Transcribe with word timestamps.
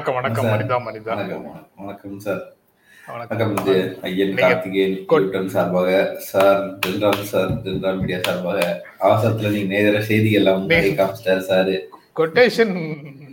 வணக்கம் 0.00 0.16
வணக்கம். 0.18 0.46
மனிதா 0.52 0.76
மனிதா. 0.84 1.14
வணக்கம் 1.80 2.20
சார். 2.24 2.42
வணக்கம். 3.08 3.56
ஐயன் 4.08 4.34
கார்த்திகேயன் 4.34 5.48
சார்பாக. 5.54 5.90
Sir 6.28 6.60
Dilram 6.86 7.24
sir 7.32 7.50
Dilram 7.64 7.98
media 8.00 8.18
சார்பாக. 8.26 8.60
அவசரத்துல 9.08 9.50
நீங்க 9.54 9.74
நேர 9.74 10.00
செய்தி 10.10 10.30
எல்லாம் 10.38 10.62
காமிச்சிட்டாரு 10.70 11.42
சார். 11.50 11.72
கொட்டேஷன் 12.20 12.72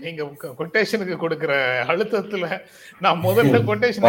நீங்க 0.03 0.23
கொட்டேஷனுக்கு 0.59 1.15
கொடுக்கிற 1.23 1.53
அழுத்தத்துல 1.91 2.49
நான் 3.05 3.23
முதல்ல 3.27 3.61
கொட்டேஷன் 3.69 4.07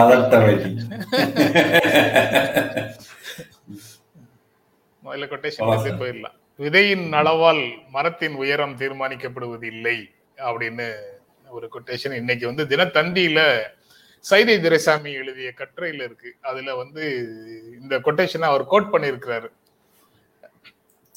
முதல்ல 5.04 5.28
கொட்டேஷன் 5.34 6.00
போயிடலாம். 6.02 6.36
விதையின் 6.64 7.06
அளவால் 7.20 7.62
மரத்தின் 7.90 8.34
உயரம் 8.42 8.76
தீர்மானிக்கப்படுவது 8.82 9.68
இல்லை 9.74 9.96
அப்படின்னு 10.50 10.88
ஒரு 11.50 11.68
கொட்டேஷன் 11.72 12.12
இன்னைக்கு 12.12 12.46
வந்து 12.46 12.64
தினத்தந்தியில 12.64 13.60
சைதை 14.30 14.62
துரைசாமி 14.62 15.12
எழுதிய 15.12 15.52
கட்டுரையில 15.56 15.94
இருக்கு. 15.94 16.34
அதுல 16.40 16.74
வந்து 16.74 17.28
இந்த 17.80 17.98
கொட்டேஷனை 17.98 18.38
அவர் 18.38 18.64
கோட் 18.64 18.92
பண்ணியிருக்கிறாரு. 18.92 19.48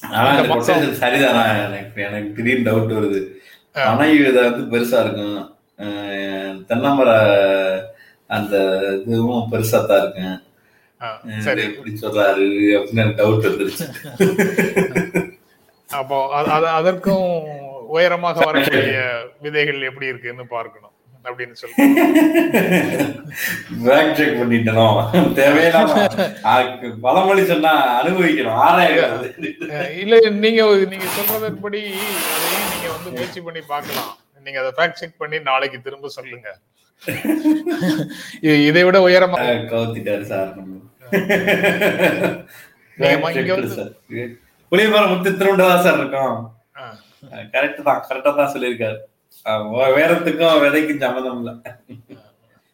quotation 0.04 1.02
சரிதானா? 1.02 1.66
எனக்கு 1.66 2.02
எனக்கு 2.02 2.36
திடீர்னு 2.36 2.70
டவுட் 2.70 2.98
வருது. 2.98 3.40
பனை 3.72 4.32
வந்து 4.32 4.72
பெருசா 4.72 5.02
இருக்கும். 5.02 5.56
தென்னமர 6.70 7.10
அந்த 8.28 8.56
இதுவும் 9.06 9.52
பெருசா 9.52 9.86
தான் 9.86 10.02
இருக்கும் 10.02 10.50
சரி. 11.40 11.64
எப்படி 11.64 11.98
சொல்றாரு 12.02 12.48
அப்படின்னு 12.80 13.20
டவுட் 13.20 13.48
வந்துருச்சு. 13.48 13.88
அப்போ 16.00 16.18
அதற்கும் 16.72 17.30
உயரமாக 17.94 18.40
வரக்கூடிய 18.50 18.98
விதைகள் 19.46 19.88
எப்படி 19.90 20.12
இருக்குன்னு 20.12 20.46
பார்க்கணும் 20.56 20.96
அப்படின்னு 21.26 21.56
சொல்லி 21.62 21.76
செக் 24.18 24.38
பண்ணிட்டோம். 24.40 24.96
தேவையில்லாம 25.40 25.92
பழமொழி 27.04 27.44
சொன்னா 27.52 27.74
அனுபவிக்கணும். 28.00 28.62
இல்ல 30.04 30.14
நீங்க 30.46 30.62
நீங்க 30.94 31.08
சொல்றதன்படி 31.18 31.82
அதையும் 32.36 32.70
நீங்க 32.72 32.88
வந்து 32.96 33.12
முயற்சி 33.16 33.42
பண்ணி 33.48 33.62
பார்க்கலாம். 33.74 34.12
நீங்க 34.46 34.60
அதை 34.64 34.72
ஃபேக்ட் 34.78 35.00
செக் 35.02 35.20
பண்ணி 35.22 35.40
நாளைக்கு 35.50 35.80
திரும்ப 35.88 36.10
சொல்லுங்க. 36.18 36.50
இதை 38.70 38.82
விட 38.88 38.98
உயரமா 39.08 39.38
கவுத்திட்டாரு 39.74 40.26
சார் 40.32 40.50
புளியமரம் 44.72 45.12
முத்து 45.14 45.30
திருண்டதா 45.40 45.76
சார் 45.86 46.00
இருக்கும். 46.02 46.36
கரெக்ட் 47.54 47.88
தான் 47.90 48.04
கரெக்டா 48.10 48.32
தான் 48.40 48.54
சொல்லியிருக்காரு. 48.56 49.00
வேறத்துக்கும் 50.00 50.62
விதைக்கும் 50.66 51.04
சம்மதம் 51.06 51.40
இல்ல. 51.42 51.52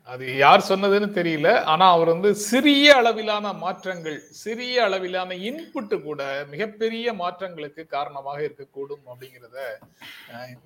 அது 0.09 0.26
யார் 0.42 0.62
சொன்னதுன்னு 0.70 1.08
தெரியல 1.17 1.50
ஆனா 1.72 1.86
அவர் 1.95 2.09
வந்து 2.14 2.30
சிறிய 2.50 2.86
அளவிலான 3.00 3.52
மாற்றங்கள் 3.64 4.18
சிறிய 4.42 4.75
அளவிலான 4.86 5.36
இன்புட் 5.50 5.95
கூட 6.06 6.22
மிகப்பெரிய 6.52 7.13
மாற்றங்களுக்கு 7.22 7.84
காரணமாக 7.96 8.40
இருக்கக்கூடும் 8.46 9.03
அப்படிங்கிறத 9.12 9.57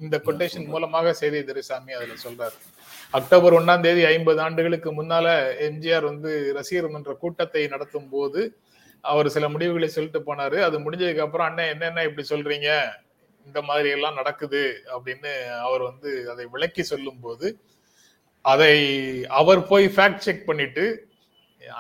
இந்த 0.03 0.18
கொட்டேஷன் 0.28 0.70
மூலமாக 0.74 1.14
செய்தி 1.22 1.41
துரைசாமி 1.50 1.97
அதுல 2.00 2.18
சொல்றாரு. 2.25 2.58
அக்டோபர் 3.14 3.58
ஒன்னாம் 3.59 3.86
தேதி 3.88 4.03
ஐம்பது 4.14 4.41
ஆண்டுகளுக்கு 4.47 4.91
முன்னால 5.00 5.28
எம்ஜிஆர் 5.70 6.09
வந்து 6.12 6.31
ரசிகர் 6.59 6.94
மன்ற 6.96 7.14
கூட்டத்தை 7.24 7.64
நடத்தும் 7.74 8.09
போது 8.16 8.41
அவர் 9.03 9.34
சில 9.36 9.46
முடிவுகளை 9.56 9.90
சொல்லிட்டு 9.97 10.22
போனாரு. 10.30 10.58
அது 10.68 10.78
முடிஞ்சதுக்கு 10.86 11.25
அப்புறம் 11.28 11.47
அண்ணன் 11.50 11.72
என்னென்ன 11.74 12.03
இப்படி 12.09 12.25
சொல்றீங்க? 12.34 12.70
இந்த 13.47 13.59
மாதிரி 13.69 13.90
எல்லாம் 13.97 14.18
நடக்குது 14.19 14.63
அப்படின்னு 14.96 15.31
அவர் 15.68 15.84
வந்து 15.90 16.09
அதை 16.34 16.46
விளக்கி 16.56 16.84
சொல்லும் 16.91 17.22
போது 17.25 17.47
அதை 18.53 18.75
அவர் 19.40 19.62
போய் 19.72 19.88
ஃபேக்ட் 19.96 20.25
செக் 20.25 20.47
பண்ணிட்டு 20.50 20.85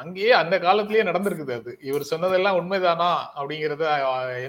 அங்கேயே 0.01 0.31
அந்த 0.39 0.55
காலத்திலேயே 0.65 1.03
நடந்திருக்குது 1.07 1.53
அது. 1.59 1.71
இவர் 1.89 2.11
சொன்னதெல்லாம் 2.11 2.57
உண்மைதானா 2.59 3.11
அப்படிங்கறத 3.39 3.85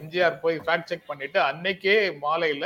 எம்ஜிஆர் 0.00 0.42
போய் 0.42 0.56
ஃபேக்ட் 0.66 0.90
செக் 0.90 1.10
பண்ணிட்டு 1.10 1.38
அன்னைக்கே 1.50 1.96
மாலையில 2.24 2.64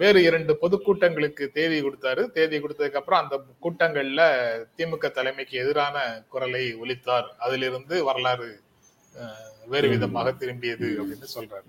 வேறு 0.00 0.20
இரண்டு 0.28 0.52
பொதுக்கூட்டங்களுக்கு 0.62 1.44
தேதி 1.56 1.76
கொடுத்தாரு. 1.82 2.22
தேதி 2.36 2.56
கொடுத்ததுக்கு 2.62 3.00
அப்புறம் 3.00 3.22
அந்த 3.22 3.36
கூட்டங்கள்ல 3.64 4.22
திமுக 4.78 5.10
தலைமைக்கு 5.18 5.54
எதிரான 5.64 5.96
குரலை 6.32 6.64
ஒலித்தார். 6.82 7.28
அதிலிருந்து 7.46 7.96
வரலாறு 8.08 8.48
வேறு 9.72 9.88
விதமாக 9.92 10.32
திரும்பியது 10.40 10.88
அப்படின்னு 11.02 11.28
சொல்றாரு. 11.36 11.68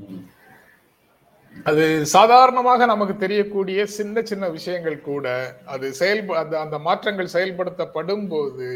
அது 1.70 2.06
சாதாரணமாக 2.16 2.86
நமக்கு 2.92 3.14
தெரியக்கூடிய 3.18 3.86
சின்ன 3.98 4.22
சின்ன 4.32 4.50
விஷயங்கள் 4.56 4.98
கூட 5.12 5.28
அது 5.74 5.88
செயல்ப 6.00 6.38
அந்த 6.42 6.56
அந்த 6.64 6.78
மாற்றங்கள் 6.88 7.34
செயல்படுத்தப்படும் 7.36 8.28
போது 8.34 8.68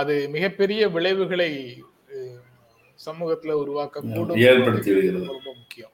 அது 0.00 0.14
மிகப்பெரிய 0.36 0.88
விளைவுகளை 0.96 1.50
சமூகத்துல 3.06 3.54
உருவாக்கக்கூடும். 3.62 4.38
ஏற்படுத்தி 4.48 4.92
ரொம்ப 5.16 5.50
முக்கியம். 5.60 5.92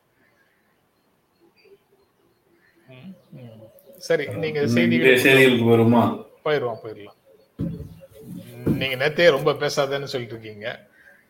சரி 4.08 4.24
நீங்க 4.44 4.60
செய்திகள் 4.66 5.58
வருமா 5.72 6.04
போயிடுவோம் 6.46 6.80
போயிடலாம் 6.84 7.18
நீங்க 8.80 8.96
நேத்தே 9.02 9.28
ரொம்ப 9.36 9.52
பேசாதேன்னு 9.62 10.12
சொல்லிட்டு 10.12 10.36
இருக்கீங்க. 10.36 10.68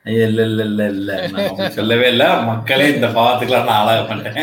இல்ல 0.07 0.43
இல்ல 0.51 0.63
இல்ல 0.71 0.83
இல்ல. 0.95 1.11
நான் 1.33 1.75
சொல்லவே 1.77 2.07
இல்ல. 2.13 2.25
மக்களே 2.51 2.87
இந்த 2.95 3.09
பாவத்துக்கெல்லாம் 3.19 3.69
நான் 3.69 3.81
ஆளாக 3.83 4.03
மாட்டேன். 4.09 4.39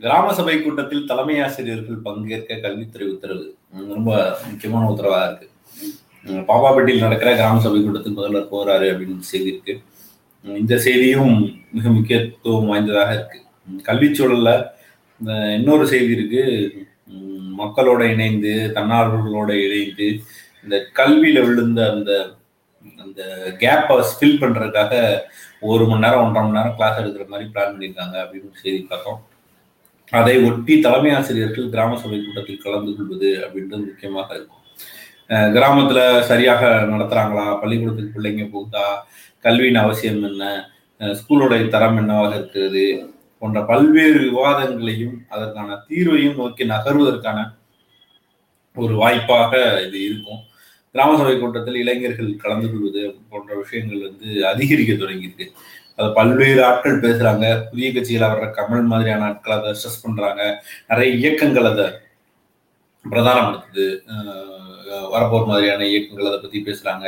கிராம 0.00 0.32
சபை 0.32 0.56
கூட்டத்தில் 0.62 1.06
தலைமை 1.10 1.36
ஆசிரியர்கள் 1.44 2.04
பங்கேற்க 2.06 2.58
கல்வித்துறை 2.64 3.06
உத்தரவு 3.14 3.46
ரொம்ப 3.94 4.10
முக்கியமான 4.50 4.88
உத்தரவா 4.92 5.20
இருக்கு. 5.26 5.46
உம் 6.26 6.46
பாப்பாப்பட்டியில் 6.50 7.04
நடக்கிற 7.06 7.30
கிராம 7.34 7.60
சபை 7.66 7.80
கூட்டத்தில் 7.82 8.16
முதல்வர் 8.18 8.52
போறாரு 8.54 8.86
அப்படின்னு 8.92 9.30
செய்தி 9.32 9.50
இருக்கு. 9.52 9.74
இந்த 10.44 10.74
செய்தியும் 10.86 11.36
மிக 11.76 11.86
முக்கியத்துவம் 11.96 12.70
வாய்ந்ததாக 12.72 13.10
இருக்கு. 13.16 13.38
கல்வி 13.88 14.08
சூழல்ல 14.18 14.50
இந்த 15.20 15.32
இன்னொரு 15.58 15.86
செய்தி 15.92 16.12
இருக்கு. 16.18 16.42
உம் 17.12 17.48
மக்களோட 17.60 18.02
இணைந்து 18.14 18.52
தன்னார்வலர்களோட 18.76 19.50
இணைந்து 19.66 20.08
இந்த 20.64 20.76
கல்வியில 20.98 21.38
விழுந்த 21.46 21.80
அந்த 21.92 22.12
அந்த 23.04 23.22
கேப்பை 23.62 23.96
ஃபில் 24.18 24.40
பண்ணுறதுக்காக 24.42 24.94
ஒரு 25.70 25.84
மணி 25.90 26.04
நேரம் 26.04 26.22
ஒன்றரை 26.24 26.42
மணி 26.44 26.58
நேரம் 26.58 26.76
கிளாஸ் 26.78 27.00
எடுக்கிற 27.00 27.26
மாதிரி 27.32 27.46
பிளான் 27.54 27.72
பண்ணியிருக்காங்க 27.74 28.16
அப்படின்னு 28.24 28.62
செய்தி 28.62 28.80
பார்த்தோம். 28.92 29.20
அதை 30.20 30.34
ஒட்டி 30.48 30.74
தலைமை 30.86 31.10
ஆசிரியர்கள் 31.18 31.72
கிராம 31.74 31.98
சபை 32.02 32.18
கூட்டத்தில் 32.20 32.64
கலந்து 32.64 32.92
கொள்வது 32.96 33.30
அப்படின்றது 33.44 33.82
முக்கியமாக 33.90 34.30
இருக்கும். 34.38 34.64
கிராமத்தில் 35.54 36.24
சரியாக 36.30 36.62
நடத்துகிறாங்களா 36.92 37.44
பள்ளிக்கூடத்துக்கு 37.62 38.16
பிள்ளைங்க 38.16 38.44
போகுதா? 38.54 38.86
கல்வியின் 39.44 39.82
அவசியம் 39.84 40.22
என்ன? 40.30 40.44
ஸ்கூலுடைய 41.20 41.62
தரம் 41.74 41.98
என்னவாக 42.00 42.32
இருக்கிறது? 42.40 42.84
போன்ற 43.42 43.58
பல்வேறு 43.70 44.18
விவாதங்களையும் 44.26 45.16
அதற்கான 45.34 45.76
தீர்வையும் 45.88 46.38
நோக்கி 46.40 46.64
நகர்வதற்கான 46.72 47.38
ஒரு 48.76 48.94
வாய்ப்பாக 49.02 49.52
இது 49.86 49.98
இருக்கும். 50.08 50.42
கிராம 50.94 51.16
சபை 51.18 51.34
கூட்டத்தில் 51.40 51.80
இளைஞர்கள் 51.80 52.30
கலந்து 52.44 52.68
கொள்வது 52.70 53.02
போன்ற 53.30 53.50
விஷயங்கள் 53.62 54.06
வந்து 54.06 54.28
அதிகரிக்க 54.52 54.92
தொடங்கியிருக்கு. 55.02 55.46
அதை 55.96 56.08
பல்வேறு 56.16 56.60
ஆட்கள் 56.68 57.02
பேசுறாங்க. 57.04 57.44
புதிய 57.70 57.88
கட்சியில் 57.96 58.30
வர்ற 58.32 58.46
கமல் 58.56 58.88
மாதிரியான 58.92 59.26
ஆட்கள் 59.28 59.56
அதை 59.56 59.72
ஸ்ட்ரெஸ் 59.80 60.02
பண்றாங்க. 60.04 60.42
நிறைய 60.90 61.10
இயக்கங்கள் 61.20 61.68
அதை 61.72 61.86
பிரதானப்படுத்துது. 63.04 63.86
வரப்போர் 65.12 65.50
மாதிரியான 65.50 65.86
இயக்கங்கள் 65.90 66.30
அதை 66.30 66.38
பத்தி 66.44 66.58
பேசுறாங்க. 66.68 67.06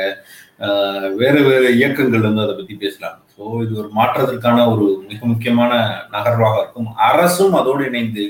வேறு 1.21 1.41
வேறு 1.49 1.67
இயக்கங்கள் 1.79 2.25
வந்து 2.27 2.43
அதை 2.45 2.55
பத்தி 2.59 2.75
பேசுறாங்க 2.85 3.19
ஸோ 3.35 3.43
இது 3.65 3.73
ஒரு 3.81 3.89
மாற்றத்திற்கான 3.99 4.65
ஒரு 4.73 4.85
மிக 5.09 5.19
முக்கியமான 5.31 5.73
நகர்வாக 6.15 6.55
இருக்கும். 6.61 6.89
அரசும் 7.09 7.57
அதோடு 7.61 7.83
இணைந்து 7.91 8.25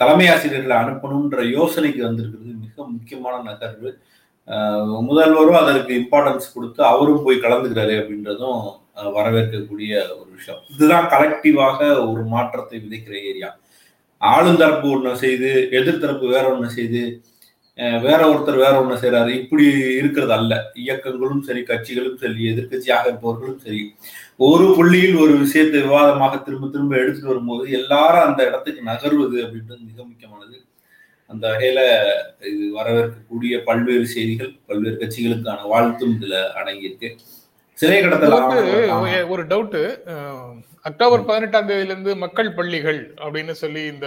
தலைமை 0.00 0.26
ஆசிரியர்களை 0.34 0.76
அனுப்பணுன்ற 0.82 1.42
யோசனைக்கு 1.56 2.00
வந்திருக்கிறது 2.06 2.54
மிக 2.64 2.86
முக்கியமான 2.94 3.34
நகர்வு. 3.50 3.90
முதல்வரும் 5.08 5.60
அதற்கு 5.62 5.92
இம்பார்ட்டன்ஸ் 6.00 6.54
கொடுத்து 6.54 6.80
அவரும் 6.92 7.24
போய் 7.24 7.44
கலந்துக்கிறாரு 7.44 7.94
அப்படின்றதும் 8.00 8.60
வரவேற்கக்கூடிய 9.16 9.92
ஒரு 10.20 10.30
விஷயம். 10.38 10.62
இதுதான் 10.74 11.06
கலெக்டிவாக 11.12 11.78
ஒரு 12.12 12.22
மாற்றத்தை 12.32 12.78
விதைக்கிற 12.84 13.14
ஏரியா 13.30 13.50
ஆளுந்தரப்பு 14.20 14.88
ஒன்று 14.94 15.12
செய்து 15.24 15.50
எதிர்த்தரப்பு 15.78 16.26
வேற 16.34 16.44
ஒன்று 16.54 16.68
செய்து 16.78 17.02
வேற 18.04 18.20
ஒருத்தர் 18.30 18.62
வேற 18.62 18.74
ஒன்று 18.80 18.96
செய்கிறாரு 19.02 19.30
இப்படி 19.42 19.64
இருக்கிறது 20.00 20.34
அல்ல. 20.36 20.52
இயக்கங்களும் 20.82 21.44
சரி 21.46 21.60
கட்சிகளும் 21.70 22.18
சரி 22.22 22.42
எதிர்க்கட்சியாக 22.50 23.08
இருப்பவர்களும் 23.10 23.62
சரி 23.64 23.80
ஒரு 24.48 24.66
புள்ளியில் 24.76 25.16
ஒரு 25.24 25.34
விஷயத்தை 25.44 25.78
விவாதமாக 25.86 26.40
திரும்ப 26.46 26.68
திரும்ப 26.74 26.94
எடுத்துட்டு 27.02 27.32
வரும்போது 27.32 27.64
எல்லாரும் 27.78 28.26
அந்த 28.28 28.40
இடத்துக்கு 28.48 28.82
நகர்வது 28.90 29.36
அப்படின்றது 29.44 29.82
மிக 29.90 29.98
முக்கியமானது. 30.10 30.51
அந்த 31.32 31.44
வகையில 31.48 31.80
இது 32.44 32.64
வரவேற்கக்கூடிய 32.74 33.62
பல்வேறு 33.64 34.06
செய்திகள் 34.06 34.52
பல்வேறு 34.66 34.96
கட்சிகளுக்கான 34.98 35.66
வாழ்த்தும் 35.66 36.16
இதுல 36.16 36.36
அடங்கியிருக்கு. 36.58 37.10
சிறை 37.78 37.98
இது 37.98 38.06
கடத்தல் 38.06 38.34
வந்து 38.38 38.58
ஆவணம் 38.88 39.02
ஒரு- 39.04 39.28
ஒரு 39.28 39.42
டவுட் 39.46 39.78
அக்டோபர் 40.84 41.24
பதினெட்டாம் 41.24 41.68
தேதியில 41.68 41.84
இருந்து 41.86 42.16
மக்கள் 42.16 42.54
பள்ளிகள் 42.54 43.00
அப்படின்னு 43.18 43.50
சொல்லி 43.54 43.82
இந்த 43.86 44.06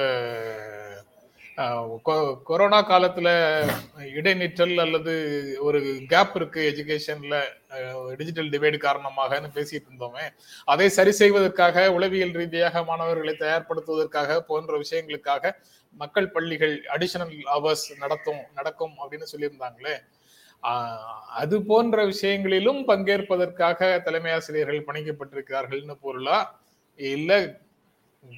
கொரோனா 2.47 2.79
காலத்துல 2.89 3.29
இடைநிற்றல் 4.17 4.73
அல்லது 4.83 5.13
ஒரு 5.59 5.79
கேப் 6.07 6.35
இருக்கு 6.35 6.61
எஜுகேஷன்ல 6.71 7.35
டிஜிட்டல் 8.15 8.49
டிவைடு 8.49 8.77
காரணமாகன்னு 8.77 9.49
பேசிட்டு 9.57 9.87
இருந்தோமே. 9.89 10.25
அதை 10.65 10.89
சரி 10.89 11.11
செய்வதற்காக 11.11 11.85
உளவியல் 11.93 12.35
ரீதியாக 12.39 12.83
மாணவர்களை 12.83 13.35
தயார்படுத்துவதற்காக 13.39 14.39
போன்ற 14.49 14.81
விஷயங்களுக்காக 14.83 15.53
மக்கள் 15.95 16.29
பள்ளிகள் 16.31 16.75
அடிஷனல் 16.95 17.33
அவர்ஸ் 17.57 17.87
நடத்தும் 17.99 18.41
நடக்கும் 18.53 18.95
அப்படின்னு 19.01 19.31
சொல்லியிருந்தாங்களே. 19.33 19.95
அது 21.41 21.55
போன்ற 21.63 22.05
விஷயங்களிலும் 22.05 22.81
பங்கேற்பதற்காக 22.87 24.01
தலைமை 24.01 24.31
ஆசிரியர்கள் 24.31 24.87
பணிக்கப்பட்டிருக்கிறார்கள்னு 24.87 25.95
பொருளா? 26.01 26.39
இல்ல 26.99 27.31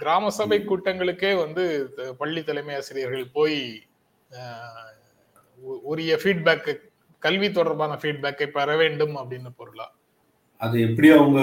கிராம 0.01 0.29
சபை 0.37 0.57
கூட்டங்களுக்கே 0.69 1.31
வந்து 1.43 1.63
பள்ளி 2.17 2.41
தலைமை 2.43 2.73
ஆசிரியர்கள் 2.79 3.35
போய் 3.37 3.59
உரிய 5.91 6.13
ஃபீட்பேக் 6.23 6.69
கல்வி 7.25 7.47
தொடர்பான 7.51 7.93
ஃபீட்பேக்கை 8.01 8.47
பெற 8.57 8.75
வேண்டும் 8.81 9.15
அப்படின்னு 9.21 9.49
பொருளா? 9.59 9.87
அது 10.61 10.75
எப்படி 10.87 11.07
அவங்க 11.15 11.39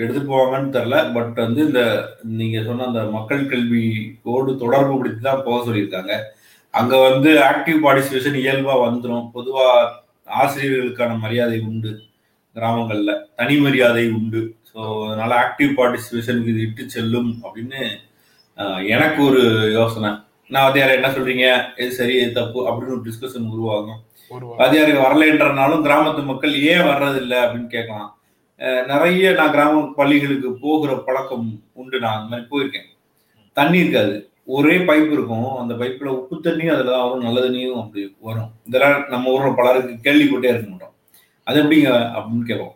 எடுத்துட்டு 0.00 0.30
போவாங்கன்னு 0.32 0.74
தெரியல. 0.76 0.96
பட் 1.14 1.38
வந்து 1.44 1.60
இந்த 1.68 1.82
நீங்க 2.40 2.58
சொன்ன 2.68 2.86
அந்த 2.90 3.02
மக்கள் 3.16 3.42
கல்வியோடு 3.52 4.50
தொடர்பு 4.62 4.96
படுத்தி 4.98 5.20
தான் 5.20 5.44
போக 5.46 5.58
சொல்லியிருக்காங்க. 5.66 6.14
அங்க 6.74 6.94
வந்து 7.08 7.30
ஆக்டிவ் 7.50 7.78
பார்ட்டிசிபேஷன் 7.84 8.38
இயல்பா 8.42 8.74
வந்துடும் 8.86 9.26
பொதுவா 9.36 9.68
ஆசிரியர்களுக்கான 10.40 11.18
மரியாதை 11.24 11.58
உண்டு. 11.70 11.92
கிராமங்கள்ல 12.56 13.12
தனி 13.38 13.56
மரியாதை 13.64 14.04
உண்டு. 14.18 14.42
ஸோ 14.74 14.82
அதனால 15.08 15.32
ஆக்டிவ் 15.44 15.72
பார்ட்டிசிபேஷனுக்கு 15.78 16.52
இது 16.54 16.64
இட்டு 16.66 16.84
செல்லும் 16.94 17.30
அப்படின்னு 17.44 17.80
எனக்கு 18.94 19.20
ஒரு 19.28 19.42
யோசனை. 19.78 20.10
நான் 20.52 20.64
வாத்தியார் 20.64 20.96
என்ன 20.96 21.08
சொல்றீங்க? 21.14 21.46
இது 21.80 21.90
சரி 21.98 22.14
இது 22.22 22.32
தப்பு? 22.38 22.58
அப்படின்னு 22.68 22.94
ஒரு 22.96 23.04
டிஸ்கஷன் 23.06 23.46
உருவாகும். 23.54 24.00
ஒரு 24.34 24.44
வாத்தியாருக்கு 24.58 25.04
வரலைன்றனாலும் 25.06 25.84
கிராமத்து 25.86 26.22
மக்கள் 26.30 26.54
ஏன் 26.72 26.86
வர்றதில்லை 26.90 27.38
அப்படின்னு 27.44 27.70
கேட்கலாம். 27.76 28.10
நிறைய 28.90 29.32
நான் 29.38 29.54
கிராம 29.54 29.80
பள்ளிகளுக்கு 29.98 30.50
போகிற 30.64 30.92
பழக்கம் 31.06 31.48
உண்டு. 31.80 31.96
நான் 32.04 32.18
அந்த 32.18 32.30
மாதிரி 32.32 32.46
போயிருக்கேன். 32.52 32.88
தண்ணி 33.56 33.78
இருக்காது. 33.84 34.14
ஒரே 34.56 34.76
பைப் 34.88 35.10
இருக்கும். 35.16 35.50
அந்த 35.62 35.74
பைப்ல 35.80 36.08
உப்பு 36.18 36.36
தண்ணியும் 36.46 36.74
அதுல 36.74 36.92
தான் 36.94 37.04
வரும். 37.04 37.26
நல்ல 37.28 37.38
தண்ணியும் 37.46 37.80
அப்படி 37.82 38.02
வரும். 38.28 38.50
இதெல்லாம் 38.68 38.96
நம்ம 39.12 39.32
ஊர்ல 39.34 39.50
பலருக்கு 39.60 39.94
கேள்விப்பட்டே 40.06 40.50
இருக்க 40.52 40.68
மாட்டோம். 40.70 40.94
அது 41.46 41.58
எப்படிங்க 41.62 41.90
அப்படின்னு 42.16 42.48
கேட்போம். 42.50 42.74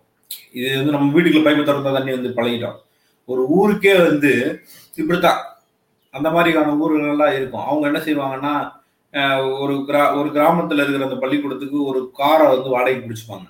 இது 0.52 0.76
வந்து 0.76 0.94
நம்ம 0.94 1.08
வீட்டுக்குள்ள 1.14 1.46
பைப்பை 1.46 1.64
திறந்தா 1.64 1.92
தண்ணி 1.96 2.12
வந்து 2.16 2.30
பழகிட்டோம். 2.38 2.78
ஒரு 3.28 3.42
ஊருக்கே 3.58 3.94
வந்து 4.06 4.32
இப்படித்தான். 5.00 5.40
அந்த 6.14 6.28
மாதிரியான 6.34 6.74
ஊர்களெல்லாம் 6.82 7.34
இருக்கும். 7.38 7.66
அவங்க 7.70 7.86
என்ன 7.90 8.00
செய்வாங்கன்னா 8.08 8.54
ஒரு 9.62 9.74
கிரா 9.88 10.02
ஒரு 10.20 10.28
கிராமத்துல 10.36 10.82
இருக்கிற 10.82 11.06
அந்த 11.08 11.18
பள்ளிக்கூடத்துக்கு 11.22 11.78
ஒரு 11.90 12.00
காரை 12.20 12.46
வந்து 12.54 12.68
வாடகைக்கு 12.74 13.08
பிடிச்சிப்பாங்க. 13.08 13.46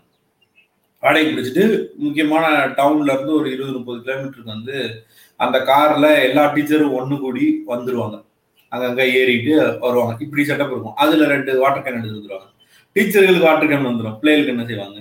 வாடகைக்கு 1.03 1.35
பிடிச்சிட்டு 1.37 1.65
முக்கியமான 2.05 2.47
டவுன்ல 2.79 3.13
இருந்து 3.15 3.33
ஒரு 3.41 3.49
இருபது 3.55 3.77
முப்பது 3.79 3.99
கிலோமீட்டருக்கு 4.05 4.55
வந்து 4.55 4.77
அந்த 5.37 5.59
கார்ல 5.71 6.07
எல்லா 6.29 6.45
டீச்சரும் 6.55 6.97
ஒன்று 7.01 7.19
கூடி 7.25 7.45
வந்துருவாங்க. 7.73 8.17
அங்கங்கே 8.73 9.05
ஏறிட்டு 9.19 9.55
வருவாங்க. 9.85 10.17
இப்படி 10.25 10.43
செட்டப் 10.49 10.73
இருக்கும். 10.75 10.97
அதுல 11.05 11.29
ரெண்டு 11.35 11.53
வாட்டர் 11.61 11.85
கேன் 11.85 11.99
எடுத்து 11.99 12.19
வந்துருவாங்க. 12.19 12.51
டீச்சர்களுக்கு 12.97 13.49
வாட்டர் 13.49 13.71
கேன் 13.71 13.89
வந்துடும் 13.89 14.19
பிள்ளைகளுக்கு 14.23 14.55
என்ன 14.57 14.67
செய்வாங்க? 14.71 14.99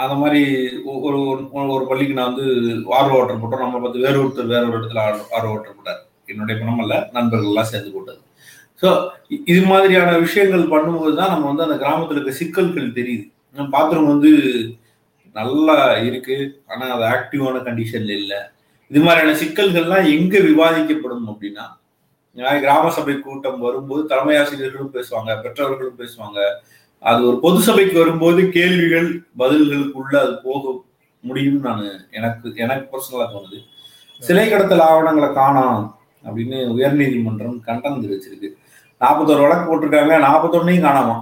அந்த 0.00 0.14
மாதிரி 0.14 0.68
ஒரு 0.84 1.18
ஒரு- 1.18 1.86
பள்ளிக்கு 1.86 2.14
நான் 2.14 2.34
வந்து 2.34 2.74
ஆர்வ 2.86 3.16
ஓட்டர் 3.16 3.36
போட்டோம். 3.36 3.58
நம்ம 3.58 3.80
பார்த்து 3.80 4.00
வேறு 4.00 4.24
ஒருத்தர் 4.24 4.46
வேற 4.46 4.66
ஒரு 4.66 4.78
இடத்துல 4.78 4.98
ஆர்வ 5.30 5.48
ஓட்டர் 5.48 5.74
போட்டார். 5.74 6.06
என்னுடைய 6.26 6.64
பணம் 6.64 7.06
அல்ல 7.12 7.64
சேர்ந்து 7.64 7.90
போட்டது. 7.90 8.18
ஸோ 8.82 9.08
இது 9.44 9.62
மாதிரியான 9.62 10.18
விஷயங்கள் 10.18 10.62
பண்ணும்போது 10.62 11.16
தான் 11.16 11.28
நம்ம 11.28 11.46
வந்து 11.46 11.62
அந்த 11.62 11.76
கிராமத்தில் 11.76 12.16
இருக்க 12.16 12.32
சிக்கல்கள் 12.32 12.92
தெரியுது. 12.92 13.32
பாத்ரூம் 13.56 14.06
வந்து 14.06 14.38
நல்லா 15.32 15.92
இருக்கு 15.92 16.62
ஆனால் 16.66 17.00
அது 17.00 17.16
ஆக்டிவான 17.16 17.58
கண்டிஷன்ல 17.58 18.10
இல்லை. 18.10 18.36
இது 18.88 19.00
மாதிரியான 19.00 19.38
சிக்கல்கள்லாம் 19.38 20.20
எங்க 20.20 20.38
விவாதிக்கப்படும் 20.38 21.28
அப்படின்னா 21.28 21.78
கிராம 22.60 22.90
சபை 22.90 23.20
கூட்டம் 23.20 23.60
வரும்போது 23.60 24.06
தலைமை 24.06 24.36
ஆசிரியர்களும் 24.36 24.94
பேசுவாங்க 24.94 25.42
பெற்றோர்களும் 25.42 25.98
பேசுவாங்க. 25.98 26.54
அது 27.00 27.26
ஒரு 27.28 27.38
பொது 27.40 27.60
சபைக்கு 27.60 27.98
வரும்போது 27.98 28.48
கேள்விகள் 28.48 29.22
பதில்களுக்குள்ள 29.38 30.16
அது 30.16 30.38
போக 30.42 30.84
முடியும்னு 31.28 31.66
நான் 31.68 31.84
எனக்கு 32.10 32.52
எனக்கு 32.56 32.84
பர்சனலா 32.92 33.26
தோணுது. 33.34 33.58
சிலை 34.18 34.50
கடத்தல் 34.50 34.80
ஆவணங்களை 34.80 35.28
காணாம் 35.28 35.96
அப்படின்னு 36.24 36.58
உயர்நீதிமன்றம் 36.76 37.60
கண்டனம் 37.60 38.02
தெரிவிச்சிருக்கு. 38.04 38.48
நாற்பத்தோரு 39.00 39.40
வழக்கு 39.40 39.64
போட்டிருக்காங்க. 39.68 40.16
நாற்பத்தொன்னையும் 40.26 40.86
காணாமா? 40.88 41.16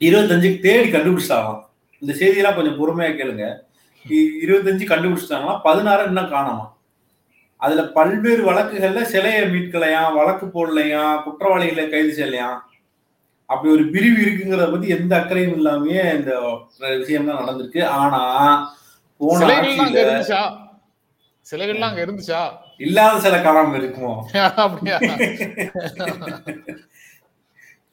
இருபத்தஞ்சுக்கு 0.00 0.58
தேடி 0.58 0.92
கண்டுபிடிச்சிட்டாங்களாம். 0.92 1.62
இந்த 1.98 2.14
செய்தியெல்லாம் 2.14 2.54
கொஞ்சம் 2.54 2.78
பொறுமையா 2.80 3.10
கேளுங்க. 3.14 3.46
இருபத்தஞ்சு 4.46 4.84
கண்டுபிடிச்சிட்டாங்கன்னா 4.92 5.60
பதினாறு 5.62 6.04
இன்னும் 6.04 6.32
காணாமா? 6.32 6.66
அதுல 7.56 7.82
பல்வேறு 7.82 8.52
வழக்குகள்ல 8.52 9.02
சிலையை 9.02 9.42
மீட்கலையாம் 9.42 10.14
வழக்கு 10.14 10.46
போடலையாம் 10.46 11.22
குற்றவாளிகளை 11.22 11.88
கைது 11.88 12.12
செய்யலையாம் 12.16 12.58
அப்படி 13.52 13.70
ஒரு 13.76 13.84
பிரிவு 13.94 14.18
இருக்குங்கிறத 14.24 14.68
பத்தி 14.72 14.88
எந்த 14.96 15.12
அக்கறையும் 15.20 15.56
இல்லாமயே 15.58 16.02
இந்த 16.18 16.32
விஷயம் 17.02 17.28
தான் 17.30 17.40
நடந்திருக்கு. 17.42 17.82
ஆனா 18.00 18.22
போன 19.20 19.40
சிலைகள்லாம் 21.46 21.88
அங்க 21.90 22.02
இருந்துச்சா? 22.04 22.40
இல்லாத 22.86 23.14
சில 23.24 23.36
காணாம 23.44 23.76
இருக்குமோ? 23.80 24.12
அப்படியா? 24.64 24.96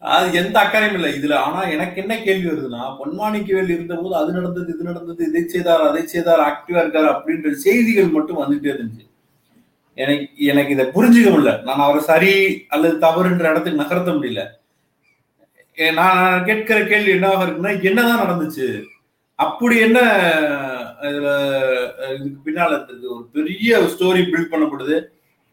அது 0.01 0.27
எந்த 0.41 0.55
அக்கறையும் 0.63 0.97
இல்லை. 0.97 1.09
இதுல 1.17 1.35
ஆனா 1.45 1.61
எனக்கு 1.75 1.97
என்ன 2.03 2.13
கேள்வி 2.25 2.47
வருதுன்னா 2.49 2.83
பொன்மாணிக்கவேல் 2.99 3.73
இருந்தபோது 3.75 4.15
அது 4.19 4.29
நடந்தது 4.37 4.69
இது 4.75 4.89
நடந்தது 4.89 5.21
இதை 5.29 5.41
செய்தார் 5.53 5.83
அதை 5.89 6.03
செய்தார் 6.13 6.43
ஆக்டிவா 6.49 6.81
இருக்காரு 6.83 7.09
அப்படின்ற 7.15 7.51
செய்திகள் 7.65 8.15
மட்டும் 8.17 8.41
வந்துட்டே 8.41 8.69
இருந்துச்சு. 8.75 9.05
எனக்கு 9.97 10.25
எனக்கு 10.51 10.71
இதை 10.75 10.85
புரிஞ்சுக்க 10.95 11.29
முடியல. 11.31 11.53
நான் 11.67 11.85
அவரை 11.87 12.01
சரி 12.11 12.33
அல்லது 12.75 12.95
தவறுன்ற 13.05 13.45
இடத்துக்கு 13.51 13.83
நகர்த்த 13.83 14.11
முடியல. 14.17 14.43
நான் 15.99 16.45
கேட்கிற 16.47 16.77
கேள்வி 16.91 17.11
என்னவாக 17.15 17.45
இருக்குன்னா 17.45 17.73
என்னதான் 17.89 18.23
நடந்துச்சு? 18.23 18.67
அப்படி 19.39 19.75
என்ன 19.79 19.99
இதுல 21.09 21.29
இதுக்கு 22.15 22.39
பின்னால 22.45 22.75
இருந்தது. 22.75 23.05
ஒரு 23.15 23.23
பெரிய 23.37 23.79
ஸ்டோரி 23.93 24.21
பில்ட் 24.31 24.51
பண்ணப்படுது. 24.53 24.97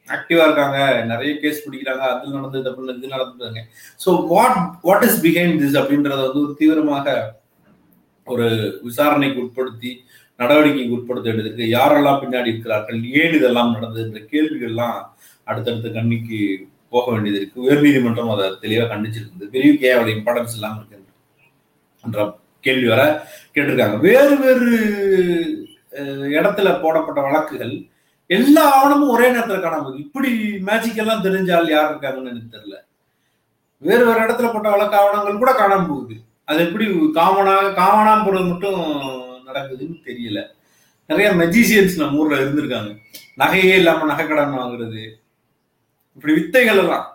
ஆக்டிவா 0.09 0.45
இருக்காங்க. 0.47 0.79
நிறைய 1.13 1.33
கேஸ் 1.43 1.63
பிடிக்கிறாங்க. 1.65 2.05
அது 2.13 2.37
நடந்தது 2.37 2.71
அப்படின்னு 2.71 2.97
இது 2.99 3.15
நடந்துருக்காங்க 3.15 3.63
so 4.05 4.11
what 4.33 4.59
what 4.89 5.07
is 5.09 5.21
behind 5.27 5.61
this 5.63 5.79
அப்படின்றத 5.81 6.21
வந்து 6.27 6.45
ஒரு 6.47 6.55
தீவிரமாக 6.59 7.17
ஒரு 8.27 8.47
விசாரணைக்கு 8.83 9.43
உட்படுத்தி 9.45 9.91
நடவடிக்கைக்கு 10.41 10.97
உட்படுத்த 10.97 11.29
வேண்டியது 11.31 11.67
யாரெல்லாம் 11.79 12.23
பின்னாடி 12.23 12.51
இருக்கிறார்கள்? 12.53 12.99
ஏன் 13.21 13.37
இதெல்லாம் 13.39 13.75
நடந்தது? 13.77 14.05
என்ற 14.07 14.21
கேள்விகள்லாம் 14.33 14.99
அடுத்தடுத்த 15.45 15.89
கண்ணிக்கு 15.89 16.41
போக 16.95 17.07
வேண்டியது 17.13 17.39
இருக்கு. 17.41 17.65
உயர்நீதிமன்றம் 17.67 18.33
அதை 18.35 18.45
தெளிவாக 18.65 18.89
கண்டிச்சிருக்குது. 18.93 19.47
பெரிய 19.55 19.73
ஏன் 19.87 19.97
அவ்வளவு 19.97 20.17
இம்பார்ட்டன்ஸ் 20.17 20.57
இல்லாமல் 20.59 20.83
இருக்குன்ற 20.83 22.25
கேள்வி 22.67 22.87
வர 22.93 23.03
கேட்டிருக்காங்க. 23.55 23.97
வேறு 24.07 24.35
வேறு 24.45 24.71
இடத்துல 26.39 26.69
போடப்பட்ட 26.81 27.21
வழக்குகள் 27.27 27.75
எல்லா 28.31 28.63
ஆவணமும் 28.77 29.13
ஒரே 29.15 29.27
நேரத்தில் 29.35 29.65
காணாமல் 29.65 30.01
இப்படி 30.05 30.31
மேஜிக் 30.69 31.01
எல்லாம் 31.03 31.25
தெரிஞ்சால் 31.27 31.69
யார் 31.75 31.91
இருக்காங்கன்னு 31.91 32.33
எனக்கு 32.33 32.55
தெரியல. 32.55 32.77
வேறு 33.83 34.03
வேறு 34.07 34.25
இடத்துல 34.27 34.49
போட்ட 34.53 34.69
வழக்கு 34.75 34.99
ஆவணங்கள் 35.01 35.41
கூட 35.43 35.53
காணாம 35.53 35.87
போகுது. 35.89 36.17
அது 36.49 36.59
எப்படி 36.67 36.87
காமனாக 37.19 37.71
காமனாக 37.81 38.19
போறது 38.27 38.47
மட்டும் 38.51 38.81
நடக்குதுன்னு 39.49 39.97
தெரியல. 40.09 40.41
நிறைய 41.11 41.29
மெஜிசியன்ஸ் 41.43 42.01
நம்ம 42.01 42.19
ஊர்ல 42.21 42.41
இருந்திருக்காங்க. 42.45 42.91
நகையே 43.43 43.75
இல்லாம 43.81 44.07
நகை 44.11 44.25
கடன் 44.27 44.59
வாங்குறது 44.59 45.03
இப்படி 46.17 46.35
வித்தைகள் 46.39 46.81
எல்லாம். 46.83 47.07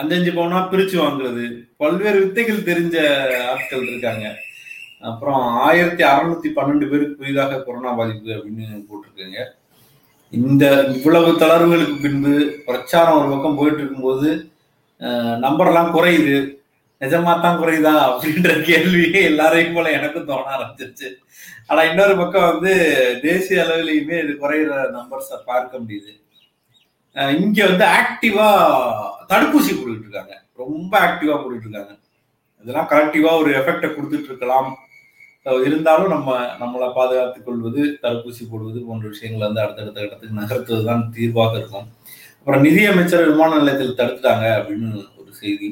அஞ்சஞ்சு 0.00 0.30
பவுனா 0.36 0.60
பிரிச்சு 0.70 0.96
வாங்குறது. 1.02 1.44
பல்வேறு 1.80 2.18
வித்தைகள் 2.24 2.66
தெரிஞ்ச 2.70 2.96
ஆட்கள் 3.50 3.88
இருக்காங்க. 3.90 4.26
அப்புறம் 5.10 5.42
ஆயிரத்தி 5.66 6.02
அறுநூத்தி 6.04 6.48
பன்னெண்டு 6.56 6.86
பேருக்கு 6.90 7.18
புதிதாக 7.20 7.60
கொரோனா 7.66 7.92
பாதிப்பு 7.98 8.30
அப்படின்னு 8.36 8.66
போட்டிருக்காங்க. 8.88 9.38
இந்த 10.30 10.64
இவ்வளவு 10.96 11.30
தளர்வுகளுக்கு 11.40 11.96
பின்பு 12.02 12.34
பிரச்சாரம் 12.66 13.18
ஒரு 13.20 13.28
பக்கம் 13.32 13.58
போயிட்டு 13.60 13.82
இருக்கும்போது 13.82 14.30
நம்பர்லாம் 15.44 15.94
குறையுது. 15.96 16.36
நிஜமா 17.02 17.32
தான் 17.44 17.60
குறையுதா 17.60 17.94
அப்படின்ற 18.08 18.50
கேள்வி 18.68 19.06
எல்லாரையும் 19.30 19.74
போல 19.76 19.90
எனக்கும் 19.98 20.28
தோண 20.30 20.50
ஆரம்பிச்சிருச்சு. 20.56 21.08
ஆனா 21.66 21.82
இன்னொரு 21.90 22.16
பக்கம் 22.16 22.50
வந்து 22.52 22.72
தேசிய 23.22 23.64
அளவிலையுமே 23.64 24.16
இது 24.24 24.34
குறையிற 24.42 24.72
நம்பர்ஸை 24.98 25.38
பார்க்க 25.50 25.82
முடியுது. 25.84 26.12
இங்க 27.38 27.58
வந்து 27.66 27.84
ஆக்டிவா 27.96 28.46
தடுப்பூசி 29.30 29.72
போட்டுட்டு 29.72 30.06
இருக்காங்க 30.06 30.34
ரொம்ப 30.62 30.92
ஆக்டிவா 31.08 31.34
போட்டுட்டு 31.34 31.66
இருக்காங்க 31.68 31.92
இதெல்லாம் 32.64 32.88
கலெக்டிவா 32.92 33.30
ஒரு 33.42 33.50
எஃபெக்டை 33.60 33.88
கொடுத்துட்டு 33.90 34.30
இருக்கலாம் 34.30 34.70
இருந்தாலும் 35.66 36.12
நம்ம 36.14 36.30
நம்மளை 36.60 36.88
பாதுகாத்துக் 36.96 37.46
கொள்வது 37.46 37.82
தடுப்பூசி 38.02 38.42
போடுவது 38.50 38.80
போன்ற 38.88 39.06
விஷயங்களை 39.08 39.44
வந்து 39.46 39.62
அடுத்தடுத்த 39.62 40.06
இடத்துக்கு 40.06 40.40
நகர்த்துவது 40.40 40.84
தான் 40.90 41.02
தீர்வாக 41.16 41.56
இருக்கும். 41.60 41.86
அப்புறம் 42.38 42.64
நிதியமைச்சர் 42.66 43.30
விமான 43.30 43.56
நிலையத்தில் 43.58 43.98
தடுத்துட்டாங்க 44.00 44.46
அப்படின்னு 44.58 44.90
ஒரு 45.20 45.30
செய்தி. 45.40 45.68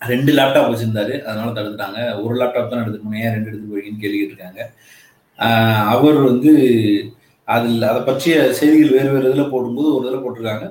ரெண்டு 0.00 0.30
லேப்டாப் 0.38 0.70
வச்சிருந்தாரு. 0.72 1.14
அதனால 1.26 1.48
தடுத்துட்டாங்க. 1.58 2.00
ஒரு 2.24 2.34
லேப்டாப் 2.40 2.70
தான் 2.72 2.82
எடுத்துட்டு 2.82 3.06
போனேன் 3.06 3.24
ஏன் 3.26 3.34
ரெண்டு 3.36 3.50
எடுத்து 3.50 3.72
போயின்னு 3.72 4.02
கேள்வி 4.04 4.18
கேட்டிருக்காங்க 4.20 4.62
அவர் 5.94 6.18
வந்து 6.30 6.52
அதில் 7.54 7.88
அதை 7.90 8.00
பற்றிய 8.02 8.36
செய்திகள் 8.58 8.96
வேறு 8.96 9.10
வேறு 9.14 9.30
இதில் 9.30 9.52
போடும்போது 9.52 9.88
ஒரு 9.96 10.04
இதில் 10.06 10.24
போட்டிருக்காங்க. 10.24 10.66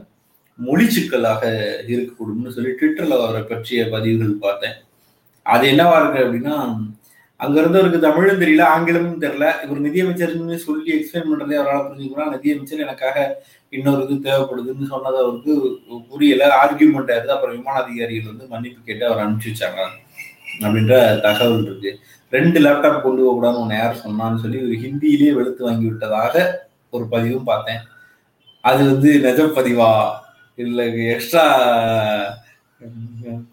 மொழி 0.59 0.85
சிக்கலாக 0.95 1.43
இருக்கக்கூடும்னு 1.93 2.55
சொல்லி 2.55 2.71
ட்விட்டரில் 2.79 3.15
அவரை 3.19 3.41
பற்றிய 3.41 3.81
பதிவுகள் 3.93 4.43
பார்த்தேன். 4.45 4.75
அது 5.45 5.63
என்னவா 5.71 5.95
இருக்கு 6.01 6.23
அப்படின்னா 6.25 6.55
அங்க 7.39 7.55
இருந்தவருக்கு 7.61 7.99
தமிழும் 8.05 8.41
தெரியல 8.41 8.63
ஆங்கிலமும் 8.73 9.21
தெரியல. 9.23 9.47
இவர் 9.63 9.81
நிதியமைச்சர்னு 9.87 10.57
சொல்லி 10.65 10.89
எக்ஸ்பிளைன் 10.95 11.29
பண்றதே 11.31 11.55
அவரால் 11.61 11.85
புரிஞ்சுக்கலாம் 11.87 12.33
நிதியமைச்சர் 12.35 12.83
எனக்காக 12.85 13.17
இன்னொரு 13.73 14.03
இது 14.05 14.15
தேவைப்படுதுன்னு 14.27 14.87
சொன்னது 14.93 15.17
அவருக்கு 15.23 15.53
புரியல. 16.11 16.43
ஆர்கியூமெண்ட் 16.61 17.11
ஆயிருது 17.15 17.35
அப்புறம் 17.35 17.55
விமான 17.57 17.75
அதிகாரிகள் 17.83 18.31
வந்து 18.31 18.47
மன்னிப்பு 18.53 18.79
கேட்டு 18.87 19.05
அவர் 19.09 19.23
அனுப்பிச்சு 19.25 19.53
வச்சாங்க 19.53 19.81
அப்படின்ற 20.63 20.95
தகவல் 21.27 21.65
இருக்கு. 21.67 21.91
ரெண்டு 22.31 22.59
லேப்டாப் 22.65 23.03
கொண்டு 23.03 23.21
போக 23.23 23.33
கூடாதுன்னு 23.35 23.63
உன்னை 23.63 23.77
யார் 23.77 24.03
சொன்னான்னு 24.05 24.41
சொல்லி 24.43 24.59
ஒரு 24.65 24.75
ஹிந்தியிலேயே 24.85 25.33
வெளுத்து 25.37 25.67
வாங்கி 25.67 25.85
விட்டதாக 25.89 26.35
ஒரு 26.89 27.05
பதிவும் 27.13 27.49
பார்த்தேன். 27.51 27.81
அது 28.63 28.81
வந்து 28.91 29.09
நிஜ 29.25 29.41
பதிவா? 29.57 29.91
இல்ல 30.63 30.83
எக்ஸ்ட்ரா 31.13 31.45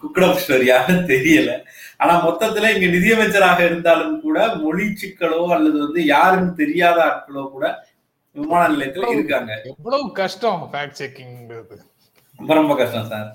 குக்கடப் 0.01 0.41
ஸ்டோரியான்னு 0.43 0.97
தெரியல. 1.13 1.51
ஆனா 1.97 2.13
மொத்தத்துல 2.27 2.71
இங்க 2.75 2.87
நிதியமைச்சராக 2.97 3.61
இருந்தாலும் 3.69 4.21
கூட 4.21 4.39
மொழி 4.65 4.87
சிக்கலோ 5.03 5.41
அல்லது 5.57 5.79
வந்து 5.87 6.01
யாருன்னு 6.15 6.53
தெரியாத 6.63 6.99
ஆட்களோ 7.09 7.45
கூட 7.57 7.67
விமான 8.37 8.63
நிலையத்துல 8.75 9.11
இருக்காங்க. 9.17 9.53
எவ்வளவு 9.73 10.07
கஷ்டம் 10.21 10.63
ஃபேக்ட் 10.73 11.01
செக்கிங்கிறது 11.01 11.77
ரொம்ப 12.39 12.55
ரொம்ப 12.55 12.75
கஷ்டம் 12.77 13.11
சார். 13.13 13.29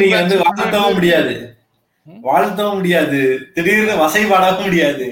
நீங்க 0.00 0.16
வந்து 0.16 0.36
வாழ்த்தவும் 0.44 0.96
முடியாது. 0.98 1.34
வாழ்த்தவும் 2.26 2.78
முடியாது. 2.78 3.20
திடீர்னு 3.54 3.94
வசைபாடவும் 4.02 4.64
முடியாது. 4.66 5.06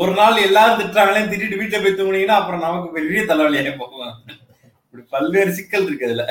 ஒரு 0.00 0.12
நாள் 0.18 0.44
எல்லாரும் 0.46 0.78
திட்டுறாங்களே 0.80 1.22
திட்டிட்டு 1.30 1.60
வீட்டுல 1.60 1.82
போய் 1.82 1.98
தூங்குனீங்கன்னா 1.98 2.38
அப்புறம் 2.40 2.64
நமக்கு 2.66 2.88
பெரிய 2.96 3.22
தலைவலியாக 3.30 3.72
போகும். 3.82 4.14
இப்படி 4.84 5.04
பல்வேறு 5.14 5.52
சிக்கல் 5.58 5.86
இருக்கு 5.88 6.08
அதுல. 6.08 6.24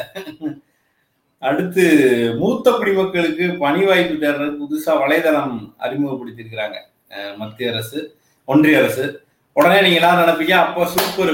அடுத்து 1.49 1.83
மூத்த 2.41 2.67
குடிமக்களுக்கு 2.71 3.47
பணி 3.63 3.81
வாய்ப்பு 3.87 4.15
தேடுறது 4.23 4.53
புதுசா 4.61 4.93
வலைதளம் 5.01 5.55
அறிமுகப்படுத்தியிருக்கிறாங்க. 5.85 6.77
மத்திய 7.41 7.71
அரசு 7.73 7.99
ஒன்றிய 8.47 8.79
அரசு. 8.81 9.05
உடனே 9.57 9.77
நீங்க 9.83 9.99
எல்லாரும் 9.99 10.21
நினைப்பீங்க 10.23 10.55
அப்போ 10.63 10.81
சூப்பர் 10.95 11.29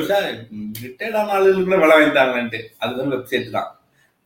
ரிட்டையர்ட் 0.83 1.17
ஆன 1.21 1.33
ஆளுகளுக்குள்ள 1.37 1.79
விலை 1.81 1.95
வாங்கிட்டாங்கன்ட்டு 1.95 2.59
அது 2.83 2.91
வந்து 2.99 3.15
வெப்சைட் 3.15 3.55
தான். 3.55 3.69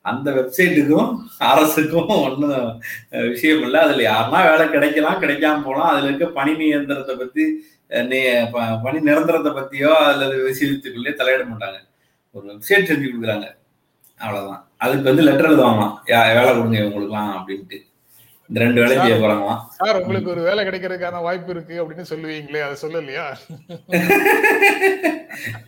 அந்த 0.07 0.31
வெப்சைட்டுக்கும் 0.31 1.17
அரசுக்கும் 1.37 2.07
ஒன்றும் 2.07 2.81
விஷயம் 3.09 3.61
இல்லை. 3.61 3.79
அதில் 3.79 4.05
யாருன்னா 4.05 4.51
வேலை 4.51 4.69
கிடைக்கலாம் 4.69 5.21
கிடைக்காம 5.21 5.63
போகலாம். 5.63 5.89
அதில் 5.89 6.05
இருக்க 6.05 6.25
பணி 6.27 6.51
நியந்திரத்தை 6.51 7.15
பற்றி 7.17 7.45
அஹ், 7.89 8.51
ப- 8.51 8.79
பணி 8.83 8.99
நிரந்தரத்தை 8.99 9.51
பற்றியோ 9.51 9.97
அல்லது 9.97 10.35
விஷயத்துக்குள்ளே 10.49 11.11
தலையிட 11.11 11.43
மாட்டாங்க. 11.43 11.79
ஒரு 12.31 12.47
வெப்சைட் 12.47 12.87
செஞ்சு 12.89 13.07
கொடுக்குறாங்க. 13.11 13.47
அவ்வளோதான் 14.21 14.63
அதுக்கு 14.77 15.03
வந்து 15.03 15.21
லெட்டர் 15.21 15.49
எழுதுவாங்களாம் 15.51 15.95
யா- 16.07 16.35
வேலை 16.35 16.55
கொடுங்க 16.55 16.79
இவங்களுக்குலாம் 16.79 17.35
அப்படின்ட்டு. 17.37 17.77
ரெண்டு 18.49 18.81
வேலையும் 18.81 19.03
செய்ய 19.03 19.17
போறாங்களாம் 19.17 19.61
சார் 19.77 19.97
உங்களுக்கு 19.97 20.29
ஒரு 20.29 20.41
வேலை 20.41 20.65
கிடைக்கிறதுக்கான 20.65 21.21
வாய்ப்பு 21.21 21.51
இருக்கு 21.51 21.81
அப்படின்னு 21.81 22.09
சொல்லுவீங்களே 22.09 22.61
அதை 22.61 22.75
சொல்லலையா? 22.81 23.29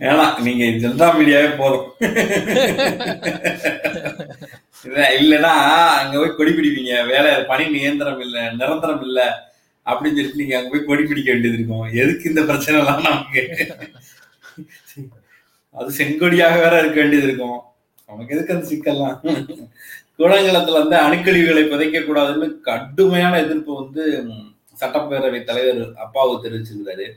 ஏன்னா 0.02 0.40
நீங்க 0.40 0.64
ஜென்ரா 0.82 1.16
மீடியாவே 1.16 1.58
போதும். 1.58 2.00
இல்ல- 4.86 5.20
இல்லைன்னா 5.20 5.54
அங்க 6.00 6.18
போய் 6.18 6.36
கொடி 6.36 6.52
பிடிப்பீங்க. 6.52 7.08
வேலை 7.08 7.44
பணி 7.44 7.70
நியந்திரம் 7.70 8.20
இல்ல 8.20 8.52
நிரந்தரம் 8.52 9.02
இல்ல 9.02 9.48
அப்படின்னு 9.86 10.12
சொல்லிட்டு 10.12 10.36
நீங்க 10.36 10.58
அங்க 10.58 10.70
போய் 10.70 10.84
கொடி 10.84 11.04
பிடிக்க 11.04 11.32
வேண்டியது 11.32 11.58
இருக்கும். 11.58 11.96
எதுக்கு 11.96 12.30
இந்த 12.30 12.44
பிரச்சனை 12.44 12.80
எல்லாம் 12.80 13.02
நமக்கு? 13.02 13.66
அது 15.76 15.98
செங்கொடியாக 15.98 16.60
வேற 16.60 16.80
இருக்க 16.80 17.00
வேண்டியது 17.00 17.24
இருக்கும். 17.24 17.62
நமக்கு 18.10 18.36
எதுக்கு 18.36 18.54
அந்த 18.54 18.68
சிக்கல்லாம்? 18.68 19.20
கூடங்குளத்துல 20.20 20.80
வந்து 20.82 20.96
அணுக்கழிவுகளை 20.98 21.64
புதைக்க 21.70 22.00
கூடாதுன்னு 22.00 22.62
கடுமையான 22.62 23.42
எதிர்ப்பு 23.44 23.74
வந்து 23.84 24.24
சட்டப்பேரவை 24.82 25.44
தலைவர் 25.44 25.94
அப்பாவு 26.06 26.36
தெரிவிச்சிருந்தாரு 26.44 27.08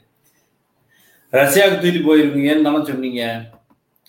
ரஷ்யாவுக்கு 1.32 1.82
தூக்கி 1.82 1.98
போயிருக்கீங்கன்னு 1.98 2.62
தானே 2.62 2.84
சொன்னீங்க? 2.84 3.50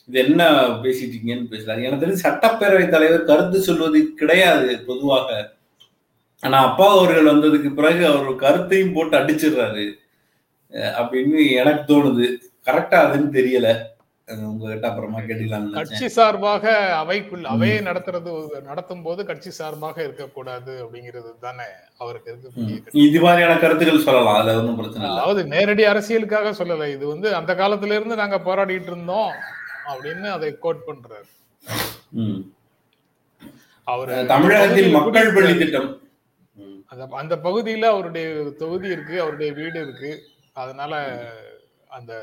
இது 0.08 0.20
என்ன 0.20 0.68
பேசிட்டு 0.68 1.14
இருக்கீங்கன்னு 1.14 1.52
பேசுறாரு. 1.52 1.84
எனக்கு 1.84 2.06
தெரிஞ்சு 2.06 2.26
சட்டப்பேரவை 2.28 2.90
தலைவர் 2.90 3.24
கருத்து 3.24 3.62
சொல்வது 3.62 4.14
கிடையாது 4.14 4.84
பொதுவாக. 4.88 5.54
ஆனா 6.42 6.72
அப்பா 6.72 6.98
அவர்கள் 6.98 7.30
வந்ததுக்கு 7.34 7.74
பிறகு 7.74 8.06
அவர் 8.08 8.36
கருத்தையும் 8.36 8.94
போட்டு 8.94 9.18
அடிச்சிடுறாரு. 9.18 9.94
அப்படின்னு 10.72 11.52
எனக்கு 11.52 11.86
தோணுது. 11.94 12.28
கரெக்டா 12.66 13.00
அதுன்னு 13.04 13.32
தெரியல. 13.40 13.70
உங்ககிட்ட 14.50 14.86
அப்புறமா 14.90 15.20
கேட்டுக்கலாம்னு 15.20 15.68
நினைச்சேன். 15.68 15.78
கட்சி 15.78 16.08
சார்பாக 16.18 16.66
அவைக்குள் 17.00 17.44
அவையை 17.54 17.80
நடத்துறது 17.88 18.32
நடத்தும் 18.70 19.02
போது 19.06 19.22
கட்சி 19.30 19.52
சார்பாக 19.58 19.98
இருக்கக்கூடாது 20.08 20.74
அப்படிங்கிறது 20.84 21.32
தானே 21.46 21.68
அவருக்கு 22.02 22.30
கருத்து. 22.30 23.02
இது 23.08 23.20
மாதிரியான 23.26 23.58
கருத்துக்கள் 23.64 24.06
சொல்லலாம் 24.08 24.38
அதுல 24.40 24.56
ஒன்றும் 24.62 24.80
பிரச்சனை 24.80 25.04
இல்லை. 25.04 25.18
அதாவது 25.18 25.44
நேரடி 25.56 25.86
அரசியலுக்காக 25.92 26.54
சொல்லல. 26.62 26.88
இது 26.96 27.06
வந்து 27.14 27.30
அந்த 27.40 27.54
காலத்துல 27.62 27.98
இருந்து 28.00 28.22
நாங்க 28.22 28.40
போராடிட்டு 28.48 28.92
இருந்தோம் 28.94 29.32
அப்படின்னு 29.92 30.30
அதை 30.38 30.52
கோட் 30.66 30.88
பண்றாரு. 30.90 31.30
அவரு 33.88 34.18
தமிழகத்தில் 34.34 34.96
மக்கள் 34.98 35.34
பள்ளி 35.36 35.54
திட்டம். 35.58 35.90
அந்த 36.92 37.06
அந்த 37.22 37.36
பகுதியில 37.46 37.88
அவருடைய 37.94 38.28
தொகுதி 38.62 38.88
இருக்கு 38.96 39.16
அவருடைய 39.22 39.52
வீடு 39.60 39.78
இருக்கு. 39.86 40.12
அதனால 40.62 40.94
அந்த 41.96 42.14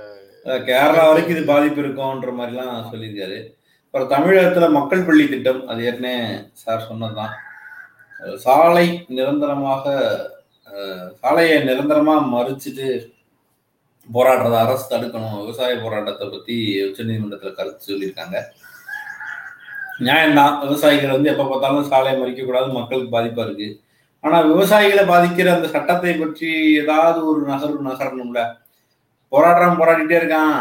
கேரளா 0.45 1.07
வரைக்கும் 1.07 1.37
இது 1.37 1.45
பாதிப்பு 1.45 1.81
இருக்கும்ன்ற 1.83 2.31
மாதிரிலாம் 2.39 2.89
சொல்லியிருக்காரு. 2.93 3.39
அப்புறம் 3.85 4.11
தமிழகத்துல 4.11 4.71
மக்கள் 4.71 5.03
பள்ளி 5.03 5.29
திட்டம் 5.29 5.67
அது 5.67 5.85
ஏற்கனவே 5.85 6.43
சார் 6.53 6.87
சொன்னதுதான். 6.89 7.35
சாலை 8.37 9.05
நிரந்தரமாக 9.09 9.85
அஹ் 10.75 11.11
சாலையை 11.21 11.63
நிரந்தரமா 11.63 12.15
மறுச்சிட்டு 12.35 12.87
போராடுறத 14.15 14.57
அரசு 14.59 14.87
தடுக்கணும். 14.91 15.41
விவசாய 15.41 15.77
போராட்டத்தை 15.77 16.29
பத்தி 16.29 16.57
உச்சநீதிமன்றத்துல 16.85 17.53
கருத்து 17.53 17.85
சொல்லியிருக்காங்க. 17.87 18.39
நியாயம்தான். 19.99 20.61
விவசாயிகள் 20.61 21.11
வந்து 21.11 21.31
எப்ப 21.31 21.45
பார்த்தாலும் 21.45 21.89
சாலையை 21.89 22.23
மறிக்க 22.23 22.45
கூடாது 22.45 22.69
மக்களுக்கு 22.69 23.19
பாதிப்பா 23.19 23.45
இருக்கு. 23.45 23.69
ஆனா 24.21 24.41
விவசாயிகளை 24.41 25.05
பாதிக்கிற 25.13 25.49
அந்த 25.55 25.69
சட்டத்தை 25.69 26.15
பற்றி 26.15 26.77
ஏதாவது 26.77 27.21
ஒரு 27.27 27.41
நகர்வு 27.53 27.81
நகரணும்ல? 27.85 28.69
போராடுறான் 29.33 29.79
போராடிட்டே 29.81 30.17
இருக்கான். 30.21 30.59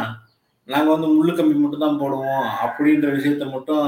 நாங்கள் 0.68 0.94
வந்து 0.96 1.08
முள்ளு 1.16 1.32
கம்பி 1.36 1.56
மட்டும் 1.62 1.86
தான் 1.86 2.00
போடுவோம். 2.02 2.48
அப்படின்ற 2.66 3.08
விஷயத்த 3.18 3.46
மட்டும் 3.56 3.86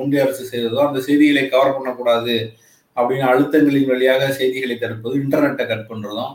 ஒன்றிய 0.00 0.24
அரசு 0.24 0.44
செய்ததோ 0.52 0.78
அந்த 0.86 0.98
செய்திகளை 1.06 1.42
கவர் 1.46 1.76
பண்ணக்கூடாது 1.76 2.36
அப்படின்னு 2.96 3.26
அழுத்தங்களின் 3.32 3.90
வழியாக 3.90 4.30
செய்திகளை 4.38 4.74
தடுப்பது 4.78 5.14
இன்டர்நெட்டை 5.22 5.64
கட் 5.68 5.90
பண்ணுறதும் 5.90 6.32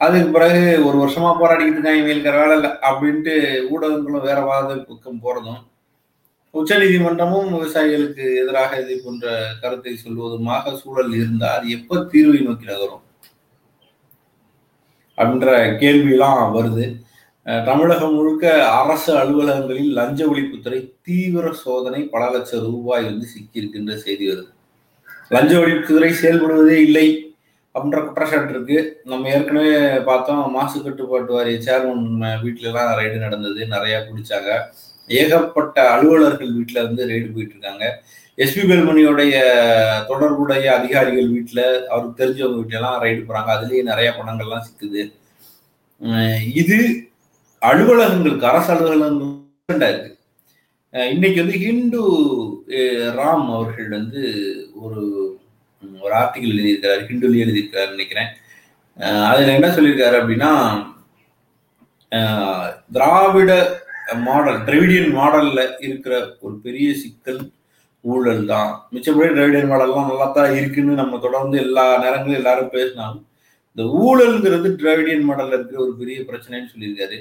அதுக்கு 0.00 0.28
பிறகு 0.34 0.62
ஒரு 0.88 0.96
வருஷமா 1.02 1.30
போராடிக்கிட்டு 1.40 1.78
இருக்காங்க 1.78 2.02
இவங்களுக்கு 2.02 2.36
வேலை 2.38 2.56
இல்லை 2.58 2.70
அப்படின்ட்டு 2.88 3.34
ஊடகங்களும் 3.72 4.26
வேற 4.28 4.38
வாத 4.48 4.74
பக்கம் 4.88 5.22
போறதும். 5.24 5.60
உச்சநீதிமன்றமும் 6.54 7.48
விவசாயிகளுக்கு 7.54 8.24
எதிராக 8.42 8.80
இதை 8.82 8.96
போன்ற 9.04 9.26
கருத்தை 9.62 9.94
சொல்வதுமாக 10.04 10.74
சூழல் 10.82 11.12
இருந்தால் 11.20 11.56
அது 11.56 11.74
எப்போ 11.78 11.94
தீர்வை 12.12 12.40
நோக்கி 12.46 12.70
நகரும்? 12.72 13.05
அப்படின்ற 15.18 15.50
கேள்வியெல்லாம் 15.82 16.54
வருது. 16.58 16.86
தமிழகம் 17.66 18.14
முழுக்க 18.14 18.44
அரசு 18.78 19.10
அலுவலகங்களில் 19.20 19.90
லஞ்ச 19.98 20.20
ஒழிப்புத்துறை 20.30 20.80
தீவிர 21.06 21.52
சோதனை 21.64 22.00
பல 22.14 22.22
லட்சம் 22.34 22.64
ரூபாய் 22.70 23.06
வந்து 23.10 23.26
சிக்கியிருக்கின்ற 23.34 23.94
செய்தி 24.04 24.24
வருது. 24.30 24.50
லஞ்ச 25.34 25.52
ஒழிப்புத்துறை 25.62 26.10
செயல்படுவதே 26.22 26.78
இல்லை 26.86 27.06
அப்படின்ற 27.74 28.00
குற்றச்சாட்டு 28.04 28.52
இருக்கு. 28.54 28.78
நம்ம 29.10 29.30
ஏற்கனவே 29.36 29.72
பார்த்தோம் 30.10 30.42
மாசு 30.56 30.76
கட்டுப்பாட்டு 30.82 31.32
வாரிய 31.36 31.58
சேர்மன் 31.66 32.04
வீட்டுல 32.44 32.70
எல்லாம் 32.70 32.92
ரைடு 33.00 33.16
நடந்தது 33.24 33.66
நிறைய 33.74 33.96
குடிச்சாங்க. 34.08 34.50
ஏகப்பட்ட 35.20 35.76
அலுவலர்கள் 35.94 36.54
வீட்டுல 36.58 36.82
இருந்து 36.84 37.02
ரைடு 37.12 37.28
போயிட்டு 37.34 37.54
இருக்காங்க. 37.56 37.84
எஸ்பி 38.38 38.62
பெல்மணியோடைய 38.70 39.36
தொடர்புடைய 40.08 40.64
அதிகாரிகள் 40.78 41.28
வீட்டில் 41.34 41.62
அவருக்கு 41.90 42.18
தெரிஞ்சவங்க 42.20 42.58
வீட்டிலலாம் 42.60 42.98
ரைடு 43.04 43.20
போகிறாங்க 43.20 43.50
அதுலேயே 43.54 43.82
நிறைய 43.90 44.08
பணங்கள்லாம் 44.16 44.66
சிக்குது. 44.66 45.02
இது 46.62 46.78
அலுவலகங்களுக்கு 47.62 48.48
அரசு 48.50 48.70
அலுவலகங்கள் 48.74 49.88
இருக்கு. 49.92 50.10
இன்னைக்கு 51.14 51.38
வந்து 51.42 51.62
ஹிந்து 51.64 52.02
ராம் 53.20 53.48
அவர்கள் 53.56 53.88
வந்து 53.96 54.22
ஒரு 54.82 55.00
ஒரு 56.04 56.12
ஆர்டிகிள் 56.20 56.54
எழுதியிருக்கிறார். 56.54 57.08
ஹிந்துலேயே 57.08 57.44
எழுதியிருக்காரு 57.46 57.96
நினைக்கிறேன். 57.96 58.30
அதில் 59.30 59.56
என்ன 59.56 59.68
சொல்லியிருக்காரு 59.76 60.16
அப்படின்னா 60.20 60.52
திராவிட 62.94 63.52
மாடல் 64.26 64.64
திராவிடியன் 64.66 65.12
மாடலில் 65.18 65.64
இருக்கிற 65.86 66.14
ஒரு 66.44 66.54
பெரிய 66.66 66.88
சிக்கல் 67.02 67.40
ஊழல் 68.14 68.42
தான் 68.52 68.70
மிச்சப்படி 68.94 69.28
திராவிடியன் 69.36 69.70
மாடல்லாம் 69.70 70.10
நல்லா 70.10 70.26
தான் 70.38 70.52
இருக்குன்னு 70.58 71.00
நம்ம 71.00 71.18
தொடர்ந்து 71.24 71.56
எல்லா 71.64 71.84
நேரங்களும் 72.04 72.40
எல்லாரும் 72.40 72.74
பேசினாலும் 72.74 73.22
இந்த 73.70 73.84
ஊழல்ங்கிறது 74.02 74.68
டிராவிடியன் 74.80 75.26
மாடல்ல 75.28 75.56
இருக்கிற 75.56 75.80
ஒரு 75.86 75.92
பெரிய 76.00 76.18
பிரச்சனைன்னு 76.28 76.70
சொல்லியிருக்காரு. 76.72 77.18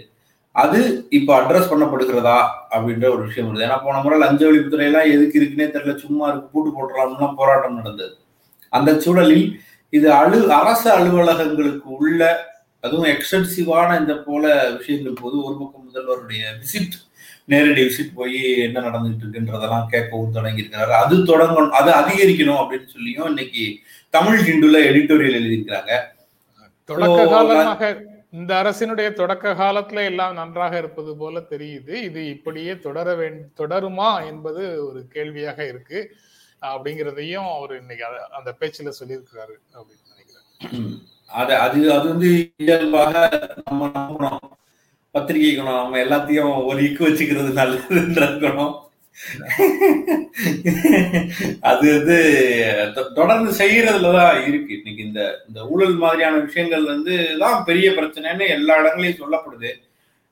அது 0.56 0.80
இப்போ 1.18 1.32
அட்ரஸ் 1.38 1.72
பண்ணப்படுகிறதா 1.72 2.38
அப்படின்ற 2.74 3.06
ஒரு 3.16 3.22
விஷயம் 3.28 3.48
வருது. 3.48 3.66
ஏன்னா 3.68 3.78
போன 3.86 4.02
முறை 4.04 4.18
லஞ்ச 4.24 4.42
ஒழிப்புத்துறையெல்லாம் 4.50 5.10
எதுக்கு 5.16 5.40
இருக்குன்னே 5.40 5.68
தெரியல. 5.74 5.96
சும்மா 6.04 6.26
இருக்கு 6.30 6.48
பூட்டு 6.54 6.72
போட்டுறாங்கன்னா 6.76 7.28
போராட்டம் 7.40 7.80
நடந்தது. 7.80 8.14
அந்த 8.74 8.92
சூழலில் 9.06 9.46
இது 9.94 10.08
அலு 10.22 10.38
அரசு 10.60 10.88
அலுவலகங்களுக்கு 10.98 11.90
உள்ள 12.00 12.22
அதுவும் 12.84 13.10
எக்ஸ்டென்சிவான 13.12 13.90
இந்த 14.02 14.14
போல 14.28 14.46
விஷயங்கள் 14.78 15.22
போது 15.22 15.36
ஒரு 15.46 15.56
பக்கம் 15.60 15.86
முதல்வருடைய 15.88 16.44
விசிட் 16.62 16.96
நேரடி 17.52 17.82
விசிட் 17.86 18.16
போய் 18.16 18.40
என்ன 18.66 18.78
நடந்துட்டு 18.86 19.24
இருக்குன்றதெல்லாம் 19.24 19.90
கேட்கவும் 19.94 20.36
தொடங்கியிருக்கிறாரு. 20.38 20.94
அது 21.04 21.16
தொடங்கணும் 21.32 21.76
அது 21.80 21.92
அதிகரிக்கணும் 22.00 22.62
அப்படின்னு 22.62 22.90
சொல்லியும் 22.96 23.30
இன்னைக்கு 23.32 23.66
தமிழ் 24.18 24.44
ஹிந்துல 24.48 24.82
எடிட்டோரியல் 24.90 25.40
எழுதியிருக்கிறாங்க. 25.40 25.94
தொடக்க 26.90 27.22
காலமாக 27.34 27.92
இந்த 28.38 28.52
அரசினுடைய 28.62 29.10
தொடக்க 29.14 29.54
காலத்துல 29.62 30.06
எல்லாம் 30.12 30.34
நன்றாக 30.40 30.74
இருப்பது 30.78 31.12
போல 31.18 31.40
தெரியுது. 31.54 31.94
இது 32.08 32.22
இப்படியே 32.36 32.74
தொடர 32.86 33.08
வேண் 33.20 33.40
தொடருமா 33.60 34.10
என்பது 34.32 34.64
ஒரு 34.88 35.02
கேள்வியாக 35.16 35.60
இருக்கு. 35.72 36.00
அப்படிங்கிறதையும் 36.62 37.50
அவர் 37.56 37.74
இன்னைக்கு 37.80 38.06
அந்த 38.38 38.50
பேச்சுல 38.60 38.92
சொல்லியிருக்கிறாரு 39.00 39.56
அப்படின்னு 39.78 40.12
நினைக்கிறேன். 40.14 41.00
அது 41.42 41.54
அது 41.66 41.80
அது 41.96 42.06
வந்து 42.14 42.30
இயல்பாக 42.66 43.14
நம்ம 43.66 43.90
நம்பணும் 43.96 44.54
பத்திரிகை 45.16 45.56
குணம் 45.56 45.74
நம்ம 45.74 45.98
எல்லாத்தையும் 45.98 46.66
ஒரு 46.66 46.84
இக்கு 46.84 47.04
வச்சுக்கிறது 47.04 47.52
நல்லதுன்ற 47.52 48.40
குணம். 48.40 48.90
அது 51.62 51.98
வந்து 51.98 52.18
தொ- 52.96 53.14
தொடர்ந்து 53.14 53.52
செய்யறதுலதான் 53.52 54.48
இருக்கு. 54.48 54.76
இன்னைக்கு 54.76 55.04
இந்த 55.04 55.44
இந்த 55.48 55.68
ஊழல் 55.68 55.96
மாதிரியான 55.96 56.38
விஷயங்கள் 56.38 56.86
வந்து 56.86 57.36
தான் 57.40 57.64
பெரிய 57.64 57.92
பிரச்சனைன்னு 57.92 58.48
எல்லா 58.48 58.76
இடங்களையும் 58.76 59.32
சொல்லப்படுது. 59.32 59.70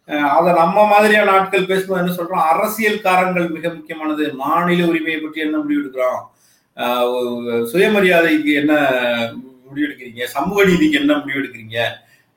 அதை 0.06 0.54
நம்ம 0.54 0.88
மாதிரியான 0.88 1.32
ஆட்கள் 1.32 1.66
பேசும்போது 1.66 2.00
என்ன 2.00 2.24
சொல்றோம்? 2.24 2.48
அரசியல் 2.48 3.02
காரங்கள் 3.02 3.50
மிக 3.50 3.70
முக்கியமானது. 3.70 4.34
மாநில 4.34 4.86
உரிமையை 4.86 5.22
பற்றி 5.22 5.42
என்ன 5.42 5.58
முடிவெடுக்கிறோம்? 5.58 6.22
சுயமரியாதைக்கு 7.66 8.54
என்ன 8.54 8.74
முடிவெடுக்கிறீங்க? 9.42 10.24
சமூக 10.24 10.64
நீதிக்கு 10.64 11.00
என்ன 11.00 11.16
முடிவெடுக்கிறீங்க? 11.16 11.84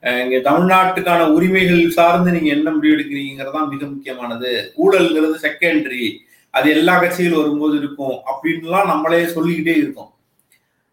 இங்க 0.02 0.38
தமிழ்நாட்டுக்கான 0.50 1.22
உரிமைகள் 1.36 1.94
சார்ந்து 1.98 2.34
நீங்க 2.34 2.50
என்ன 2.56 2.68
முடிவெடுக்கிறீங்கிறது 2.70 3.54
தான் 3.56 3.70
மிக 3.72 3.82
முக்கியமானது. 3.86 4.50
ஊழல்ங்கிறது 4.84 5.36
செகண்டரி 5.46 6.04
அது 6.54 6.66
எல்லா 6.76 6.94
கட்சிகள் 7.00 7.40
வரும்போது 7.40 7.74
இருக்கும் 7.82 8.16
அப்படின்லாம் 8.30 8.90
நம்மளே 8.92 9.24
சொல்லிக்கிட்டே 9.26 9.74
இருக்கோம். 9.82 10.10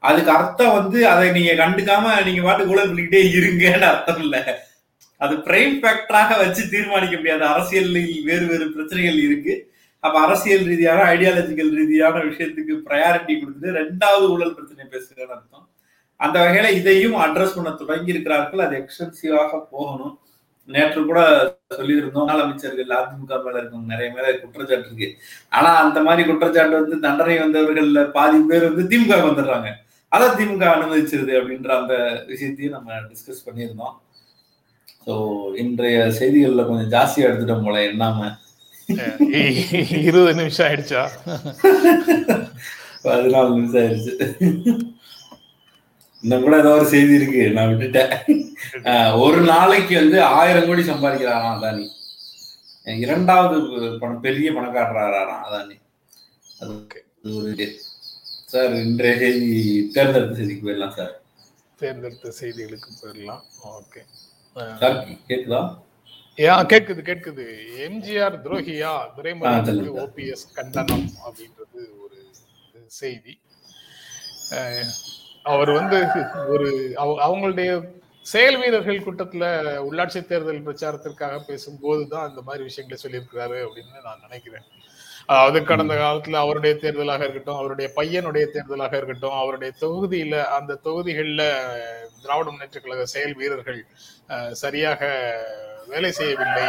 அதுக்கு 0.03 0.31
அர்த்தம் 0.31 0.75
வந்து 0.77 0.99
அதை 1.07 1.27
நீங்க 1.31 1.51
கண்டுக்காம 1.63 2.15
நீங்க 2.27 2.41
பாட்டு 2.47 2.69
ஊழல் 2.71 2.89
பண்ணிக்கிட்டே 2.89 3.21
இருங்கன்னு 3.39 3.87
அர்த்தம் 3.91 4.21
இல்லை. 4.25 4.41
அது 5.21 5.35
பிரைம் 5.45 5.77
ஃபேக்டராக 5.81 6.37
வச்சு 6.41 6.61
தீர்மானிக்க 6.73 7.15
முடியாது. 7.17 7.45
அரசியலில் 7.45 8.25
வேறு 8.29 8.45
வேறு 8.45 8.65
பிரச்சனைகள் 8.75 9.19
இருக்கு. 9.27 9.53
அப்ப 9.99 10.15
அரசியல் 10.21 10.65
ரீதியான 10.71 11.05
ஐடியாலஜிக்கல் 11.15 11.71
ரீதியான 11.79 12.23
விஷயத்துக்கு 12.29 12.73
ப்ரையாரிட்டி 12.87 13.33
கொடுத்துட்டு 13.33 13.77
ரெண்டாவது 13.81 14.25
ஊழல் 14.33 14.55
பிரச்சனை 14.57 14.85
பேசுறேன்னு 14.93 15.35
அர்த்தம். 15.37 15.67
அந்த 16.19 16.35
வகையில 16.43 16.67
இதையும் 16.79 17.15
அட்ரஸ் 17.23 17.55
பண்ண 17.55 17.71
தொடங்கி 17.81 18.13
இருக்கிறார்கள் 18.13 18.65
அது 18.65 18.75
எக்ஸ்டென்சிவாக 18.81 19.51
போகணும். 19.73 20.13
நேற்று 20.69 20.99
கூட 21.07 21.21
சொல்லியிருந்தோம் 21.77 22.27
முதலமைச்சர்கள் 22.27 22.93
அதிமுக 22.97 23.37
மேல 23.45 23.55
இருக்கவங்க 23.61 23.93
நிறைய 23.93 24.09
மேல 24.15 24.25
குற்றச்சாட்டு 24.41 24.87
இருக்கு. 24.89 25.07
ஆனா 25.57 25.69
அந்த 25.83 26.01
மாதிரி 26.05 26.23
குற்றச்சாட்டு 26.29 26.75
வந்து 26.81 26.97
தண்டனை 27.05 27.35
வந்தவர்கள்ல 27.41 28.03
பாதி 28.17 28.39
பேர் 28.51 28.67
வந்து 28.69 28.85
திமுக 28.91 29.17
வந்துடுறாங்க. 29.25 29.69
அதை 30.15 30.27
திமுக 30.39 30.65
அனுமதிச்சிருது 30.75 31.33
அப்படின்ற 31.39 31.69
அந்த 31.81 31.95
விஷயத்தையும் 32.31 32.75
நம்ம 32.77 32.99
டிஸ்கஸ் 33.09 33.45
பண்ணியிருந்தோம். 33.47 33.95
ஸோ 35.05 35.13
இன்றைய 35.63 35.99
செய்திகள்ல 36.19 36.65
கொஞ்சம் 36.69 36.91
ஜாஸ்தியா 36.95 37.27
எடுத்துட்டோம் 37.29 37.65
போல 37.67 37.79
என்னாம. 37.89 38.29
இருபது 40.07 40.33
நிமிஷம் 40.41 40.67
ஆயிடுச்சா? 40.67 41.03
பதினாலு 43.05 43.49
நிமிஷம் 43.57 43.81
ஆயிடுச்சு. 43.83 44.13
இன்னும் 46.23 46.43
கூட 46.45 46.55
ஏதோ 46.57 46.71
ஒரு 46.77 46.85
செய்தி 46.93 47.13
இருக்கு. 47.19 47.41
நான் 47.55 47.71
விட்டுட்டேன். 47.71 48.13
ஒரு 49.23 49.39
நாளைக்கு 49.51 49.95
வந்து 50.01 50.17
ஆயிரம் 50.39 50.67
கோடி 50.67 50.83
சம்பாதிக்கிறாராம் 50.89 51.55
அதானி. 51.55 51.87
இரண்டாவது 53.05 53.57
பணம் 54.01 54.23
பெரிய 54.27 54.51
பணக்காரராராம் 54.51 55.43
அதானி. 55.47 55.77
அது 56.59 56.73
ஒரு. 57.37 57.67
சார் 58.51 58.73
இன்றைய 58.85 59.15
செய்தி 59.21 59.51
தேர்ந்தெடுத்த 59.93 60.35
செய்திக்கு 60.39 60.65
போயிடலாம் 60.65 60.97
சார். 60.99 61.13
தேர்ந்தெடுத்த 61.81 62.33
செய்திகளுக்கு 62.41 62.89
போயிடலாம். 63.01 63.43
ஓகே. 63.77 64.01
சார் 64.81 64.97
கேக்குதா? 65.29 65.61
ஏன் 66.47 66.69
கேக்குது 66.73 67.01
கேக்குது. 67.09 67.45
எம்ஜிஆர் 67.87 68.37
துரோகியா? 68.45 68.93
துரைமுருகனுக்கு. 69.17 69.91
ஓபிஎஸ் 70.03 70.45
கண்டனம் 70.59 71.07
அப்படின்றது 71.25 71.81
ஒரு 72.05 72.19
செய்தி. 73.01 73.33
அவர் 75.45 75.71
வந்து 75.71 75.99
ஒரு 76.47 76.67
அவங்களுடைய 77.25 77.71
செயல் 78.25 78.57
வீரர்கள் 78.57 79.05
கூட்டத்துல 79.05 79.45
உள்ளாட்சி 79.87 80.19
தேர்தல் 80.25 80.65
பிரச்சாரத்திற்காக 80.67 81.39
பேசும்போது 81.47 82.03
தான் 82.07 82.29
இந்த 82.29 82.41
மாதிரி 82.41 82.63
விஷயங்களை 82.63 82.97
சொல்லியிருக்கிறாரு 83.01 83.57
அப்படின்னு 83.65 84.05
நான் 84.05 84.23
நினைக்கிறேன். 84.27 84.65
அதாவது 85.25 85.59
கடந்த 85.63 85.93
காலத்துல 85.93 86.39
அவருடைய 86.45 86.73
தேர்தலாக 86.75 87.23
இருக்கட்டும் 87.23 87.59
அவருடைய 87.59 87.87
பையனுடைய 87.95 88.45
தேர்தலாக 88.55 88.93
இருக்கட்டும் 88.97 89.37
அவருடைய 89.41 89.71
தொகுதியில 89.81 90.37
அந்த 90.57 90.79
தொகுதிகளில் 90.87 91.45
திராவிட 92.23 92.47
முன்னேற்ற 92.49 92.79
கழக 92.79 93.05
செயல் 93.05 93.35
வீரர்கள் 93.35 93.81
சரியாக 94.51 95.01
வேலை 95.87 96.11
செய்யவில்லை 96.11 96.67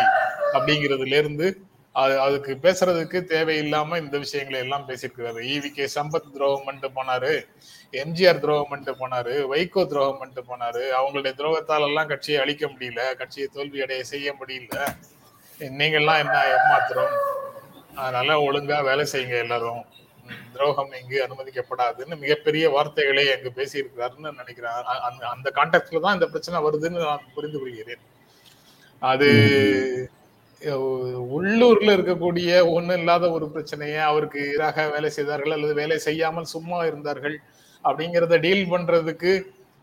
அப்படிங்கிறதுல 0.54 1.18
இருந்து 1.18 1.48
அது 1.94 2.14
அதுக்கு 2.20 2.52
பேசுறதுக்கு 2.62 3.18
தேவையில்லாம 3.32 3.98
இந்த 4.00 4.18
விஷயங்களை 4.18 4.60
எல்லாம் 4.60 4.88
பேசியிருக்கிறாரு. 4.88 5.40
ஈவி 5.54 5.68
கே 5.76 5.84
சம்பத் 5.94 6.32
துரோகம் 6.32 6.64
பண்ணிட்டு 6.64 6.90
போனாரு. 6.96 7.32
எம்ஜிஆர் 7.92 8.42
துரோகம் 8.44 8.68
பண்ணிட்டு 8.68 8.94
போனாரு. 9.02 9.34
வைகோ 9.52 9.82
துரோகம் 9.86 10.18
பண்ணிட்டு 10.18 10.42
போனாரு. 10.42 10.82
அவங்களுடைய 10.98 11.32
துரோகத்தால் 11.40 11.86
எல்லாம் 11.86 12.06
கட்சியை 12.06 12.40
அழிக்க 12.40 12.66
முடியல. 12.66 13.16
கட்சியை 13.16 13.48
தோல்வி 13.52 13.82
அடைய 13.82 14.04
செய்ய 14.04 14.34
முடியல. 14.40 14.78
நீங்கள்லாம் 15.60 16.22
என்ன 16.22 16.36
ஏமாத்துறோம்? 16.54 17.14
அதனால 17.94 18.38
ஒழுங்கா 18.40 18.78
வேலை 18.84 19.04
செய்யுங்க 19.12 19.38
எல்லாரும். 19.38 19.84
துரோகம் 20.52 20.92
இங்கு 21.00 21.18
அனுமதிக்கப்படாதுன்னு 21.26 22.18
மிகப்பெரிய 22.18 22.70
வார்த்தைகளை 22.70 23.24
அங்கு 23.32 23.52
பேசியிருக்கிறாருன்னு 23.56 24.34
நினைக்கிறேன். 24.40 24.78
அந்த 25.08 25.22
அந்த 25.34 25.52
கான்டெக்ட்ல 25.54 26.00
தான் 26.00 26.16
இந்த 26.18 26.26
பிரச்சனை 26.26 26.60
வருதுன்னு 26.64 27.04
நான் 27.06 27.30
புரிந்து 27.34 27.58
கொள்கிறேன். 27.58 28.04
அது 28.98 29.30
உள்ளூர்ல 31.36 31.94
இருக்கக்கூடிய 31.96 32.50
ஒன்றும் 32.74 32.98
இல்லாத 33.00 33.24
ஒரு 33.36 33.46
பிரச்சனையை 33.54 34.00
அவருக்கு 34.10 34.38
எதிராக 34.48 34.86
வேலை 34.94 35.10
செய்தார்கள் 35.16 35.54
அல்லது 35.56 35.74
வேலை 35.80 35.98
செய்யாமல் 36.06 36.52
சும்மா 36.54 36.78
இருந்தார்கள் 36.90 37.36
அப்படிங்கிறத 37.84 38.38
டீல் 38.44 38.70
பண்றதுக்கு 38.72 39.32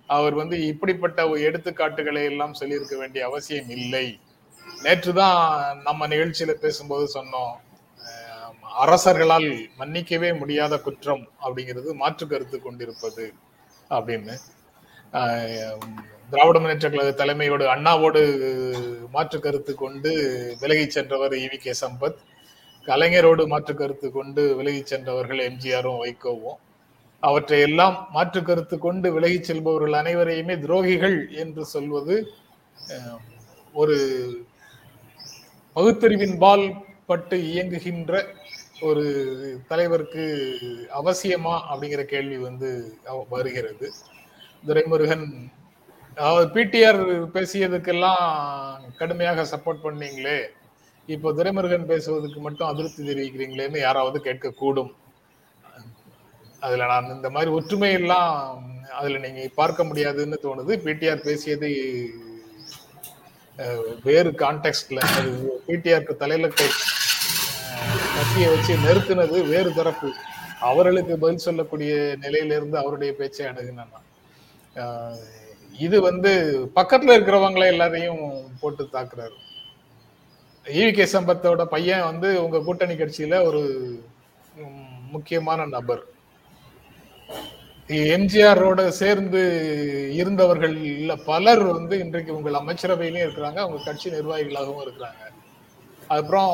அவர் 0.10 0.36
வந்து 0.42 0.56
இப்படிப்பட்ட 0.72 1.26
எடுத்துக்காட்டுகளை 1.48 2.24
எல்லாம் 2.32 2.58
சொல்லியிருக்க 2.60 2.96
வேண்டிய 3.02 3.22
அவசியம் 3.30 3.70
இல்லை. 3.78 4.08
நேற்று 4.86 5.12
தான் 5.14 5.40
நம்ம 5.88 6.08
நிகழ்ச்சியில 6.14 6.54
பேசும்போது 6.64 7.06
சொன்னோம் 7.18 7.54
அரசர்களால் 8.84 9.50
மன்னிக்கவே 9.80 10.30
முடியாத 10.42 10.74
குற்றம் 10.86 11.24
அப்படிங்கிறது 11.44 11.90
மாற்று 12.02 12.26
கருத்து 12.28 12.58
கொண்டிருப்பது 12.60 13.26
அப்படின்னு. 13.92 14.36
திராவிட 16.32 16.60
முன்னேற்ற 16.60 16.90
கழக 16.90 17.26
தலைமையோடு 17.26 17.66
அண்ணாவோடு 17.66 19.10
மாற்று 19.10 19.40
கருத்து 19.40 19.76
கொண்டு 19.76 20.12
விலகி 20.60 20.90
சென்றவர் 20.90 21.32
ஈவி 21.32 21.56
கே 21.56 21.74
சம்பத். 21.82 22.16
கலைஞரோடு 22.86 23.48
மாற்று 23.48 23.76
கருத்து 23.76 24.12
கொண்டு 24.12 24.56
விலகி 24.56 24.86
சென்றவர்கள் 24.86 25.52
எம்ஜிஆரும் 25.52 25.98
வைகோவும். 26.04 26.60
அவற்றை 27.20 27.60
எல்லாம் 27.60 28.08
மாற்று 28.12 28.44
கருத்து 28.44 28.78
கொண்டு 28.78 29.14
விலகி 29.14 29.44
செல்பவர்கள் 29.44 30.02
அனைவரையுமே 30.02 30.56
துரோகிகள் 30.56 31.32
என்று 31.32 31.66
சொல்வது 31.66 32.28
ஒரு 33.74 33.98
பகுத்தறிவின் 35.76 36.38
பால் 36.38 36.74
பட்டு 37.06 37.38
இயங்குகின்ற 37.38 38.24
ஒரு 38.82 39.04
தலைவருக்கு 39.68 40.48
அவசியமா 41.04 41.62
அப்படிங்கிற 41.74 42.04
கேள்வி 42.04 42.38
வந்து 42.38 42.98
அவ- 43.06 43.26
வருகிறது. 43.30 43.92
துரைமுருகன் 44.68 45.52
அதாவது 46.18 46.48
பிடிஆர் 46.56 47.02
பேசியதுக்கெல்லாம் 47.36 48.26
கடுமையாக 49.00 49.46
சப்போர்ட் 49.52 49.86
பண்ணீங்களே. 49.86 50.40
இப்போ 51.14 51.30
துரைமுருகன் 51.38 51.88
பேசுவதுக்கு 51.92 52.40
மட்டும் 52.48 52.70
அதிருப்தி 52.72 53.02
தெரிவிக்கிறீங்களேன்னு 53.10 53.80
யாராவது 53.86 54.18
கேட்கக்கூடும். 54.28 54.92
அதுல 56.66 56.88
நான் 56.92 57.14
இந்த 57.18 57.30
மாதிரி 57.36 57.52
ஒற்றுமை 57.58 57.92
எல்லாம் 58.00 58.34
அதுல 59.00 59.22
நீங்க 59.26 59.42
பார்க்க 59.62 59.88
முடியாதுன்னு 59.90 60.38
தோணுது. 60.46 60.74
பிடிஆர் 60.86 61.26
பேசியது 61.30 61.70
வேறு 64.08 64.30
கான்டெக்ட்ல 64.44 65.00
அது 65.16 65.32
பிடிஆருக்கு 65.68 66.22
தலையில 66.24 66.48
கை 66.60 66.70
வச்சு 68.54 68.74
நிறுத்தினது 68.86 69.38
வேறு 69.52 69.70
தரப்பு. 69.80 70.10
அவர்களுக்கு 70.70 71.14
பதில் 71.24 71.46
சொல்லக்கூடிய 71.48 71.94
நிலையிலிருந்து 72.24 72.78
அவருடைய 72.82 73.12
பேச்சை 73.20 73.46
அணுகுனா 73.50 73.86
நான். 73.94 74.08
இது 75.80 76.02
வந்து 76.02 76.32
பக்கத்துல 76.76 77.16
இருக்கிறவங்கள 77.18 77.66
எல்லாரையும் 77.66 78.52
போட்டு 78.60 78.84
தாக்குறாரு. 78.84 79.36
ஈவி 80.66 80.94
கே 80.94 81.06
சம்பத்தோட 81.06 81.66
பையன் 81.66 82.04
வந்து 82.04 82.44
உங்க 82.44 82.60
கூட்டணி 82.60 82.94
கட்சியில 82.94 83.44
ஒரு 83.44 83.62
முக்கியமான 85.12 85.66
நபர். 85.66 86.04
எம்ஜிஆரோட 87.90 88.88
சேர்ந்து 88.88 89.42
இருந்தவர்கள் 90.14 90.76
இல்ல 90.84 91.16
பலர் 91.16 91.64
வந்து 91.64 92.00
இன்றைக்கு 92.00 92.36
உங்கள் 92.36 92.54
அமைச்சரவையிலும் 92.54 93.26
இருக்கிறாங்க 93.26 93.62
உங்க 93.62 93.84
கட்சி 93.86 94.10
நிர்வாகிகளாகவும் 94.10 94.84
இருக்கிறாங்க. 94.86 95.24
அப்புறம் 96.08 96.54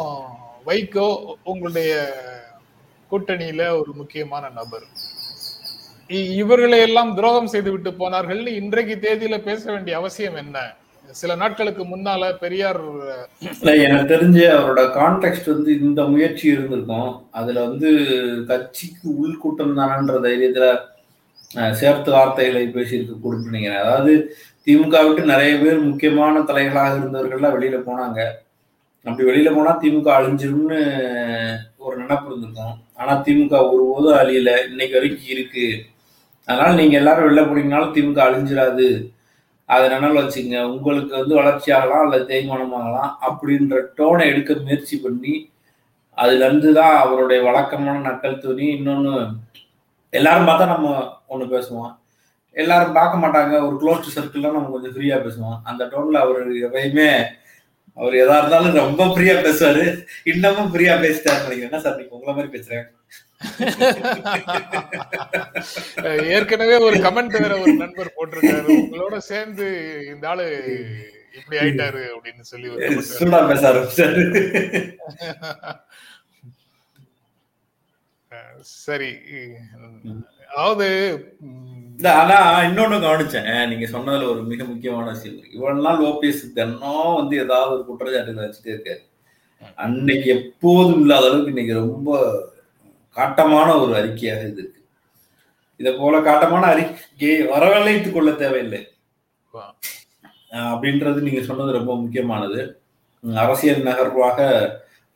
வைகோ 0.65 1.36
உங்களுடைய 1.43 1.91
கூட்டணியில 3.12 3.80
ஒரு 3.80 3.93
முக்கியமான 3.93 4.49
நபர். 4.49 4.88
இவர்களை 6.10 6.80
எல்லாம் 6.80 7.15
துரோகம் 7.15 7.52
செய்து 7.54 7.72
விட்டு 7.72 7.93
போனார்கள் 7.93 8.41
இன்றைக்கு 8.48 8.96
தேதியில 9.02 9.38
பேச 9.43 9.72
வேண்டிய 9.72 9.98
அவசியம் 9.98 10.36
என்ன? 10.36 10.58
சில 11.12 11.36
நாட்களுக்கு 11.36 11.84
முன்னால 11.84 12.32
பெரியார் 12.39 12.80
எனக்கு 13.86 14.08
தெரிஞ்சு 14.13 14.43
அவரோட 14.56 14.82
கான்டெக்ட் 14.98 15.50
வந்து 15.54 15.72
இந்த 15.80 16.02
முயற்சி 16.13 16.46
இருந்திருக்கும். 16.48 17.12
அதுல 17.32 17.63
வந்து 17.67 17.89
கட்சிக்கு 18.48 19.08
உள்கூட்டம் 19.24 19.78
தானன்ற 19.80 20.15
தைரியத்துல 20.28 20.67
சேர்த்து 21.74 22.12
வார்த்தைகளை 22.12 22.63
பேசியிருக்க 22.67 23.20
கூடும் 23.20 23.48
நினைக்கிறேன். 23.50 23.84
அதாவது 23.84 24.13
திமுக 24.65 25.04
விட்டு 25.06 25.32
நிறைய 25.34 25.54
பேர் 25.58 25.88
முக்கியமான 25.89 26.39
தலைகளாக 26.39 26.98
இருந்தவர்கள்லாம் 27.00 27.56
வெளியில 27.58 27.78
போனாங்க. 27.89 28.20
அப்படி 29.06 29.30
வெளியில 29.30 29.56
போனா 29.56 29.74
திமுக 29.82 30.10
அழிஞ்சிரும்னு 30.17 30.80
ஒரு 31.78 31.96
நினப்பு 32.04 32.28
இருந்திருக்கும். 32.30 32.76
ஆனா 32.96 33.13
திமுக 33.26 33.56
ஒருபோதும் 33.74 34.20
அழியல. 34.22 34.52
இன்னைக்கு 34.70 34.98
வரைக்கும் 34.98 35.32
இருக்கு. 35.36 35.67
அதனால 36.47 36.69
நீங்க 36.79 36.95
எல்லாரும் 36.97 37.27
வெளில 37.27 37.41
போனீங்கனாலும் 37.47 37.93
திமுக 37.95 38.19
அழிஞ்சிடாது 38.27 38.88
அதை 39.69 39.86
நினைவில் 39.93 40.21
வச்சுங்க 40.23 40.57
உங்களுக்கு 40.73 41.13
வந்து 41.19 41.33
வளர்ச்சி 41.36 41.69
ஆகலாம் 41.77 42.03
அல்லது 42.05 42.27
தேய்மானம் 42.29 42.75
ஆகலாம் 42.79 43.12
அப்படின்ற 43.27 43.79
டோனை 43.97 44.25
எடுக்க 44.31 44.53
முயற்சி 44.65 44.97
பண்ணி 44.97 45.33
அதுலேருந்து 46.17 46.69
தான் 46.73 46.95
அவருடைய 46.97 47.39
வழக்கமான 47.47 47.97
நக்கல் 48.10 48.39
துணி. 48.39 48.67
இன்னொன்று 48.77 49.12
எல்லாரும் 50.13 50.47
பார்த்தா 50.49 50.65
நம்ம 50.65 50.88
ஒன்று 51.27 51.47
பேசுவோம். 51.55 51.91
எல்லாரும் 52.55 52.95
பார்க்க 52.99 53.23
மாட்டாங்க. 53.23 53.55
ஒரு 53.67 53.75
க்ளோஸ்ட் 53.81 54.15
சர்க்கிள்ல 54.15 54.53
நம்ம 54.55 54.71
கொஞ்சம் 54.75 54.93
ஃப்ரீயாக 54.95 55.19
பேசுவோம். 55.25 55.57
அந்த 55.63 55.86
டோனில் 55.91 56.23
அவர் 56.23 56.39
எப்பயுமே 56.67 57.10
அவர் 57.97 58.15
எதா 58.15 58.36
இருந்தாலும் 58.39 58.75
ரொம்ப 58.81 59.03
ஃப்ரீயா 59.12 59.36
பேசுவாரு. 59.45 59.83
இன்னமும் 60.31 60.69
ஃப்ரீயா 60.73 60.95
பேசிட்டாரு 61.03 61.39
நினைக்கிறேன் 61.39 61.69
என்ன 61.69 61.79
சார் 61.86 61.97
நீங்க 61.99 62.13
உங்களை 62.17 62.33
மாதிரி 62.36 62.51
பேசுறேன் 62.55 62.86
ஏற்கனவே 66.36 66.75
ஒரு 66.86 66.97
கமெண்ட் 67.05 67.36
வேற 67.38 67.53
ஒரு 67.63 67.73
நண்பர் 67.81 68.15
போட்டிருக்காரு. 68.15 68.67
உங்களோட 68.83 69.15
சேர்ந்து 69.29 69.65
இந்த 70.13 70.25
ஆளு 70.31 70.45
இப்படி 71.38 71.57
ஆயிட்டாரு 71.62 72.01
அப்படின்னு 72.15 72.43
சொல்லி. 72.51 72.67
சூடா 73.12 73.39
பேச 73.49 73.62
ஆரம்பிச்சாரு 73.71 74.23
சரி 78.78 79.12
அதாவது 80.50 80.88
இல்ல 81.97 82.08
ஆனா 82.21 82.38
இன்னொன்னு 82.67 82.97
கவனிச்சேன். 83.04 83.50
நீங்க 83.69 83.86
சொன்னதுல 83.93 84.30
ஒரு 84.34 84.41
மிக 84.52 84.62
முக்கியமான 84.63 85.06
விஷயம். 85.12 85.38
இவ்வளவு 85.56 85.86
நாள் 85.86 86.04
ஓபிஎஸ் 86.10 86.43
தினம் 86.58 87.15
வந்து 87.19 87.36
ஏதாவது 87.43 87.71
ஒரு 87.76 87.84
குற்றச்சாட்டு 87.86 88.41
வச்சுட்டே 88.41 88.73
இருக்காரு. 88.76 89.02
அன்னைக்கு 89.86 90.28
எப்போதும் 90.38 91.02
இல்லாத 91.02 91.26
அளவுக்கு 91.28 91.54
இன்னைக்கு 91.56 91.76
ரொம்ப 91.84 92.19
காட்டமான 93.15 93.67
ஒரு 93.82 93.93
அறிக்கையாக 94.00 94.43
இது 94.50 94.62
இருக்கு. 94.63 94.82
இதை 95.80 95.91
போல 95.93 96.19
காட்டமான 96.28 96.65
அறிக்கையை 96.73 97.39
வரவழைத்துக் 97.47 98.15
கொள்ள 98.17 98.32
தேவையில்லை. 98.43 98.82
அப்படின்றது 100.71 101.19
நீங்க 101.28 101.41
சொன்னது 101.47 101.71
ரொம்ப 101.71 101.93
முக்கியமானது. 102.02 102.62
அரசியல் 103.23 103.88
நகர்வாக 103.88 104.39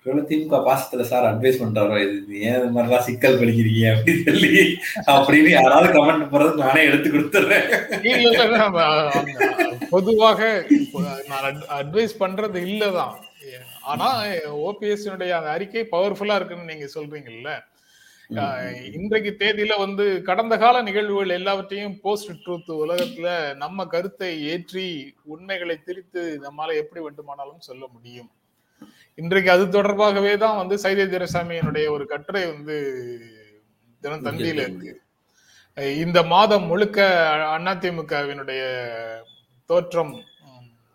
ஒருவேளை 0.05 0.21
திமுக 0.29 0.59
பாசத்துல 0.67 1.01
சார் 1.01 1.25
அட்வைஸ் 1.31 1.59
பண்றாரோ 1.61 1.97
இது 2.03 2.39
ஏன் 2.39 2.55
இது 2.59 2.69
மாதிரிலாம் 2.75 3.05
சிக்கல் 3.07 3.39
படிக்கிறீங்க 3.39 3.83
அப்படின்னு 3.95 4.23
சொல்லி 4.29 4.49
அப்படின்னு 5.15 5.49
யாராவது 5.49 5.89
கமெண்ட் 5.97 6.31
போறது 6.31 6.53
நானே 6.63 6.83
எடுத்து 6.85 7.09
நான் 8.55 9.89
பொதுவாக 9.89 10.41
நான் 11.27 11.61
அட்வைஸ் 11.79 12.15
பண்றது 12.23 12.57
இல்லதான். 12.71 13.15
ஆனா 13.81 14.07
ஓபிஎஸ் 14.69 15.05
அந்த 15.11 15.49
அறிக்கை 15.55 15.87
பவர்ஃபுல்லா 15.91 16.35
இருக்குன்னு 16.35 16.71
நீங்க 16.71 16.89
சொல்றீங்கல்ல. 16.95 17.51
இன்றைக்கு 18.97 19.31
தேதியில 19.39 19.73
வந்து 19.77 20.05
கடந்த 20.21 20.57
கால 20.57 20.81
நிகழ்வுகள் 20.81 21.37
எல்லாவற்றையும் 21.39 21.95
போஸ்ட் 22.03 22.35
ட்ரூத் 22.43 22.69
உலகத்துல 22.83 23.29
நம்ம 23.55 23.85
கருத்தை 23.85 24.29
ஏற்றி 24.51 24.85
உண்மைகளை 25.33 25.77
திரித்து 25.85 26.21
நம்மால 26.45 26.77
எப்படி 26.83 27.03
வேண்டுமானாலும் 27.03 27.67
சொல்ல 27.69 27.83
முடியும். 27.95 28.29
இன்றைக்கு 29.17 29.49
அது 29.53 29.63
தொடர்பாகவே 29.67 30.33
தான் 30.43 30.59
வந்து 30.61 30.75
சைதை 30.83 31.05
துரைசாமியினுடைய 31.13 31.85
ஒரு 31.95 32.05
கட்டுரை 32.11 32.43
வந்து 32.53 32.75
தினத்தந்தியில 34.03 34.63
இருக்கு. 34.65 34.91
இந்த 36.03 36.19
மாதம் 36.33 36.65
முழுக்க 36.71 36.99
அதிமுகவினுடைய 37.55 38.61
தோற்றம் 39.69 40.13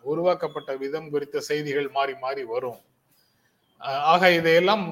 உருவாக்கப்பட்ட 0.04 0.70
விதம் 0.82 1.10
குறித்த 1.12 1.40
செய்திகள் 1.50 1.88
மாறி 1.96 2.14
மாறி 2.24 2.42
வரும். 2.54 2.80
ஆக 4.12 4.30
இதையெல்லாம் 4.38 4.84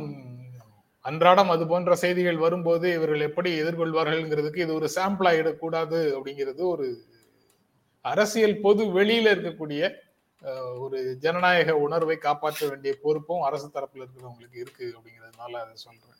அன்றாடம் 1.04 1.50
அது 1.54 1.64
போன்ற 1.72 1.94
செய்திகள் 2.04 2.38
வரும்போது 2.44 2.87
இவர்கள் 2.96 3.26
எப்படி 3.28 3.50
எதிர்கொள்வார்கள்ங்கிறதுக்கு 3.62 4.64
இது 4.64 4.72
ஒரு 4.74 4.88
சாம்பிள் 4.96 5.28
ஆகிடக்கூடாது 5.30 5.98
அப்படிங்கிறது 6.16 6.62
ஒரு 6.74 6.87
அரசியல் 8.04 8.57
பொது 8.64 8.83
வெளியில 8.96 9.33
இருக்கக்கூடிய 9.35 9.83
ஒரு 10.85 10.98
ஜனநாயக 11.24 11.76
உணர்வை 11.85 12.16
காப்பாற்ற 12.24 12.62
வேண்டிய 12.70 12.92
பொறுப்பும் 13.04 13.44
அரசு 13.48 13.68
தரப்புல 13.76 14.04
இருக்கிறவங்களுக்கு 14.04 14.59
இருக்கு 14.64 14.87
அப்படிங்கிறதுனால 14.96 15.52
அதை 15.62 15.74
சொல்றேன். 15.85 16.18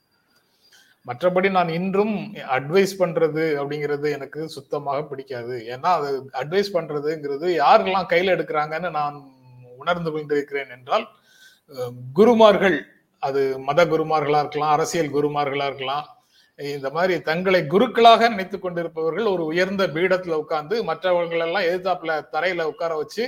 மற்றபடி 1.06 1.48
நான் 1.56 1.70
இன்றும் 1.78 2.14
அட்வைஸ் 2.56 2.94
பண்றது 3.02 3.44
அப்படிங்கிறது 3.60 4.08
எனக்கு 4.18 4.40
சுத்தமாக 4.56 5.00
பிடிக்காது. 5.10 5.56
ஏன்னா 5.74 5.90
அது 5.98 6.10
அட்வைஸ் 6.42 6.74
பண்றதுங்கிறது 6.76 7.48
யாரெல்லாம் 7.62 8.10
கையில் 8.12 8.34
எடுக்கிறாங்கன்னு 8.37 8.90
நான் 9.00 9.16
உணர்ந்து 9.82 10.10
கொண்டிருக்கிறேன் 10.14 10.72
என்றால் 10.76 11.06
குருமார்கள் 12.18 12.78
அது 13.22 13.42
மத 13.68 13.80
குருமார்களா 13.92 14.40
இருக்கலாம் 14.44 14.74
அரசியல் 14.76 15.14
குருமார்களா 15.16 15.66
இருக்கலாம் 15.70 16.04
இந்த 16.58 16.88
மாதிரி 16.96 17.14
தங்களை 17.28 17.60
குருக்களாக 17.72 18.28
நினைத்து 18.32 18.56
கொண்டிருப்பவர்கள் 18.58 19.32
ஒரு 19.34 19.44
உயர்ந்த 19.52 19.84
பீடத்துல 19.94 20.37
உட்கார்ந்து 20.42 20.76
மற்றவர்கள் 20.90 21.44
எல்லாம் 21.46 21.68
எதிர்த்தாப்புல 21.68 22.14
தரையில 22.34 22.66
உட்கார 22.72 22.92
வச்சு 23.00 23.24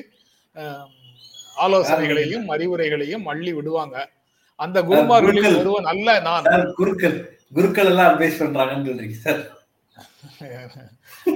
ஆலோசனைகளையும் 1.57 2.49
அறிவுரைகளையும் 2.49 3.23
அள்ளி 3.25 3.53
விடுவாங்க. 3.53 4.09
அந்த 4.57 4.83
குருமார்களில். 4.83 5.59
ஒருவன் 5.59 5.85
அல்ல 5.85 6.21
நான். 6.21 6.73
குருக்கள். 6.75 7.39
குருக்கள் 7.55 7.87
எல்லாம் 7.87 8.21
அட்வைஸ் 8.21 8.43
பண்றாங்கன்னு 8.43 8.89
சொல்றீங்க 8.89 9.13
சார். 9.13 9.55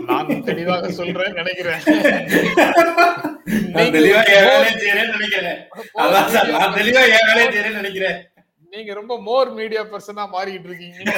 நான் 0.07 0.45
தெளிவாக 0.45 0.91
சொல்றேன் 0.91 1.33
நினைக்கிறேன். 1.33 1.81
நினைக்கிறேன். 7.73 8.29
நீங்க 8.71 8.95
ரொம்ப 8.95 9.21
மோர் 9.21 9.51
மீடியா 9.51 9.83
பர்சனா 9.83 10.29
மாறிட்டு 10.33 10.65
இருக்கீங்க. 10.65 11.03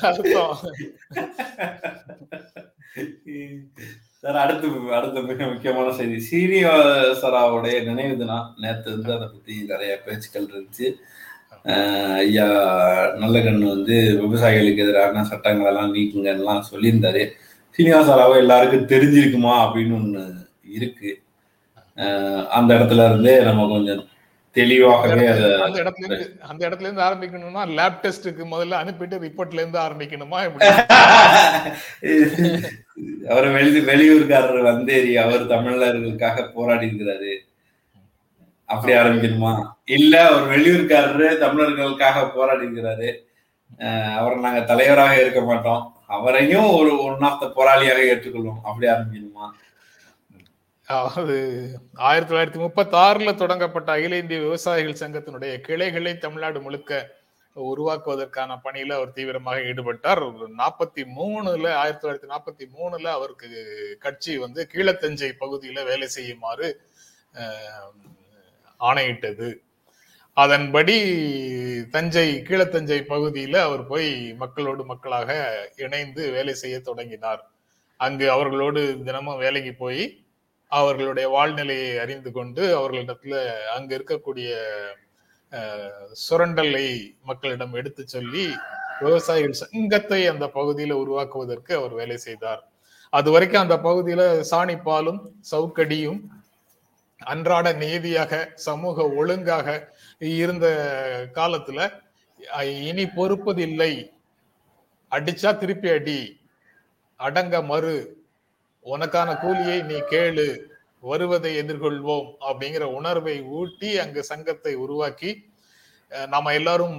அர்த்தம். 0.00 0.58
சார் 4.22 4.36
அடுத்து 4.36 4.68
அடுத்த 4.96 5.18
மிக 5.28 5.44
முக்கியமான 5.50 5.92
செய்தி. 5.98 6.16
சீனிவாசராவுடைய 6.30 7.76
நினைவு 7.84 8.14
தினம். 8.16 8.48
நேற்று 8.62 8.88
வந்து 8.94 9.12
அதை 9.14 9.26
பத்தி 9.34 9.54
நிறைய 9.70 9.92
பேச்சுக்கள் 10.06 10.48
இருந்துச்சு. 10.50 10.88
ஐயா 12.24 12.48
நல்லகண்ணு 13.22 13.66
வந்து 13.74 13.96
விவசாயிகளுக்கு 14.22 14.84
எதிரான 14.84 15.24
சட்டங்கள் 15.30 15.70
எல்லாம் 15.70 15.94
நீக்குங்கலாம் 15.94 16.68
சொல்லியிருந்தாரு. 16.70 17.22
சீனிவாசராவை 17.76 18.36
எல்லாருக்கும் 18.42 18.90
தெரிஞ்சிருக்குமா 18.92 19.54
அப்படின்னு 19.64 19.96
ஒண்ணு 20.00 20.24
இருக்கு. 20.78 21.10
அந்த 22.58 22.70
இடத்துல 22.74 23.08
இருந்தே 23.10 23.34
நம்ம 23.48 23.66
கொஞ்சம் 23.72 24.04
தெளிவாகவே 24.56 25.26
அந்த 25.64 25.78
இடத்துல 25.82 26.06
இருந்து 26.06 26.26
அந்த 26.42 26.60
இடத்துல 26.68 26.88
இருந்து 26.88 27.02
ஆரம்பிக்கணும்னா 27.02 27.62
லேப் 27.74 28.00
டெஸ்ட்டுக்கு 28.02 28.44
முதல்ல 28.52 28.80
அனுப்பிட்டு 28.82 29.16
ரிப்போர்ட்ல 29.26 29.62
இருந்து 29.62 29.78
ஆரம்பிக்கணுமா 29.78 30.38
அவர் 33.30 33.46
வெளி 33.48 33.80
வெளியூர்காரர் 33.80 34.62
வந்தேரி 34.62 35.12
அவர் 35.16 35.44
தமிழர்களுக்காக 35.46 36.52
போராடி 36.52 36.86
இருக்கிறாரு. 36.86 37.32
அப்படி 38.68 38.92
ஆரம்பிக்கணுமா? 38.94 39.52
இல்ல 39.96 40.14
ஒரு 40.34 40.44
வெளியூர்காரரு 40.52 41.28
தமிழர்களுக்காக 41.44 42.26
போராடி 42.34 42.66
இருக்கிறாரு. 42.66 43.08
அவரை 44.18 44.38
நாங்க 44.38 44.60
தலைவராக 44.62 45.14
இருக்க 45.20 45.40
மாட்டோம். 45.40 45.82
அவரையும் 46.08 46.68
ஒரு 46.70 47.02
ஒன் 47.04 47.20
ஆஃப் 47.20 47.40
த 47.40 47.46
போராளியாக 47.56 48.06
ஏற்றுக்கொள்வோம். 48.12 48.60
அப்படி 48.62 48.86
ஆரம்பிக்கணுமா? 48.88 49.46
அதாவது 50.90 51.34
ஆயிரத்தி 51.94 52.30
தொள்ளாயிரத்தி 52.30 52.60
முப்பத்தி 52.62 52.94
ஆறுல 52.96 53.30
தொடங்கப்பட்ட 53.40 53.88
அகில 53.96 54.16
இந்திய 54.20 54.38
விவசாயிகள் 54.40 55.00
சங்கத்தினுடைய 55.00 55.52
கிளைகளை 55.66 56.18
தமிழ்நாடு 56.18 56.60
முழுக்க 56.60 57.18
உருவாக்குவதற்கான 57.56 58.56
பணியில 58.64 58.96
அவர் 58.98 59.12
தீவிரமாக 59.12 59.60
ஈடுபட்டார். 59.60 60.20
நாற்பத்தி 60.60 61.02
மூணுல 61.18 61.66
ஆயிரத்தி 61.80 62.02
தொள்ளாயிரத்தி 62.02 62.30
நாற்பத்தி 62.32 62.64
மூணுல 62.76 63.06
அவருக்கு 63.18 63.48
கட்சி 63.98 64.32
வந்து 64.38 64.68
கீழத்தஞ்சை 64.72 65.30
பகுதியில 65.42 65.84
வேலை 65.90 66.08
செய்யுமாறு 66.08 66.68
ஆணையிட்டது. 68.80 69.48
அதன்படி 70.36 70.96
தஞ்சை 71.90 72.28
கீழத்தஞ்சை 72.48 73.00
பகுதியில 73.12 73.56
அவர் 73.68 73.84
போய் 73.86 74.10
மக்களோடு 74.42 74.84
மக்களாக 74.84 75.30
இணைந்து 75.76 76.24
வேலை 76.30 76.54
செய்ய 76.54 76.80
தொடங்கினார். 76.80 77.42
அங்கு 77.96 78.26
அவர்களோடு 78.30 78.82
தினமும் 79.04 79.40
வேலைக்கு 79.44 79.74
போய் 79.74 80.19
அவர்களுடைய 80.78 81.26
வாழ்நிலையை 81.34 81.92
அறிந்து 82.02 82.30
கொண்டு 82.32 82.62
அவர்களிடத்துல 82.78 83.36
அங்க 83.76 83.90
இருக்கக்கூடிய 83.98 84.50
சுரண்டலை 86.24 86.88
மக்களிடம் 87.28 87.72
எடுத்து 87.80 88.02
சொல்லி 88.06 88.44
விவசாயிகள் 89.00 89.60
சங்கத்தை 89.62 90.20
அந்த 90.32 90.46
பகுதியில 90.58 90.96
உருவாக்குவதற்கு 91.02 91.72
அவர் 91.78 91.94
வேலை 92.00 92.16
செய்தார். 92.26 92.60
அது 93.12 93.28
வரைக்கும் 93.34 93.64
அந்த 93.64 93.76
பகுதியில 93.86 94.22
சாணிப்பாலும் 94.50 95.20
சவுக்கடியும் 95.50 96.20
அன்றாட 97.22 97.66
நீதியாக 97.82 98.32
சமூக 98.66 99.06
ஒழுங்காக 99.20 99.68
இருந்த 100.36 100.66
காலத்துல 101.38 101.88
இனி 102.90 103.04
பொறுப்பதில்லை. 103.18 103.92
அடிச்சா 105.12 105.50
திருப்பி 105.58 105.88
அடி 105.96 106.20
அடங்க 107.20 107.56
மறு 107.70 107.94
உனக்கான 108.86 109.30
கூலியை 109.42 109.78
நீ 109.90 109.96
கேளு 110.12 110.46
வருவதை 111.10 111.50
எதிர்கொள்வோம் 111.62 112.28
அப்படிங்கிற 112.48 112.84
உணர்வை 112.98 113.36
ஊட்டி 113.58 113.90
அங்கு 114.02 114.22
சங்கத்தை 114.30 114.72
உருவாக்கி 114.84 115.30
நம்ம 116.10 116.30
நாம 116.34 116.52
எல்லாரும் 116.58 116.96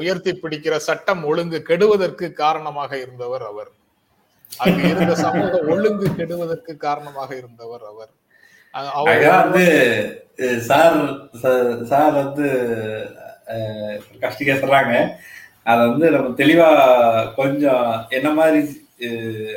உயர்த்தி 0.00 0.32
பிடிக்கிற 0.42 0.74
சட்டம் 0.86 1.22
ஒழுங்கு 1.30 1.58
கெடுவதற்கு 1.68 2.26
காரணமாக 2.42 2.90
இருந்தவர் 3.04 3.44
அவர். 3.50 3.70
அங்கு 4.50 4.82
இருந்த 4.92 5.12
சமூக 5.24 5.52
ஒழுங்கு 5.72 6.08
கெடுவதற்கு 6.18 6.72
காரணமாக 6.86 7.30
இருந்தவர் 7.40 7.84
அவர். 7.90 8.12
அவர் 8.98 9.24
வந்து 9.42 9.64
சார் 10.68 10.98
சார் 11.90 12.14
வந்து 12.22 12.46
கஷ்டிக்க 14.24 14.52
சொல்றாங்க. 14.62 14.94
அதை 15.70 15.80
வந்து 15.90 16.06
நம்ம 16.14 16.34
தெளிவா 16.42 16.70
கொஞ்சம் 17.40 17.86
என்ன 18.18 18.28
மாதிரி 18.38 18.60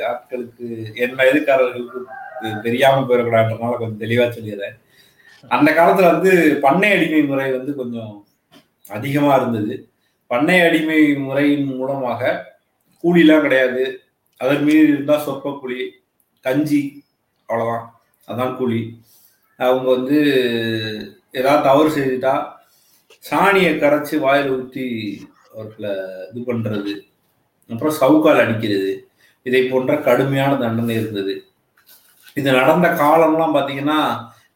ஆட்களுக்கு 0.08 0.66
என்ன 1.04 1.24
எதிர்காரர்களுக்கு 1.30 2.00
தெரியாம 2.66 3.02
போயிடக்கூடாதுன்றனால 3.08 3.78
கொஞ்சம் 3.78 4.02
தெளிவா 4.04 4.26
சொல்லிடுறேன். 4.36 4.76
அந்த 5.50 5.68
காலத்துல 5.78 6.10
வந்து 6.14 6.32
பண்ணை 6.64 6.90
அடிமை 6.96 7.22
முறை 7.22 7.48
வந்து 7.56 7.74
கொஞ்சம் 7.74 8.12
அதிகமா 8.90 9.32
இருந்தது. 9.36 9.74
பண்ணை 10.30 10.58
அடிமை 10.60 11.00
முறையின் 11.26 11.66
மூலமாக 11.72 12.32
கூலிலாம் 13.04 13.44
கிடையாது. 13.46 13.84
அதன் 14.40 14.64
மீது 14.64 14.86
இருந்தால் 14.92 15.24
சொற்ப 15.26 15.52
கூலி 15.60 15.80
கஞ்சி 16.44 16.80
அவ்வளோதான் 17.48 17.86
அதான் 18.28 18.56
கூலி. 18.56 18.80
அவங்க 19.58 19.86
வந்து 19.96 20.18
ஏதாவது 21.40 21.66
தவறு 21.68 21.90
செய்துட்டா 21.96 22.34
சாணியை 23.24 23.72
கரைச்சி 23.82 24.16
வாயில் 24.24 24.50
ஊற்றி 24.56 24.84
அவர்களை 25.54 25.92
இது 26.30 26.40
பண்றது 26.50 26.92
அப்புறம் 27.70 27.96
சவுக்கால் 28.00 28.42
அடிக்கிறது 28.42 28.90
இதை 29.48 29.60
போன்ற 29.72 29.94
கடுமையான 30.06 30.52
தண்டனை 30.62 30.94
இருந்தது. 31.00 31.34
இது 32.38 32.48
நடந்த 32.60 32.88
காலம்லாம் 33.02 33.54
பார்த்தீங்கன்னா 33.56 33.98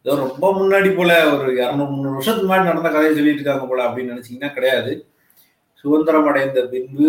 ஏதோ 0.04 0.14
ரொம்ப 0.26 0.46
முன்னாடி 0.58 0.90
போல 0.98 1.12
ஒரு 1.32 1.46
இரநூறு 1.60 1.90
முந்நூறு 1.92 2.16
வருஷத்துக்கு 2.16 2.46
முன்னாடி 2.48 2.70
நடந்த 2.70 2.90
கதையை 2.90 3.12
சொல்லிட்டு 3.16 3.42
இருக்காங்க 3.42 3.66
போல 3.70 3.86
அப்படின்னு 3.88 4.12
நினைச்சீங்கன்னா 4.12 4.50
கிடையாது. 4.56 4.92
சுதந்திரம் 5.82 6.28
அடைந்த 6.30 6.60
பின்பு 6.72 7.08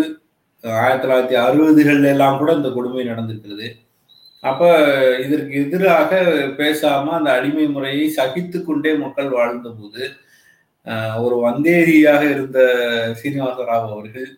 ஆயிரத்தி 0.64 1.04
தொள்ளாயிரத்தி 1.04 1.36
அறுபதுகள்ல 1.44 2.12
எல்லாம் 2.14 2.38
கூட 2.40 2.50
இந்த 2.58 2.68
கொடுமை 2.74 3.04
நடந்திருக்கிறது. 3.12 3.68
அப்போ 4.44 4.68
இதற்கு 5.24 5.54
எதிராக 5.64 6.20
பேசாம 6.60 7.12
அந்த 7.18 7.30
அடிமை 7.38 7.66
முறையை 7.74 8.06
சகித்து 8.18 8.58
கொண்டே 8.60 8.92
மக்கள் 9.02 9.30
வாழ்ந்த 9.38 9.70
போது 9.80 10.04
ஒரு 11.24 11.36
வந்தேரியாக 11.46 12.22
இருந்த 12.34 12.58
சீனிவாச 13.20 13.66
ராவ் 13.70 13.92
அவர்கள் 13.94 14.28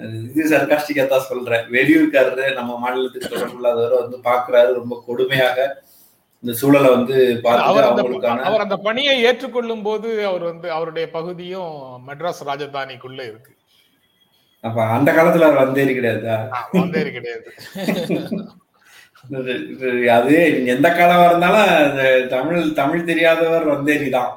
இது 0.00 0.42
சர்காஸ்டிக்கா 0.52 1.04
தான் 1.12 1.28
சொல்றேன். 1.28 1.64
வெளியூர்காரரு 1.76 2.46
நம்ம 2.58 2.72
மாநிலத்துக்கு 2.82 3.32
தொடர்புள்ளாதவரை 3.34 3.96
வந்து 4.02 4.18
பாக்குறாரு 4.28 4.70
ரொம்ப 4.80 4.94
கொடுமையாக. 5.06 5.58
இந்த 6.42 6.52
சூழலை 6.60 6.88
வந்து 6.96 7.16
அவர் 8.48 8.64
அந்த 8.64 8.76
பணியை 8.88 9.14
ஏற்றுக்கொள்ளும் 9.28 9.84
போது 9.86 10.08
அவர் 10.30 10.44
வந்து 10.50 10.68
அவருடைய 10.76 11.06
பகுதியும் 11.16 11.72
மெட்ராஸ் 12.08 12.42
ராஜதானிக்குள்ள 12.50 13.20
இருக்கு. 13.30 13.52
அப்ப 14.64 14.78
அந்த 14.96 15.10
காலத்துல 15.16 15.48
அவர் 15.48 15.62
வந்தேரி 15.64 15.92
கிடையாதா? 15.96 16.36
வந்தேரி 16.78 17.10
கிடையாது. 17.16 17.48
அது 20.18 20.34
எந்த 20.74 20.88
காலமா 20.98 21.24
இருந்தாலும் 21.30 22.28
தமிழ் 22.34 22.74
தமிழ் 22.80 23.08
தெரியாதவர் 23.10 23.66
வந்தேரி 23.74 24.08
தான். 24.18 24.32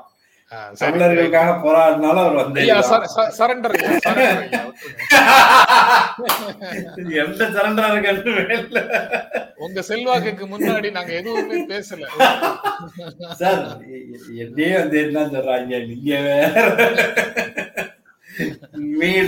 தமிழர்களுக்காக 0.79 1.51
போராடினாலும் 1.63 2.23
அவர் 2.23 3.05
சரண்டர் 3.39 3.75
இது 7.01 7.11
எந்த 7.23 7.43
சரண்டா 7.55 7.85
இருக்கு 7.91 8.31
வேலை 8.39 8.81
உங்க 9.65 9.81
செல்வாக்குக்கு 9.89 10.45
முன்னாடி 10.53 10.89
நாங்க 10.97 11.11
எதுவுமே 11.19 11.57
பேசல. 11.71 12.03
சார் 13.41 13.61
என்னையே 14.43 14.71
வந்து 14.81 14.97
என்ன 15.05 15.25
சொல்றாங்க? 15.35 15.73
நீங்க 15.89 16.19
வேற. 16.27 16.47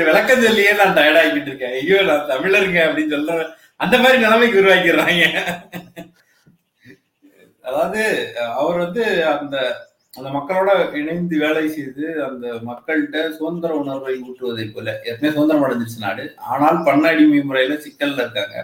விளக்கம் 0.09 0.43
சொல்லியே 0.45 0.71
நான் 0.81 0.95
டயர்ட் 0.97 1.21
ஆகிட்டு 1.21 1.49
இருக்கேன். 1.51 1.75
ஐயோ 1.79 1.97
நான் 2.09 2.29
தமிழருங்க 2.31 2.79
அப்படின்னு 2.87 3.15
சொல்ற 3.15 3.37
அந்த 3.83 3.95
மாதிரி 4.03 4.17
நிலைமைக்கு 4.25 4.61
உருவாக்கிடுறாங்க. 4.61 5.23
அதாவது 7.67 8.01
அவர் 8.59 8.77
வந்து 8.85 9.03
அந்த 9.33 9.57
அந்த 10.17 10.29
மக்களோட 10.35 10.71
இணைந்து 10.99 11.35
வேலை 11.43 11.63
செய்து 11.75 12.03
அந்த 12.25 12.45
மக்கள்கிட்ட 12.67 13.17
சுதந்திர 13.37 13.71
உணர்வை 13.81 14.13
ஊற்றுவதை 14.25 14.65
போல 14.73 14.87
ஏற்கனவே 15.07 15.33
சுதந்திரம் 15.35 15.65
அடைஞ்சிருச்சு 15.65 16.03
நாடு. 16.05 16.23
ஆனால் 16.51 16.77
பண்ணடிமை 16.87 17.39
முறையில 17.49 17.77
சிக்கல்ல 17.85 18.23
இருக்காங்க. 18.25 18.55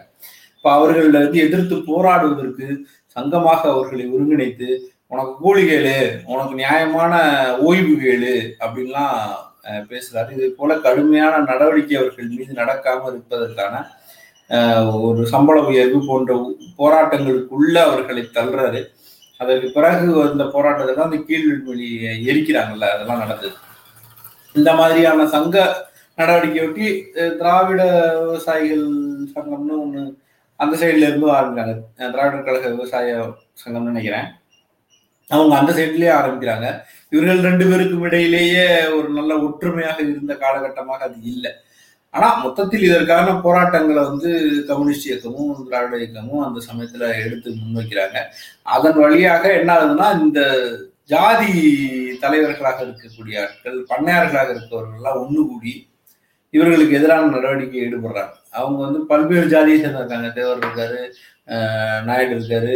இப்ப 0.58 0.68
அவர்கள 0.78 1.20
வந்து 1.26 1.40
எதிர்த்து 1.48 1.76
போராடுவதற்கு 1.90 2.68
சங்கமாக 3.16 3.62
அவர்களை 3.74 4.06
ஒருங்கிணைத்து 4.16 4.70
உனக்கு 5.14 5.34
கூலி 5.44 5.64
கேளு 5.70 5.96
உனக்கு 6.32 6.54
நியாயமான 6.62 7.14
ஓய்வு 7.68 7.96
கேளு 8.04 8.36
அப்படின்லாம் 8.64 9.16
பேசுறாரு. 9.92 10.30
இதை 10.38 10.50
போல 10.60 10.76
கடுமையான 10.86 11.40
நடவடிக்கை 11.50 11.96
அவர்கள் 12.02 12.30
மீது 12.36 12.54
நடக்காம 12.62 13.10
இருப்பதற்கான 13.12 13.76
ஒரு 15.08 15.22
சம்பள 15.34 15.58
உயர்வு 15.72 16.00
போன்ற 16.08 16.32
போராட்டங்களுக்குள்ள 16.80 17.76
அவர்களை 17.88 18.24
தள்ளுறாரு. 18.38 18.82
அதற்கு 19.42 19.68
பிறகு 19.78 20.08
அந்த 20.30 20.44
போராட்டத்தை 20.54 20.94
தான் 20.94 21.10
அந்த 21.10 21.20
கீழ்வெளி 21.28 21.90
எரிக்கிறாங்கல்ல 22.32 22.88
அதெல்லாம் 22.96 23.22
நடந்தது. 23.24 23.56
இந்த 24.60 24.70
மாதிரியான 24.80 25.28
சங்க 25.36 25.58
நடவடிக்கை 26.18 26.62
ஒட்டி 26.66 26.88
திராவிட 27.40 27.82
விவசாயிகள் 28.24 28.88
சங்கம்னு 29.36 29.76
ஒன்று 29.84 30.02
அந்த 30.64 30.74
சைட்ல 30.82 31.08
இருந்து 31.10 31.28
ஆரம்பிக்கிறாங்க. 31.38 31.76
திராவிடர் 32.16 32.46
கழக 32.48 32.70
விவசாய 32.76 33.10
சங்கம்னு 33.62 33.92
நினைக்கிறேன். 33.92 34.28
அவங்க 35.36 35.54
அந்த 35.60 35.72
சைட்லயே 35.78 36.12
ஆரம்பிக்கிறாங்க. 36.20 36.68
இவர்கள் 37.14 37.48
ரெண்டு 37.48 37.66
பேருக்கும் 37.70 38.06
இடையிலேயே 38.08 38.66
ஒரு 38.98 39.10
நல்ல 39.18 39.32
ஒற்றுமையாக 39.48 40.00
இருந்த 40.12 40.34
காலகட்டமாக 40.44 41.04
அது 41.08 41.18
இல்லை. 41.34 41.52
ஆனா 42.14 42.28
மொத்தத்தில் 42.44 42.86
இதற்கான 42.88 43.34
போராட்டங்களை 43.46 44.04
வந்து 44.10 44.30
கம்யூனிஸ்ட் 44.70 45.10
இயக்கமும் 45.10 45.52
திராவிட 45.68 45.96
இயக்கமும் 46.02 46.46
அந்த 46.46 46.60
சமயத்துல 46.70 47.10
எடுத்து 47.26 47.50
முன்வைக்கிறாங்க. 47.60 48.18
அதன் 48.76 49.02
வழியாக 49.04 49.44
என்ன 49.60 49.72
ஆகுதுன்னா 49.76 50.08
இந்த 50.24 50.42
ஜாதி 51.14 51.52
தலைவர்களாக 52.24 52.80
இருக்கக்கூடிய 52.86 53.36
ஆட்கள் 53.44 53.78
பண்ணையார்களாக 53.92 54.50
இருக்கவர்கள் 54.56 54.98
எல்லாம் 55.00 55.22
ஒண்ணு 55.24 55.44
கூடி 55.52 55.74
இவர்களுக்கு 56.54 56.98
எதிரான 57.00 57.30
நடவடிக்கை 57.36 57.80
ஈடுபடுறாங்க. 57.86 58.34
அவங்க 58.60 58.80
வந்து 58.86 59.00
பல்வேறு 59.12 59.48
ஜாதியை 59.54 59.78
சேர்ந்திருக்காங்க. 59.80 60.30
தேவர் 60.38 60.62
இருக்காரு 60.64 61.02
நாயுடு 62.08 62.34
இருக்காரு 62.38 62.74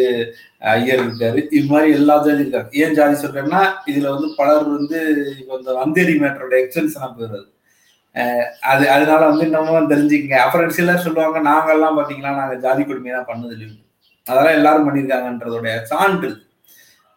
ஐயர் 0.76 1.02
இருக்காரு 1.06 1.40
இது 1.58 1.66
மாதிரி 1.72 1.90
எல்லா 2.00 2.16
ஜாதி 2.28 2.44
இருக்காங்க. 2.44 2.70
ஏன் 2.84 2.96
ஜாதி 3.00 3.16
சொல்றேன்னா 3.24 3.62
இதுல 3.92 4.14
வந்து 4.16 4.30
பலர் 4.40 4.68
வந்து 4.78 5.00
இப்போ 5.40 5.58
இந்த 5.62 5.74
வந்தேரி 5.82 6.16
மேட்டரோட 6.24 6.56
எக்ஸ்டென்ஷனா 6.62 7.10
போயிடுறது 7.18 7.48
அது 8.72 8.84
அதனால 8.92 9.22
வந்து 9.30 9.46
இன்னமும் 9.48 9.92
தெரிஞ்சுக்கங்க. 9.92 10.38
அப்புறம் 10.44 10.76
சிலர் 10.76 11.06
சொல்லுவாங்க 11.06 11.40
நாங்கெல்லாம் 11.48 11.98
பார்த்தீங்கன்னா 11.98 12.34
நாங்கள் 12.40 12.64
ஜாதி 12.66 12.84
கொடுமையை 12.84 13.16
தான் 13.16 13.30
பண்ணது 13.30 13.56
இல்லை 13.58 13.70
அதெல்லாம் 14.26 14.58
எல்லாரும் 14.58 14.88
பண்ணியிருக்காங்கன்றதோடைய 14.88 15.76
சான்று. 15.90 16.32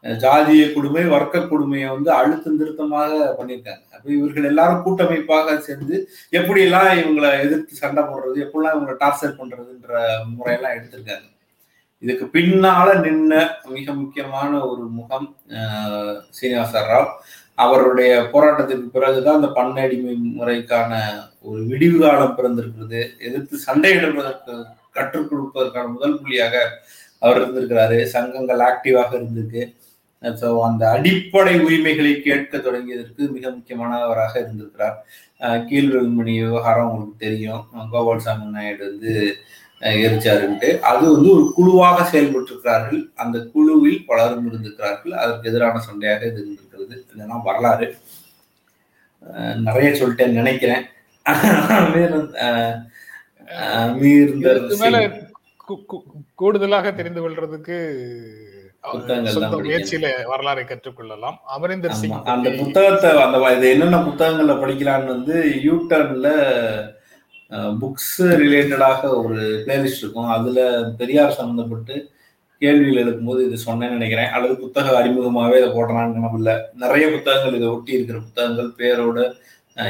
ஜாதிய 0.05 0.65
கொடுமை 0.73 1.03
வர்க்க 1.13 1.37
கொடுமையை 1.47 1.87
வந்து 1.93 2.11
அழுத்தம் 2.17 2.59
திருத்தமாக 2.59 3.11
பண்ணியிருக்காங்க. 3.39 3.85
அப்போ 3.97 4.09
இவர்கள் 4.17 4.49
எல்லாரும் 4.51 4.83
கூட்டமைப்பாக 4.83 5.57
சேர்ந்து 5.65 5.97
எப்படியெல்லாம் 6.33 6.91
இவங்களை 7.01 7.31
எதிர்த்து 7.45 7.81
சண்டை 7.81 8.03
போடுறது 8.05 8.45
எப்படிலாம் 8.45 8.77
இவங்களை 8.77 8.97
டார்ச்சர் 9.01 9.39
பண்றதுன்ற 9.39 9.95
முறையெல்லாம் 10.37 10.77
எடுத்திருக்காங்க. 10.77 11.27
இதுக்கு 12.03 12.25
பின்னால 12.33 12.89
நின்ன 13.05 13.33
மிக 13.71 13.93
முக்கியமான 13.95 14.51
ஒரு 14.67 14.85
முகம் 14.97 15.27
அஹ், 15.57 16.17
சீனிவாச 16.37 16.83
ராவ் 16.89 17.11
அவருடைய 17.65 18.13
போராட்டத்திற்கு 18.33 18.89
பிறகுதான் 18.97 19.39
அந்த 19.39 19.51
பண்ணடிமை 19.59 20.15
முறைக்கான 20.39 20.93
ஒரு 21.49 21.61
விடிவு 21.71 21.99
காலம் 22.03 22.37
பிறந்திருக்கிறது. 22.39 23.01
எதிர்த்து 23.27 23.57
சண்டையிடுவதற்கு 23.67 24.55
கற்றுக் 24.97 25.29
கொடுப்பதற்கான 25.31 25.91
முதல் 25.95 26.19
புள்ளியாக 26.21 26.55
அவர் 27.23 27.41
இருந்திருக்கிறாரு. 27.41 27.99
சங்கங்கள் 28.15 28.63
ஆக்டிவாக 28.71 29.11
இருந்திருக்கு. 29.19 29.63
ஸோ 30.41 30.49
அந்த 30.69 30.83
அடிப்படை 30.97 31.55
உரிமைகளை 31.67 32.13
கேட்க 32.27 32.59
தொடங்கியதற்கு 32.67 33.23
மிக 33.35 33.45
முக்கியமானவராக 33.57 34.35
இருந்திருக்கிறார். 34.43 34.97
கீழ்வெல்மணி 35.69 36.35
விவகாரம் 36.45 36.89
உங்களுக்கு 36.91 37.25
தெரியும். 37.27 37.63
கோபால் 37.93 38.25
சாமி 38.27 38.47
நாயுடு 38.57 38.85
வந்து 38.91 39.13
எரிச்சாருன்ட்டு 39.81 40.69
அது 40.91 41.05
வந்து 41.13 41.29
ஒரு 41.37 41.45
குழுவாக 41.57 42.05
செயல்பட்டிருக்கிறார்கள். 42.13 43.01
அந்த 43.15 43.39
குழுவில் 43.53 44.05
பலரும் 44.07 44.47
இருந்திருக்கிறார்கள். 44.51 45.15
அதற்கு 45.23 45.49
எதிரான 45.51 45.83
சண்டையாக 45.89 46.23
இது 46.31 46.41
இருந்திருக்கிறது. 46.45 46.95
இதெல்லாம் 47.15 47.47
வரலாறு. 47.49 47.89
நிறைய 49.67 49.89
சொல்லிட்டேன் 50.01 50.39
நினைக்கிறேன். 50.41 50.85
கூடுதலாக 56.35 56.93
தெரிந்து 56.93 57.21
கொள்றதுக்கு 57.23 57.79
முயற்சியில 59.63 60.07
வரலாறை 60.33 60.65
கற்றுக்கொள்ளலாம். 60.67 61.39
அமரிந்தர் 61.55 61.99
சிங் 62.01 62.21
அந்த 62.35 62.51
புத்தகத்தை 62.51 63.11
அந்த 63.23 63.39
என்னென்ன 63.73 63.99
புத்தகங்கள்ல 64.09 64.55
படிக்கலான்னு 64.63 65.15
வந்து 65.15 65.37
யூடர்ன்ல 65.69 66.29
புக்ஸ் 67.51 68.15
ரிலேட்டடாக 68.19 69.01
ஒரு 69.23 69.65
பிளேலிஸ்ட் 69.67 70.03
இருக்கும். 70.03 70.29
அதுல 70.29 70.61
பெரியார் 70.99 71.39
சம்மந்தப்பட்டு 71.41 71.97
கேள்விகள் 72.59 73.01
எழுப்பும்போது 73.03 73.41
இது 73.47 73.57
சொன்னேன்னு 73.67 73.97
நினைக்கிறேன். 73.99 74.29
அல்லது 74.29 74.57
புத்தக 74.57 74.93
அறிமுகமாகவே 75.01 75.57
இதை 75.57 75.71
போடுறான்னு 75.71 76.17
நம்ம 76.19 76.31
இல்லை. 76.37 76.55
நிறைய 76.75 77.11
புத்தகங்கள் 77.11 77.55
இதை 77.55 77.69
ஒட்டி 77.69 77.93
இருக்கிற 77.93 78.19
புத்தகங்கள் 78.19 78.71
பேரோட 78.79 79.19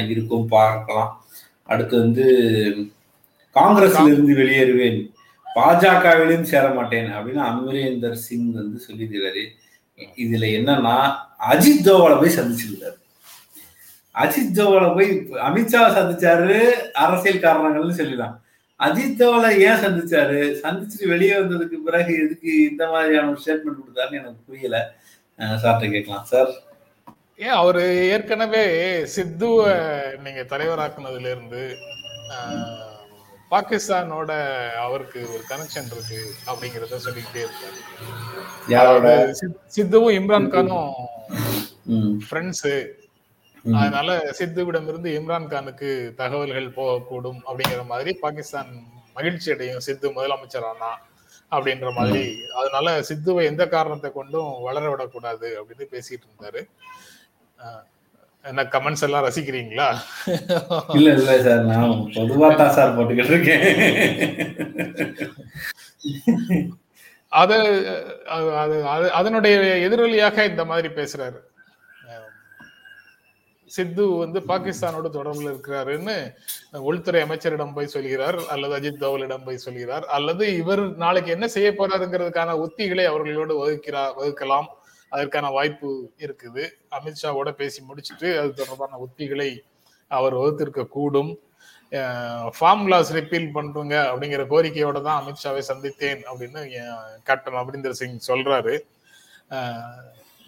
இருக்கும். 0.09 0.47
பார்க்கலாம். 0.47 1.11
அடுத்து 1.63 1.99
வந்து 1.99 2.25
காங்கிரஸ்ல 3.55 4.07
இருந்து 4.07 4.35
வெளியேறுவேன். 4.35 4.99
பாஜகவிலும் 5.57 6.51
சேர 6.53 6.69
மாட்டேன் 6.69 7.11
அப்படின்னு 7.13 7.43
அமரேந்தர் 7.51 8.23
சிங் 8.27 8.53
வந்து 8.53 8.79
சொல்லியிருக்காரு 8.87 9.45
இதுல 10.17 10.47
என்னன்னா 10.59 10.97
அஜித் 11.51 11.87
தோவாலை 11.87 12.17
போய் 12.19 12.37
சந்திச்சிருக்காரு 12.37 12.97
அஜித் 14.23 14.57
தோவாலை 14.59 14.89
போய் 14.95 15.11
அமித்ஷா 15.47 15.81
சந்திச்சாரு 15.97 16.59
அரசியல் 17.05 17.45
காரணங்கள்னு 17.45 17.99
சொல்லிடலாம் 18.01 18.37
அஜித் 18.81 19.19
தோவாலை 19.21 19.51
ஏன் 19.69 19.83
சந்திச்சாரு? 19.85 20.41
சந்திச்சுட்டு 20.63 21.07
வெளியே 21.09 21.35
வந்ததுக்கு 21.35 21.77
பிறகு 21.89 22.15
எதுக்கு 22.25 22.51
இந்த 22.71 22.89
மாதிரியான 22.89 23.31
ஒரு 23.31 23.41
ஸ்டேட்மெண்ட் 23.45 23.83
கொடுத்தாருன்னு 23.83 24.21
எனக்கு 24.21 24.47
புரியல. 24.47 24.79
சார்ட்ட 25.63 25.91
கேட்கலாம். 25.91 26.25
சார். 26.25 26.51
ஏன் 27.37 27.57
அவரு 27.61 27.83
ஏற்கனவே 28.09 28.65
சித்துவ 29.05 29.63
நீங்க 30.25 30.43
தலைவராக்குனதுல 30.53 31.31
இருந்து 31.35 31.63
பாகிஸ்தானோட 33.51 34.31
அவருக்கு 34.77 35.21
ஒரு 35.33 35.43
கனெக்ஷன் 35.51 35.91
இருக்கு 35.95 36.21
அப்படிங்கறத 36.51 36.97
சொல்லிக்கிட்டே 37.07 37.43
இருக்காரு. 37.47 37.79
சித்துவும் 39.77 40.17
இம்ரான் 40.21 40.53
கானும் 40.55 40.95
ஃப்ரெண்ட்ஸு 42.27 42.75
அதனால 43.81 44.19
சித்துவிடம் 44.39 44.89
இருந்து 44.91 45.11
இம்ரான் 45.19 45.51
கானுக்கு 45.53 45.91
தகவல்கள் 46.21 46.77
போகக்கூடும் 46.79 47.41
அப்படிங்கிற 47.49 47.83
மாதிரி 47.93 48.13
பாகிஸ்தான் 48.25 48.71
மகிழ்ச்சி 49.19 49.49
அடையும் 49.55 49.85
சித்து 49.87 50.07
முதலமைச்சர் 50.17 50.69
ஆனா 50.71 50.91
அப்படின்ற 51.57 51.89
மாதிரி. 51.99 52.25
அதனால 52.61 52.95
சித்துவை 53.09 53.43
எந்த 53.51 53.65
காரணத்தை 53.75 54.11
கொண்டும் 54.13 54.51
வளர 54.69 54.85
விடக்கூடாது 54.93 55.49
அப்படின்னு 55.61 55.87
பேசிட்டு 55.95 56.27
இருந்தாரு. 56.29 56.63
என்ன 58.45 58.65
கமெண்ட்ஸ் 58.75 59.05
எல்லாம் 59.07 59.25
ரசிக்கிறீங்களா? 59.27 59.89
இல்ல 60.99 61.09
இல்ல 61.19 61.33
சார். 61.47 61.65
நான் 61.71 61.95
பொதுவா 62.17 62.49
தான் 62.61 62.75
சார் 62.79 62.95
போட்டுக்கிட்டு 62.97 63.35
இருக்கேன். 63.35 63.65
அது 67.33 67.57
அதனுடைய 69.21 69.57
எதிரொலியாக 69.87 70.45
இந்த 70.53 70.65
மாதிரி 70.71 70.91
பேசுறாரு. 71.01 71.39
சித்து 73.75 74.05
வந்து 74.23 74.39
பாகிஸ்தானோட 74.51 75.07
தொடர்பில் 75.17 75.51
இருக்கிறாருன்னு 75.53 76.17
உள்துறை 76.89 77.21
அமைச்சரிடம் 77.27 77.75
போய் 77.77 77.95
சொல்கிறார் 77.95 78.39
அல்லது 78.55 78.75
அஜித் 78.79 79.03
தோவலிடம் 79.05 79.47
போய் 79.47 79.65
சொல்கிறார் 79.67 80.05
அல்லது 80.17 80.45
இவர் 80.63 80.83
நாளைக்கு 81.05 81.31
என்ன 81.37 81.47
செய்ய 81.57 81.71
போறாருங்கிறதுக்கான 81.71 82.57
உத்திகளை 82.67 83.07
அவர்களோடு 83.13 83.55
வகுக்கிறார் 83.63 84.17
வகுக்கலாம். 84.21 84.69
அதற்கான 85.13 85.51
வாய்ப்பு 85.57 85.89
இருக்குது. 86.25 86.65
அமித்ஷாவோட 86.97 87.51
பேசி 87.61 87.81
முடிச்சுட்டு 87.89 88.29
அது 88.41 88.51
தொடர்பான 88.61 88.99
உத்திகளை 89.07 89.51
அவர் 90.11 90.35
வகுத்திருக்க 90.41 90.83
கூடும். 90.97 91.33
ஃபார்முலாஸ் 92.57 93.13
ரிப்பீல் 93.17 93.53
பண்ணுங்க 93.57 93.95
அப்படிங்கிற 94.11 94.45
கோரிக்கையோட 94.53 94.99
தான் 95.03 95.21
அமித்ஷாவை 95.21 95.63
சந்தித்தேன் 95.71 96.23
அப்படின்னு 96.31 96.61
கேப்டன் 97.29 97.59
அமரிந்தர் 97.63 97.99
சிங் 98.01 98.19
சொல்றாரு. 98.31 98.75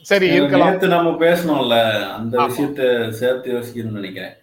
சரி 0.02 0.26
இருக்கலாம். 0.26 0.70
நேத்து 0.70 0.88
நம்ம 0.88 1.10
பேசணும்ல 1.24 1.76
அந்த 2.18 2.34
விஷயத்த 2.38 2.82
சேர்த்து 3.20 3.48
யோசிக்கணும்னு 3.52 3.98
நினைக்கிறேன். 4.00 4.36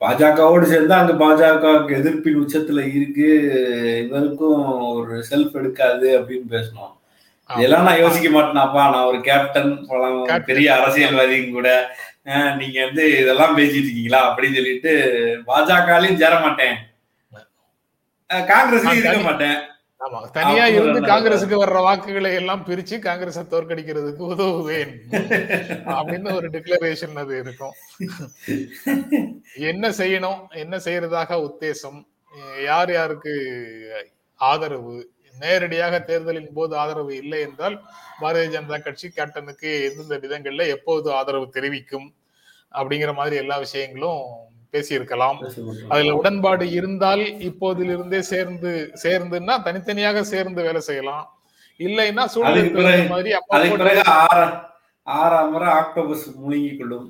பாஜகவோடு 0.00 0.62
சேர்ந்து 0.62 0.94
அங்க 0.94 1.12
பாஜகவுக்கு 1.24 1.92
எதிர்ப்பின் 1.98 2.40
உச்சத்துல 2.44 2.80
இருக்கு 2.96 3.28
இவருக்கும் 4.06 4.64
ஒரு 4.94 5.24
செல்ஃப் 5.30 5.58
எடுக்காது 5.60 6.08
அப்படின்னு 6.20 6.48
பேசணும் 6.56 6.92
இதெல்லாம் 7.50 7.86
நான் 7.86 7.98
யோசிக்க 7.98 8.28
மாட்டேனாப்பா. 8.28 8.82
நான் 8.92 9.08
ஒரு 9.10 9.20
கேப்டன் 9.20 9.72
பெரிய 10.46 10.68
அரசியல்வாதியும் 10.74 11.54
கூட. 11.58 11.68
நீங்க 12.58 12.78
வந்து 12.84 13.04
இதெல்லாம் 13.22 13.56
பேசிட்டு 13.58 13.82
இருக்கீங்களா? 13.82 14.20
அப்படின்னு 14.28 14.58
சொல்லிட்டு 14.58 14.92
பாஜகலையும் 15.46 16.20
சேர 16.22 16.34
மாட்டேன். 16.40 16.76
காங்கிரஸ்லயும் 18.50 19.00
இருக்க 19.00 19.22
மாட்டேன். 19.28 19.56
ஆமா 20.02 20.30
தனியா 20.30 20.66
இருந்து 20.66 21.00
காங்கிரஸுக்கு 21.00 21.56
வர்ற 21.62 21.78
வாக்குகளை 21.82 22.34
எல்லாம் 22.34 22.64
பிரிச்சு 22.66 22.96
காங்கிரஸ 22.98 23.40
தோற்கடிக்கிறதுக்கு 23.50 24.22
உதவுவேன். 24.34 24.92
அப்படின்னு 25.96 26.34
ஒரு 26.34 26.48
டிக்ளரேஷன் 26.50 27.18
அது 27.22 27.38
இருக்கும். 27.38 27.74
என்ன 29.70 29.90
செய்யணும்? 29.90 30.40
என்ன 30.50 30.76
செய்யறதாக 30.76 31.38
உத்தேசம்? 31.48 32.00
யார் 32.64 32.92
யாருக்கு 32.92 33.34
ஆதரவு? 34.40 34.96
நேரடியாக 35.38 36.00
தேர்தலின் 36.00 36.52
போது 36.54 36.76
ஆதரவு 36.76 37.12
இல்லை 37.16 37.40
என்றால் 37.40 37.76
பாரதிய 38.20 38.50
ஜனதா 38.54 38.78
கட்சி 38.82 39.08
கேப்டனுக்கு 39.08 39.70
எந்தெந்த 39.86 40.16
விதங்கள்ல 40.24 40.66
எப்போது 40.68 41.12
ஆதரவு 41.12 41.48
தெரிவிக்கும்? 41.48 42.08
அப்படிங்கிற 42.74 43.14
மாதிரி 43.14 43.36
எல்லா 43.36 43.56
விஷயங்களும் 43.58 44.20
பேசியிருக்கலாம். 44.72 45.38
அதுல 45.88 46.14
உடன்பாடு 46.20 46.66
இருந்தால் 46.78 47.24
இப்போதிலிருந்தே 47.48 48.20
சேர்ந்து 48.32 48.72
சேர்ந்துன்னா 49.04 49.56
தனித்தனியாக 49.62 50.24
சேர்ந்து 50.32 50.60
வேலை 50.68 50.80
செய்யலாம். 50.90 51.24
இல்லைன்னா 51.86 52.24
சூழ்நிலை 52.34 53.06
மாதிரி 53.14 53.32
ஆறாம் 55.20 55.52
முறை 55.52 55.68
ஆக்டோபஸ் 55.80 56.24
முழுங்கி 56.42 56.72
கொள்ளும். 56.78 57.08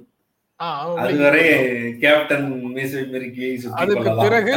அதுக்கு 3.80 4.10
பிறகு 4.24 4.54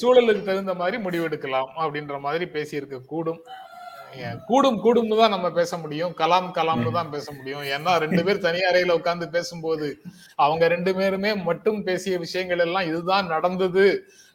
சூழலுக்கு 0.00 0.42
தகுந்த 0.48 0.74
மாதிரி 0.82 0.96
முடிவெடுக்கலாம் 1.06 1.70
அப்படின்ற 1.84 2.14
மாதிரி 2.26 2.46
பேசியிருக்க 2.54 2.98
கூடும். 3.12 3.40
கூடும் 4.48 4.78
கூடும்னு 4.84 5.16
தான் 5.20 5.34
நம்ம 5.34 5.48
பேச 5.58 5.72
முடியும். 5.82 6.12
கலாம் 6.20 6.48
கலாம்னு 6.58 6.92
தான் 6.98 7.12
பேச 7.14 7.26
முடியும். 7.36 7.64
ஏன்னா 7.74 7.92
ரெண்டு 8.04 8.22
பேர் 8.26 8.44
தனி 8.46 8.60
அறையில 8.70 8.96
உட்கார்ந்து 8.98 9.28
பேசும்போது 9.36 9.88
அவங்க 10.44 10.64
ரெண்டு 10.74 10.92
பேருமே 10.98 11.32
மட்டும் 11.48 11.80
பேசிய 11.88 12.16
விஷயங்கள் 12.24 12.64
எல்லாம் 12.66 12.88
இதுதான் 12.90 13.32
நடந்தது 13.34 13.86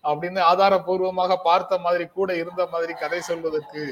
அப்படின்னு 0.04 0.42
ஆதாரபூர்வமாக 0.52 1.38
பார்த்த 1.50 1.78
மாதிரி 1.86 2.08
கூட 2.18 2.32
இருந்த 2.44 2.66
மாதிரி 2.74 2.96
கதை 3.04 3.22
சொல்வதற்கு 3.30 3.84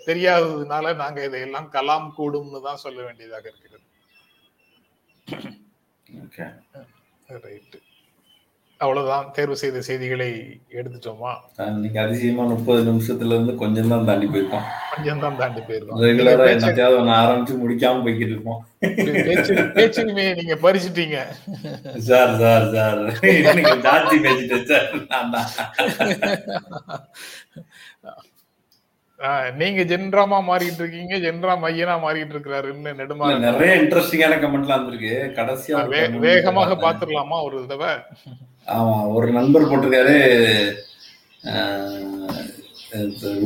தெரியாததுனால 0.00 0.94
நாங்க 1.02 1.20
இதையெல்லாம் 1.28 1.70
கலாம் 1.76 2.08
கூடும்னு 2.18 2.60
தான் 2.68 2.82
சொல்ல 2.84 2.98
வேண்டியதாக 3.06 3.46
இருக்கிறது. 3.50 3.86
ரைட்டு. 7.46 7.78
அவ்வளவுதான். 8.84 9.24
தேர்வு 9.36 9.56
செய்த 9.62 9.78
செய்திகளை 9.88 10.28
எடுத்துட்டோமா? 10.78 11.32
இன்னைக்கு 11.72 11.98
அதிசயமா 12.04 12.44
முப்பது 12.52 12.80
நிமிஷத்துல 12.88 13.34
இருந்து 13.36 13.54
கொஞ்சம் 13.62 13.90
தான் 13.92 14.06
தாண்டி 14.08 14.26
போயிருக்கோம். 14.32 14.66
கொஞ்சம் 14.92 15.20
தான் 15.24 15.38
தாண்டி 15.40 15.60
போயிருக்கோம் 15.68 16.00
ரெகுலரா 16.04 16.46
என்னத்தையாவது 16.54 16.98
ஒன்று 17.00 17.14
ஆரம்பிச்சு 17.22 17.60
முடிக்காம 17.62 18.02
போய்கிட்டு 18.06 18.34
இருப்போம். 18.36 18.60
பேச்சுரிமையை 19.78 20.32
நீங்க 20.40 20.56
பறிச்சிட்டீங்க. 20.64 21.18
Sir 22.08 22.34
sir 22.42 22.66
sir. 22.76 23.02
ஜாஸ்தி 23.86 24.18
பேசிட்டேன் 24.26 24.66
சார். 24.72 24.88
நீங்க 29.60 29.80
ஜென்ராமா 29.90 30.36
மாறிட்டு 30.50 30.82
இருக்கீங்க 30.82 31.14
ஜென்ராம் 31.24 31.64
ஐயனா 31.68 31.94
மாறிட்டு 32.04 32.34
இருக்கிறாருன்னு 32.34 32.92
நெடுமா 33.00 33.26
நிறைய 33.48 33.72
இன்ட்ரெஸ்டிங்கான 33.80 34.38
கமெண்ட்லாம் 34.44 34.80
வந்திருக்கு. 34.80 35.16
கடைசியா 35.38 35.82
வேகமாக 36.28 36.78
பாத்துடலாமா 36.84 37.38
ஒரு 37.48 37.58
தடவை? 37.64 37.92
ஆமா 38.68 38.96
ஒரு 39.16 39.28
நண்பர் 39.38 39.68
போட்டிருக்காரு. 39.70 40.16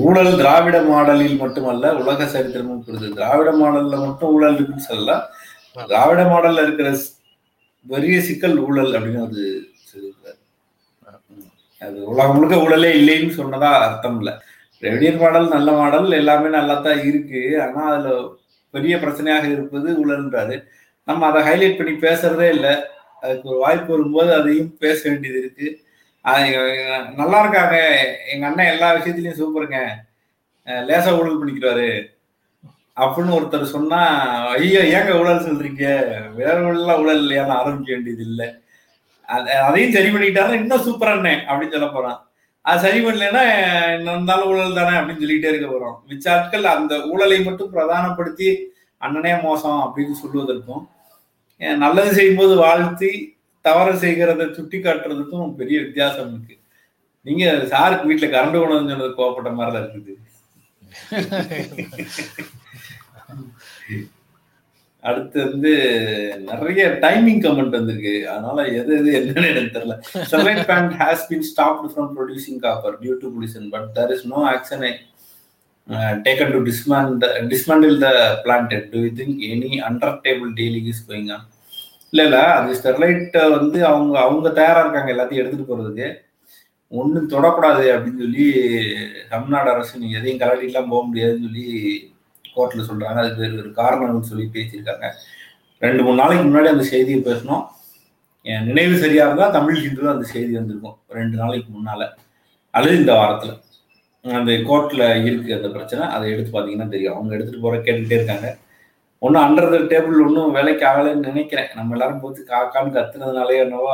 ஊழல் 0.05 0.39
திராவிட 0.41 0.77
மாடலில் 0.91 1.41
மட்டுமல்ல 1.43 1.87
உலக 2.03 2.27
சரித்திரமும் 2.35 2.85
கொடுது 2.87 3.09
திராவிட 3.19 3.51
மாடல்ல 3.61 3.97
மட்டும் 4.05 4.33
ஊழல் 4.37 4.57
இருக்குன்னு 4.59 4.89
சொல்லலாம் 4.91 5.25
திராவிட 5.91 6.23
மாடல்ல 6.33 6.65
இருக்கிற 6.67 6.91
பெரிய 7.87 8.17
சிக்கல் 8.29 8.57
ஊழல் 8.67 8.93
அப்படின்னு 8.97 9.25
அது 9.29 9.43
சொல்லியிருக்காரு 9.91 10.41
அது 11.83 11.99
உலகம் 12.13 12.35
முழுக்க 12.37 12.57
ஊழலே 12.65 12.91
இல்லைன்னு 12.99 13.39
சொன்னதா 13.41 13.71
அர்த்தம் 13.87 14.17
இல்லை. 14.21 14.33
ரெவடியர் 14.83 15.21
மாடல் 15.23 15.55
நல்ல 15.57 15.71
மாடல் 15.81 16.19
எல்லாமே 16.21 16.49
நல்லா 16.57 16.75
தான் 16.87 17.03
இருக்கு. 17.09 17.41
ஆனா 17.65 17.83
அதுல 17.91 18.15
பெரிய 18.75 18.95
பிரச்சனையாக 19.03 19.45
இருப்பது 19.55 19.89
ஊழல்ன்றாரு. 20.03 20.57
நம்ம 21.09 21.27
அதை 21.31 21.41
ஹைலைட் 21.49 21.79
பண்ணி 21.79 21.95
பேசுறதே 22.07 22.49
இல்லை. 22.57 22.73
அதுக்கு 23.25 23.51
ஒரு 23.53 23.59
வாய்ப்பு 23.65 23.91
வரும்போது 23.95 24.31
அதையும் 24.39 24.73
பேச 24.85 25.01
வேண்டியது 25.11 25.39
இருக்கு. 25.43 25.69
நல்லா 27.21 27.39
இருக்காங்க. 27.43 27.77
எங்க 28.33 28.45
அண்ணன் 28.49 28.73
எல்லா 28.75 28.89
விஷயத்திலயும் 28.97 29.41
சூப்பருங்க. 29.41 29.81
லேசா 30.89 31.13
ஊழல் 31.21 31.41
பண்ணிக்கிறாரு. 31.41 31.89
அப்படின்னு 33.03 33.37
ஒருத்தர் 33.37 33.73
சொன்னா 33.77 34.01
ஐயோ 34.57 34.83
ஏங்க 34.97 35.13
ஊழல் 35.21 35.47
சொல்றீங்க? 35.47 35.87
வேற 36.41 36.55
ஊழலாம் 36.67 37.01
ஊழல் 37.03 37.23
இல்லையான்னு 37.25 37.59
ஆரம்பிக்க 37.61 37.91
வேண்டியது 37.95 38.25
இல்லை. 38.31 38.49
அதையும் 39.67 39.95
சரி 39.97 40.11
பண்ணிக்கிட்டாரு 40.15 40.61
இன்னும் 40.63 40.87
சூப்பரானே 40.87 41.35
அப்படின்னு 41.49 41.77
சொல்ல 41.77 41.89
போறான். 41.95 42.19
அது 42.71 42.83
சரி 42.85 43.01
பண்ணலன்னா 43.07 43.43
இருந்தாலும் 44.03 44.51
ஊழல் 44.51 44.79
தானே 44.79 44.95
அப்படின்னு 44.99 45.23
சொல்லிட்டே 45.25 45.51
இருக்க 45.53 45.69
போறோம். 45.71 45.97
மிச்ச 46.11 46.27
ஆட்கள் 46.35 46.73
அந்த 46.77 46.95
ஊழலை 47.13 47.39
மட்டும் 47.49 47.73
பிரதானப்படுத்தி 47.75 48.49
அண்ணனே 49.01 49.33
மோசம் 49.47 49.81
அப்படின்னு 49.87 50.15
சொல்லுவதற்கும் 50.23 50.85
நல்லது 51.59 52.13
செய்யும்போது 52.15 52.57
வாழ்த்தி 52.57 53.13
தவறு 53.61 53.93
செய்கிறத 53.93 54.55
சுட்டி 54.55 54.79
காட்டுறதுக்கும் 54.79 55.55
பெரிய 55.55 55.81
வித்தியாசம் 55.81 56.31
இருக்கு. 56.33 56.57
நீங்க 57.23 57.45
சாருக்கு 57.73 58.09
வீட்டுல 58.09 58.29
கரண்ட் 58.33 58.63
உணவு 58.65 58.91
சொன்னது 58.91 59.15
கோவப்பட்ட 59.19 59.53
மாதிரிதான் 59.55 59.89
இருக்குது. 59.91 60.15
அடுத்து 65.01 65.39
வந்து 65.51 65.73
நிறைய 66.51 66.83
டைமிங் 67.03 67.41
கமெண்ட் 67.45 67.77
வந்திருக்கு. 67.79 68.29
அதனால 68.29 68.67
எது 68.81 68.93
எது 68.99 69.11
என்னன்னு 69.21 69.51
எனக்கு 69.53 69.75
தெரியல. 69.75 69.97
Seven 70.31 70.61
plant 70.71 70.95
has 71.01 71.27
been 71.31 71.49
stopped 71.51 71.91
from 71.93 72.13
producing 72.19 72.61
copper 72.67 72.97
due 73.03 73.15
to 73.23 73.33
pollution 73.35 73.69
but 73.75 73.89
there 73.99 74.13
is 74.17 74.27
no 74.27 74.41
action 74.53 74.85
taken 76.27 76.53
to 76.53 76.61
dismantle 76.69 77.25
dismantle 77.49 77.97
the 78.05 78.11
plant 78.45 78.75
do 78.93 79.01
you 79.05 79.11
think 79.19 79.41
any 79.53 79.73
under 79.89 80.15
table 80.27 80.53
dealing 80.61 80.89
is 80.93 81.05
going 81.09 81.31
on 81.37 81.45
இல்ல 82.13 82.25
இல்ல 82.29 82.41
அது 82.57 82.77
Sterlite 82.79 83.37
uh, 83.41 83.49
வந்து 83.57 83.79
அவங்க 83.87 84.15
அவங்க 84.19 84.49
தயாரா 84.51 84.83
இருக்காங்க 84.83 85.11
எல்லாத்தையும் 85.15 85.43
எடுத்துட்டு 85.43 85.71
போறதுக்கு. 85.71 86.09
ஒன்றும் 86.93 87.31
தொடக்கூடாது 87.33 87.85
அப்படின்னு 87.95 88.23
சொல்லி 88.25 88.45
தமிழ்நாடு 89.29 89.69
அரசு 89.73 90.01
நீங்க 90.03 90.19
எதையும் 90.21 90.43
கலட்டிலாம் 90.43 90.91
போக 90.93 91.03
முடியாதுன்னு 91.07 91.47
சொல்லி 91.47 91.65
கோர்ட்டில் 92.57 92.89
சொல்றாங்க. 92.91 93.19
அதுக்கு 93.23 93.63
ஒரு 93.63 93.73
காரணம்னு 93.81 94.31
சொல்லி 94.31 94.47
பேசியிருக்காங்க. 94.57 95.09
ரெண்டு 95.83 96.03
மூணு 96.03 96.21
நாளைக்கு 96.23 96.45
முன்னாடி 96.45 96.71
அந்த 96.75 96.85
செய்தியை 96.93 97.21
பேசணும் 97.31 97.65
என் 98.45 98.67
நினைவு 98.71 98.95
சரியாக 99.05 99.35
தான் 99.35 99.57
தமிழ் 99.59 99.83
ஹிந்து 99.85 100.15
அந்த 100.15 100.27
செய்தி 100.35 100.53
வந்திருக்கும். 100.59 100.97
ரெண்டு 101.09 101.37
நாளைக்கு 101.43 101.71
முன்னால. 101.79 102.03
அல்லது 102.75 102.97
இந்த 102.97 103.13
வாரத்துல. 103.13 103.53
அந்த 104.25 104.53
கோர்ட்டில் 104.69 105.05
இருக்கு 105.29 105.57
அந்த 105.57 105.69
பிரச்சனை 105.75 106.05
அதை 106.15 106.27
எடுத்து 106.33 106.51
பார்த்தீங்கன்னா 106.53 106.89
தெரியும். 106.95 107.17
அவங்க 107.17 107.33
எடுத்துகிட்டு 107.37 107.65
போகிற 107.65 107.81
கேட்டுகிட்டே 107.87 108.19
இருக்காங்க. 108.19 108.49
ஒன்றும் 109.25 109.45
அண்டர் 109.47 109.73
த 109.75 109.79
டேபிள் 109.93 110.25
ஒன்றும் 110.27 110.55
வேலைக்கு 110.57 110.85
ஆகலைன்னு 110.91 111.29
நினைக்கிறேன். 111.31 111.69
நம்ம 111.79 111.95
எல்லாரும் 111.97 112.23
போத்து 112.23 112.43
காக்கான்னு 112.53 112.95
கத்துனதுனாலே 112.97 113.57
என்னவோ 113.65 113.93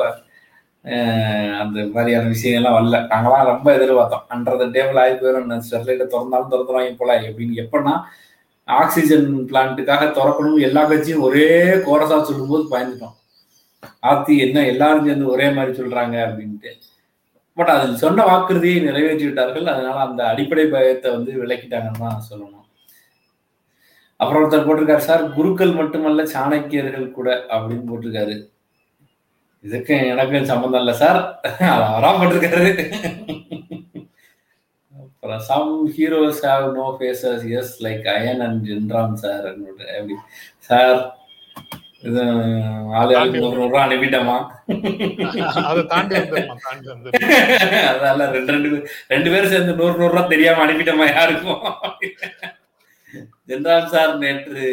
அந்த 1.63 1.79
மாதிரியான 1.95 2.31
விஷயங்கள்லாம் 2.35 2.77
வரல. 2.77 2.99
நாங்களாம் 3.13 3.49
ரொம்ப 3.53 3.69
எதிர்பார்த்தோம். 3.79 4.25
அண்டர் 4.35 4.61
த 4.63 4.67
டேபிள் 4.77 5.01
ஆகி 5.03 5.15
போயிடும் 5.23 5.65
ஸ்டெர்லைட்டை 5.67 6.07
திறந்தாலும் 6.15 6.53
திறந்துடுவாங்க 6.53 6.95
போல. 7.01 7.17
எப்படின்னு 7.29 7.63
எப்படின்னா 7.65 7.95
ஆக்சிஜன் 8.69 9.29
பிளான்ட்டுக்காக 9.51 10.05
திறக்கணும் 10.19 10.61
எல்லா 10.69 10.83
கட்சியும் 10.91 11.25
ஒரே 11.29 11.49
கோரஸா 11.87 12.19
சொல்லும்போது 12.29 12.65
பயந்துட்டோம். 12.75 13.17
ஆத்தி 14.11 14.35
என்ன 14.47 14.65
எல்லாரும் 14.73 15.07
சேர்ந்து 15.09 15.33
ஒரே 15.35 15.47
மாதிரி 15.57 15.73
சொல்கிறாங்க 15.81 16.17
அப்படின்ட்டு. 16.29 16.73
பட் 17.59 17.73
அதில் 17.75 18.01
சொன்ன 18.03 18.25
வாக்குறுதியை 18.31 18.79
நிறைவேற்றிவிட்டார்கள். 18.87 19.67
அதனால 19.73 19.97
அந்த 20.09 20.23
அடிப்படை 20.33 20.67
பயத்தை 20.75 21.09
வந்து 21.17 21.33
விளக்கிட்டாங்கன்னு 21.43 22.05
தான் 22.07 22.27
சொல்லணும். 22.31 22.67
அப்புறம் 24.21 24.43
ஒருத்தர் 24.43 24.67
போட்டிருக்காரு 24.69 25.05
சார் 25.09 25.23
குருக்கள் 25.37 25.79
மட்டுமல்ல 25.81 26.25
சாணக்கியர்கள் 26.35 27.07
கூட 27.19 27.29
அப்படின்னு 27.55 27.89
போட்டிருக்காரு. 27.91 28.35
இதுக்கு 29.65 29.95
எனக்கு 30.13 30.51
சம்மந்தம் 30.53 30.83
இல்லை 30.83 30.95
சார். 31.03 31.21
அவரா 31.89 32.11
போட்டிருக்காரு. 32.19 32.67
அப்புறம் 35.03 35.41
some 35.49 35.73
heroes 35.95 36.43
have 36.49 36.67
no 36.77 36.85
faces 36.99 37.43
yes 37.59 37.73
like 37.87 38.07
Iyan 38.15 38.43
and 38.47 38.63
Jenram 38.69 39.17
sir 39.25 39.45
அப்படி 39.49 40.17
சார் 40.69 40.99
ரெண்டு 48.35 48.53
ரெண்டு 48.55 48.69
ரெண்டு 49.13 49.29
பேரும் 49.33 49.53
சேர்ந்து 49.53 49.73
நூறு 49.81 49.95
நூறு 49.99 50.13
ரூபா 50.13 50.23
தெரியாம 50.33 50.63
அனுப்பிட்டோமா 50.65 51.07
யாருக்கும்? 51.11 51.61
ஜென்ராம் 53.51 53.89
சார் 53.93 54.13
நேற்று 54.23 54.65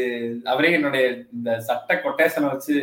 அவரே 0.51 0.69
என்னுடைய 0.77 1.05
இந்த 1.35 1.51
சட்ட 1.67 1.95
கொட்டேஷனை 2.03 2.47
வச்சு 2.51 2.73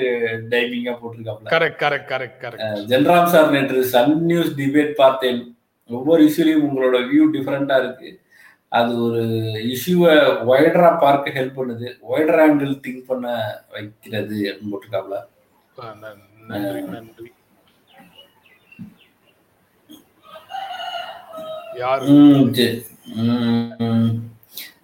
டைமிங்கா 0.53 0.95
போட்டிருக்காப்ல 1.01 1.51
correct 1.55 1.80
correct 1.82 2.09
correct 2.12 2.38
correct. 2.45 2.80
Jenram 2.92 3.30
sir 3.34 3.53
நேற்று 3.55 3.82
சன் 3.95 4.16
நியூஸ் 4.30 4.51
டிபேட் 4.61 4.92
பார்த்தேன். 5.03 5.40
ஒவ்வொரு 5.90 6.22
இஷ்யூலையும் 6.28 6.66
உங்களோட 6.68 6.99
வியூ 7.11 7.24
டிஃப்ரெண்டா 7.36 7.76
இருக்கு. 7.82 8.11
அது 8.79 8.93
ஒரு 9.07 9.22
இஷ்யூவை 9.75 10.12
ஒய்டரா 10.53 10.91
பார்க்க 11.05 11.37
ஹெல்ப் 11.39 11.59
பண்ணுது. 11.59 11.89
ஒய்டர் 12.12 12.41
ஆங்கிள் 12.45 12.72
திங்க் 12.85 13.09
பண்ண 13.11 13.27
வைக்கிறது 13.75 14.39
அப்படின்னு 14.51 14.72
போட்டிருக்காப்ல. 14.72 15.16
நன்றி 16.51 16.81
நன்றி. 16.95 17.29
யாரு? 21.83 22.07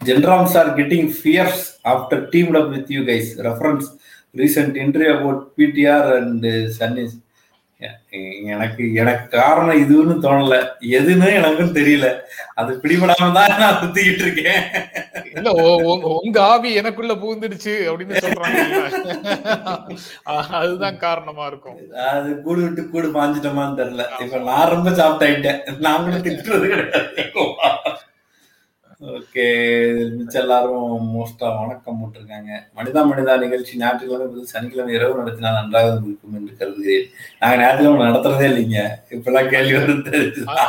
Jenram 0.08 0.50
sir 0.54 0.70
getting 0.78 1.10
fierce 1.16 1.64
after 1.92 2.22
team 2.34 2.54
up 2.60 2.70
with 2.74 2.90
you 2.96 3.00
guys 3.10 3.30
reference 3.48 3.88
recent 4.34 4.76
interview 4.84 5.12
about 5.18 5.42
PTR 5.58 6.08
and 6.18 6.46
சன்னிஸ் 6.78 7.16
எனக்கு 8.52 8.82
எனக்கு 9.02 9.22
காரணம் 9.36 9.80
இதுன்னு 9.82 10.14
தோணல. 10.24 10.56
எதுன்னு 10.98 11.28
எனக்கும் 11.38 11.74
தெரியல. 11.78 12.08
அது 12.60 12.70
பிடிபடாம 12.82 13.28
தான் 13.36 13.54
நான் 13.62 13.78
சுத்திக்கிட்டு 13.82 14.24
இருக்கேன். 14.26 14.60
இல்ல 15.36 15.50
உங்க 16.24 16.38
ஆவி 16.50 16.70
எனக்குள்ள 16.80 17.14
பூந்துடுச்சு 17.22 17.74
அப்படின்னு 17.90 18.22
சொல்றாங்க 18.26 18.58
அதுதான் 20.60 21.00
காரணமா 21.06 21.46
இருக்கும். 21.46 21.78
அது 22.12 22.28
கூடு 22.44 22.60
விட்டு 22.62 22.84
கூடு 22.92 23.08
மாஞ்சிட்டோமான்னு 23.18 23.80
தெரியல. 23.80 24.06
இப்ப 24.24 24.42
நான் 24.50 24.72
ரொம்ப 24.74 24.90
சாப்பிட்டாயிட்டேன் 25.00 25.60
நான் 25.86 26.04
கூட 26.04 26.16
திட்டுறது 26.28 26.68
கிடையாது. 26.74 27.08
ஓகே 29.00 29.44
மிச்சம் 30.14 30.42
எல்லாரும் 30.42 31.04
மோஸ்டா 31.12 31.46
வணக்கம் 31.58 31.98
போட்டிருக்காங்க. 32.00 32.50
மனிதா 32.78 33.00
மனிதா 33.10 33.34
நிகழ்ச்சி 33.42 33.78
ஞாயிற்றுக்கிழமை 33.82 34.42
சனிக்கிழமை 34.50 34.92
இரவு 34.96 35.20
நடத்தினால் 35.20 35.56
நன்றாக 35.58 35.92
இருக்கும் 35.92 36.34
என்று 36.38 36.56
கருதுகிறேன். 36.58 37.06
நாங்க 37.40 37.56
ஞாயிற்றுக்கிழமை 37.60 38.06
நடத்துறதே 38.08 38.46
இல்லைங்க. 38.50 38.80
இப்பெல்லாம் 39.16 39.48
கேள்வி 39.54 39.76
வந்து 39.78 40.18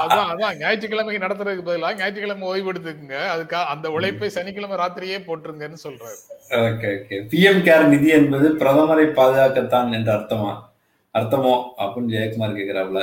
அதான் 0.03 0.59
ஞாயிற்றுக்கிழமைக்கு 0.61 1.23
நடத்துறதுக்கு 1.25 1.65
பதிலாக 1.69 1.99
ஞாயிற்றுக்கிழமை 2.01 2.47
ஓய்வு 2.51 2.71
எடுத்துக்குங்க 2.73 3.17
அதுக்காக 3.33 3.71
அந்த 3.73 3.89
உழைப்பை 3.97 4.29
சனிக்கிழமை 4.37 4.77
ராத்திரியே 4.83 5.17
போட்டுருங்கன்னு 5.27 5.79
சொல்றாரு. 5.85 6.19
Okay 6.67 6.91
okay. 6.99 7.19
பிஎம் 7.33 7.63
கேர் 7.67 7.91
நிதி 7.93 8.11
என்பது 8.19 8.49
பிரதமரை 8.61 9.07
பாதுகாக்கத்தான் 9.19 9.91
என்று 9.99 10.13
அர்த்தமா? 10.17 10.53
அர்த்தமோ? 11.15 11.55
அப்படின்னு 11.81 12.15
ஜெயக்குமார் 12.15 12.57
கேக்குறாப்ல. 12.59 13.01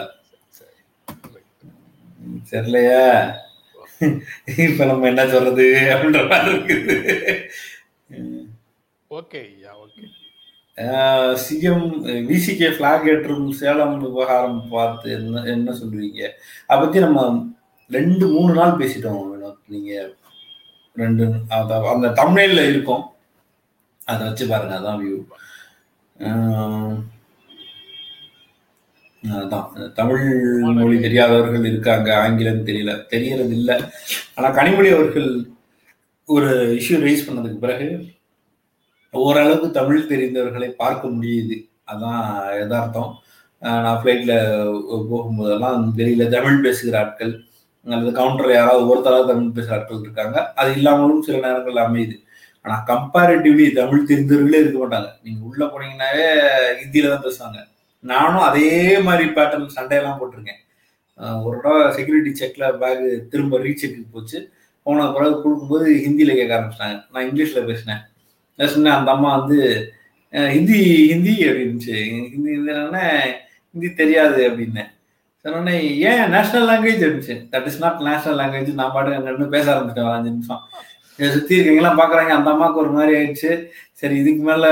சரிலையா 2.53 3.05
இப்ப 4.65 4.85
நம்ம 4.91 5.07
என்ன 5.11 5.23
சொல்றது 5.35 5.65
அப்படின்ற 5.93 6.21
மாதிரி 6.31 6.51
இருக்குது. 6.57 6.97
ஓகே 9.19 9.41
ஐயா 9.51 9.73
ஓகே 9.85 10.05
சிஎம் 11.45 11.87
விசிகே 12.31 12.69
பிளாக் 12.79 13.07
ஏற்றும் 13.13 13.47
சேலம் 13.61 13.97
விவகாரம் 14.05 14.61
பார்த்து 14.75 15.09
என்ன 15.19 15.43
என்ன 15.55 15.75
சொல்லுவீங்க? 15.81 16.21
அதை 16.67 16.79
பத்தி 16.83 16.99
நம்ம 17.07 17.21
ரெண்டு 17.97 18.25
மூணு 18.35 18.53
நாள் 18.59 18.79
பேசிட்டோம் 18.81 19.21
வினோத். 19.33 19.61
நீங்க 19.75 19.93
ரெண்டு 21.03 21.25
அந்த 21.57 22.13
தமிழ்ல 22.23 22.61
இருக்கும். 22.73 23.05
அதை 24.11 24.21
வச்சு 24.27 24.45
பாருங்க 24.53 24.77
அதான் 24.81 25.01
வியூ 25.03 25.19
அதான். 29.23 29.93
தமிழ் 30.01 30.27
மொழி 30.79 30.97
தெரியாதவர்கள் 31.07 31.65
இருக்காங்க. 31.71 32.09
ஆங்கிலம் 32.25 32.67
தெரியல. 32.69 32.93
தெரியறது 33.15 33.55
இல்லை 33.61 33.77
ஆனால் 34.37 34.57
கனிமொழி 34.59 34.91
அவர்கள் 34.97 35.31
ஒரு 36.35 36.51
இஷ்யூ 36.81 36.97
ரைஸ் 37.07 37.27
பண்ணதுக்கு 37.27 37.65
பிறகு 37.65 37.89
ஓரளவுக்கு 39.15 39.69
தமிழ் 39.79 40.09
தெரிந்தவர்களை 40.13 40.69
பார்க்க 40.83 41.15
முடியுது. 41.17 41.57
அதான் 41.93 42.23
யதார்த்தம். 42.61 43.13
நான் 43.85 44.01
ஃப்ளைட்டில் 44.01 44.35
போகும்போதெல்லாம் 45.11 45.81
தெரியல 46.01 46.27
தமிழ் 46.35 46.65
பேசுகிற 46.67 46.97
ஆட்கள் 47.05 47.33
அல்லது 47.87 48.11
கவுண்டர் 48.19 48.53
யாராவது 48.57 48.89
ஒருத்தராக 48.91 49.27
தமிழ் 49.31 49.57
பேசுகிற 49.57 49.77
ஆட்கள் 49.77 50.05
இருக்காங்க. 50.07 50.37
அது 50.61 50.71
இல்லாமலும் 50.79 51.25
சில 51.27 51.39
நேரங்கள் 51.47 51.83
அமையுது. 51.87 52.17
ஆனால் 52.65 52.85
கம்பேரிட்டிவ்லி 52.91 53.67
தமிழ் 53.81 54.09
தெரிந்தவர்களே 54.11 54.61
இருக்க 54.63 54.79
மாட்டாங்க. 54.83 55.11
நீங்கள் 55.25 55.49
உள்ளே 55.51 55.67
போனீங்கன்னாவே 55.73 56.27
ஹிந்தியில 56.81 57.13
தான் 57.15 57.27
பேசுவாங்க. 57.27 57.59
நானும் 58.05 58.47
அதே 58.49 58.71
மாதிரி 59.07 59.25
பேட்டர்ன் 59.37 59.77
சண்டையெல்லாம் 59.77 60.19
போட்டிருக்கேன். 60.21 60.61
ஒரு 61.47 61.57
தடவை 61.63 61.85
செக்யூரிட்டி 61.97 62.33
செக்ல 62.41 62.65
பேக் 62.83 63.05
திரும்ப 63.31 63.59
ரீசெக்கு 63.65 64.03
போச்சு. 64.17 64.39
போன 64.87 65.07
பிறகு 65.15 65.35
கொடுக்கும்போது 65.45 65.87
ஹிந்தியில 66.05 66.35
கேட்க 66.39 66.53
ஆரம்பிச்சிட்டாங்க. 66.57 66.99
நான் 67.13 67.27
இங்கிலீஷ்ல 67.29 67.63
பேசினேன். 67.71 68.03
பேசினேன் 68.59 68.97
அந்த 68.99 69.11
அம்மா 69.17 69.31
வந்து 69.39 69.59
ஹிந்தி 70.55 70.79
ஹிந்தி 71.11 71.35
அப்படின்னுச்சு 71.49 71.97
ஹிந்தி 72.33 72.51
என்னன்னா 72.57 73.03
ஹிந்தி 73.73 73.89
தெரியாது 74.01 74.41
அப்படின்னேன் 74.49 74.91
சொன்னோடனே 75.45 75.75
ஏன் 76.09 76.23
நேஷனல் 76.35 76.69
லாங்குவேஜ் 76.71 77.05
இருந்துச்சு 77.05 77.35
that 77.53 77.67
is 77.71 77.81
not 77.83 78.01
national 78.09 78.39
language 78.41 78.81
நான் 78.81 78.95
பாட்டு 78.95 79.19
அங்க 79.19 79.47
பேச 79.57 79.67
ஆரம்பிச்சிட்டேன் 79.75 80.17
அஞ்சு 80.17 80.33
நிமிஷம். 80.33 80.63
சுற்றி 81.35 81.55
இருக்கீங்களாம் 81.57 82.01
பார்க்குறாங்க 82.01 82.33
அந்த 82.39 82.49
அம்மாவுக்கு 82.55 82.83
ஒரு 82.85 82.93
மாதிரி 82.97 83.13
ஆயிடுச்சு. 83.19 83.51
சரி 84.01 84.17
இதுக்கு 84.23 84.43
மேலே 84.51 84.71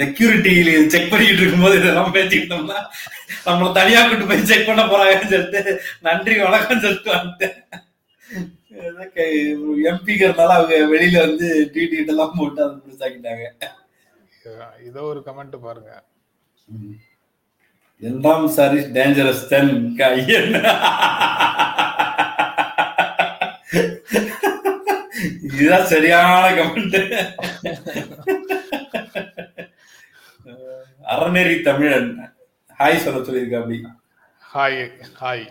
செக்யூரிட்டி 0.00 0.52
செக் 0.92 1.10
பண்ணிட்டு 1.10 1.42
இருக்கும்போது 1.42 1.76
இதெல்லாம் 1.80 2.14
பேசிக்கிட்டோம்னா 2.16 2.78
நம்மள 3.46 3.68
தனியா 3.78 4.00
கூட்டு 4.08 4.26
போய் 4.30 4.48
செக் 4.50 4.68
பண்ண 4.68 4.82
போறாங்கன்னு 4.92 5.32
சொல்லிட்டு 5.34 5.60
நன்றி 6.06 6.34
வணக்கம் 6.46 6.82
சொல்லிட்டு 6.84 7.12
வந்துட்டேன். 7.16 7.56
எம்பிங்கிறதுனால 9.90 10.54
அவங்க 10.58 10.74
வெளியில 10.94 11.22
வந்து 11.26 11.48
டிடி 11.74 11.96
எல்லாம் 12.12 12.36
போட்டு 12.38 12.60
அதை 12.64 12.74
பிடிச்சாக்கிட்டாங்க. 12.84 13.46
இதோ 14.88 15.02
ஒரு 15.12 15.22
கமெண்ட் 15.26 15.56
பாருங்க. 15.66 15.92
இரண்டாம் 18.04 18.46
சாரி 18.56 18.78
டேஞ்சரஸ் 18.96 19.44
தென் 19.52 19.74
கையன் 20.00 20.52
இதுதான் 25.48 25.90
சரியான 25.92 26.44
கமெண்ட் 26.58 26.98
அறநெறி 31.12 31.56
தமிழன். 31.68 32.10
ஹாய் 32.80 33.02
சொல்ல 33.04 33.18
சொல்லியிருக்கா 33.26 33.60
அப்படி 33.62 33.78
ஹாய் 34.52 34.78
ஹாய் 35.22 35.46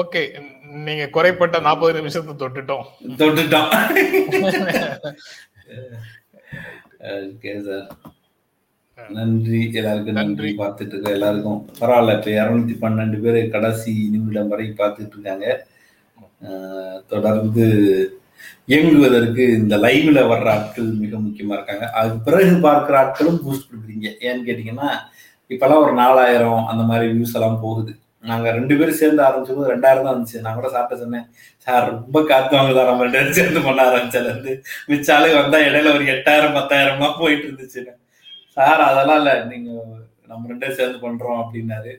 ஓகே 0.00 0.22
நீங்க 0.86 1.04
குறைப்பட்ட 1.16 1.56
நாற்பது 1.66 1.98
நிமிஷத்தை 1.98 2.34
தொட்டுட்டோம். 2.42 2.86
தொட்டுட்டோம். 3.20 3.70
ஓகே 7.30 7.52
சார் 7.68 7.86
நன்றி. 9.18 9.60
எல்லாருக்கும் 9.80 10.18
நன்றி 10.20 10.50
பார்த்துட்டு 10.62 10.94
இருக்க 10.94 11.16
எல்லாருக்கும். 11.18 11.60
பரவாயில்ல 11.80 12.16
இப்போ 12.18 12.30
இரநூத்தி 12.38 12.74
பன்னெண்டு 12.82 13.18
பேர் 13.24 13.38
கடைசி 13.54 13.92
நிமிடம் 14.14 14.50
வரை 14.52 14.66
பார்த்துட்டு 14.80 15.16
இருக்காங்க. 15.16 15.46
தொடர்ந்து 17.12 17.66
இயங்குவதற்கு 18.68 19.44
இந்த 19.60 19.74
லைவ்ல 19.84 20.20
வர்ற 20.32 20.48
ஆட்கள் 20.56 20.90
மிக 21.02 21.16
முக்கியமா 21.24 21.54
இருக்காங்க. 21.56 21.86
அதுக்கு 21.98 22.20
பிறகு 22.28 22.54
பார்க்குற 22.68 22.96
ஆட்களும் 23.02 23.40
பூஸ்ட் 23.44 23.68
கொடுக்குறீங்க. 23.70 24.08
ஏன்னு 24.28 24.46
கேட்டீங்கன்னா 24.48 24.90
இப்பெல்லாம் 25.50 25.82
ஒரு 25.86 25.94
நாலாயிரம் 26.02 26.62
அந்த 26.70 26.82
மாதிரி 26.90 27.06
வியூஸ் 27.14 27.36
எல்லாம் 27.38 27.58
போகுது. 27.64 27.92
நாங்க 28.30 28.48
ரெண்டு 28.58 28.74
பேரும் 28.78 28.98
சேர்ந்து 29.00 29.22
ஆரம்பிச்சபோது 29.28 29.72
ரெண்டாயிரம் 29.72 30.04
தான் 30.06 30.14
இருந்துச்சு. 30.14 30.42
நான் 30.44 30.58
கூட 30.58 30.68
சாப்பிட்ட 30.74 31.02
சொன்னேன் 31.02 31.26
சார் 31.66 31.88
ரொம்ப 31.90 32.18
காத்துவாங்க 32.30 32.72
தான் 32.78 32.88
நம்ம 32.90 33.04
ரெண்டு 33.06 33.18
பேரும் 33.18 33.38
சேர்ந்து 33.38 33.62
பண்ண 33.66 33.80
ஆரம்பிச்சதுல 33.88 34.32
இருந்து? 34.32 34.52
மிச்சாலே 34.90 35.32
வந்தா 35.40 35.58
இடையில 35.68 35.94
ஒரு 35.96 36.06
எட்டாயிரம் 36.14 36.56
பத்தாயிரமா 36.58 37.08
போயிட்டு 37.20 37.46
இருந்துச்சு 37.48 37.82
சார் 38.56 38.82
அதெல்லாம் 38.88 39.20
இல்ல. 39.22 39.32
நீங்க 39.50 39.68
நம்ம 40.30 40.48
ரெண்டு 40.50 40.64
பேரும் 40.64 40.80
சேர்ந்து 40.80 41.04
பண்றோம் 41.06 41.42
அப்படின்னாரு. 41.42 41.92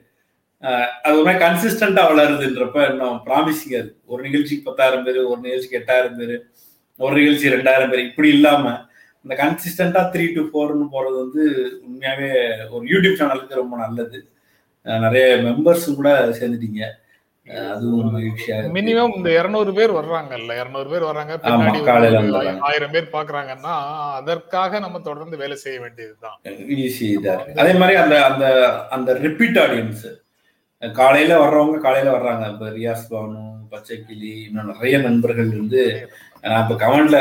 அது 1.03 1.13
ஒரு 1.17 1.25
மாதிரி 1.27 1.41
கன்சிஸ்டண்டா 1.45 2.03
வளருதுன்றப்ப 2.09 2.83
இன்னும் 2.91 3.17
ப்ராமிசிங்கா 3.25 3.79
இருக்கு 3.79 4.11
ஒரு 4.13 4.21
நிகழ்ச்சிக்கு 4.27 4.67
பத்தாயிரம் 4.67 5.03
பேர் 5.07 5.19
ஒரு 5.31 5.39
நிகழ்ச்சிக்கு 5.45 5.79
எட்டாயிரம் 5.79 6.17
பேர் 6.19 6.35
ஒரு 6.99 7.13
நிகழ்ச்சி 7.19 7.53
ரெண்டாயிரம் 7.55 7.91
பேர். 7.91 8.07
இப்படி 8.09 8.29
இல்லாம 8.37 8.73
இந்த 9.25 9.33
கன்சிஸ்டண்டா 9.41 10.01
த்ரீ 10.13 10.25
டு 10.35 10.41
ஃபோர்னு 10.49 10.85
போறது 10.95 11.17
வந்து 11.23 11.43
உண்மையாவே 11.87 12.29
ஒரு 12.73 12.83
யூடியூப் 12.85 13.19
சேனலுக்கு 13.19 13.61
ரொம்ப 13.61 13.75
நல்லது. 13.77 14.19
நிறைய 15.05 15.25
மெம்பர்ஸ் 15.45 15.85
கூட 15.99 16.09
சேர்ந்துட்டீங்க. 16.39 16.83
மினிமம் 18.75 19.15
இந்த 19.17 19.29
இருநூறு 19.39 19.71
பேர் 19.77 19.91
வர்றாங்கல்ல. 19.91 20.51
இருநூறு 20.61 20.87
பேர் 20.91 21.05
வர்றாங்க. 21.07 21.33
பின்னாடி. 21.43 22.59
ஆயிரம் 22.69 22.93
பேர் 22.95 23.13
பாக்குறாங்கன்னா 23.15 23.73
அதற்காக 24.19 24.79
நம்ம 24.79 25.01
தொடர்ந்து 25.07 25.37
வேலை 25.41 25.55
செய்ய 25.63 25.79
வேண்டியதுதான். 25.79 26.37
ஈஸி 26.83 27.07
அதே 27.61 27.73
மாதிரி 27.81 27.97
அந்த 28.03 28.15
அந்த 28.29 28.45
அந்த 28.97 29.17
ரிப்பீட் 29.25 29.59
ஆடியன்ஸ் 29.65 30.05
காலையில 30.81 31.33
வர்றவங்க 31.43 31.77
காலையில 31.87 32.13
வர்றாங்க. 32.17 32.45
இப்ப 32.53 32.69
ரியாஸ் 32.77 33.09
பானு 33.11 33.41
பச்சைக்கிளி 33.73 34.31
இன்னும் 34.47 34.71
நிறைய 34.73 34.97
நண்பர்கள் 34.97 35.51
வந்து 35.59 35.83
நான் 36.51 36.63
இப்போ 36.63 36.75
கமெண்ட்ல 36.83 37.17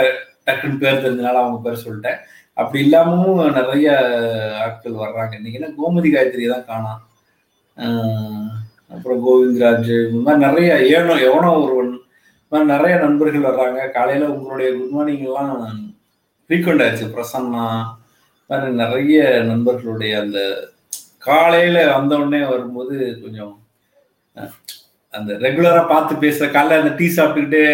டக்குன்னு 0.46 0.80
பேர் 0.82 1.02
தெரிஞ்சனால 1.04 1.40
அவங்க 1.42 1.58
பேர் 1.64 1.84
சொல்லிட்டேன். 1.84 2.18
அப்படி 2.56 2.78
இல்லாமலும் 2.84 3.56
நிறைய 3.58 3.88
ஆட்கள் 4.64 5.02
வர்றாங்க. 5.04 5.32
இன்னைக்கு 5.38 5.70
கோமதி 5.78 6.08
காயத்ரி 6.14 6.46
தான் 6.52 6.68
காணாம். 6.70 7.00
அப்புறம் 8.94 9.20
கோவிந்தராஜ் 9.26 9.92
இந்த 10.08 10.22
மாதிரி 10.26 10.44
நிறைய 10.46 10.70
ஏனோ 10.96 11.14
எவனோ 11.28 11.50
ஒருவன். 11.62 11.94
இந்த 12.42 12.52
மாதிரி 12.52 12.72
நிறைய 12.74 12.94
நண்பர்கள் 13.04 13.48
வர்றாங்க. 13.48 13.80
காலையில 13.96 14.28
உங்களுடைய 14.34 14.68
குட் 14.78 14.94
மார்னிங் 14.96 15.26
எல்லாம் 15.28 15.52
ஃப்ரீக்வெண்ட் 16.50 16.84
ஆயிடுச்சு 16.84 17.08
பிரசன்னா 17.14 17.64
மாதிரி 18.50 18.70
நிறைய 18.82 19.18
நண்பர்களுடைய 19.50 20.12
அந்த 20.22 20.38
காலையில 21.28 21.78
வந்தவுடனே 21.96 22.40
வரும்போது 22.52 22.96
கொஞ்சம் 23.22 23.54
அந்த 25.14 25.32
ரெகுலரா 25.44 25.82
பார்த்து 25.92 26.22
பேசுற 26.24 26.46
காலைல 26.50 26.82
அந்த 26.82 26.92
டீ 26.98 27.06
சாப்பிட்டுக்கிட்டே 27.16 27.66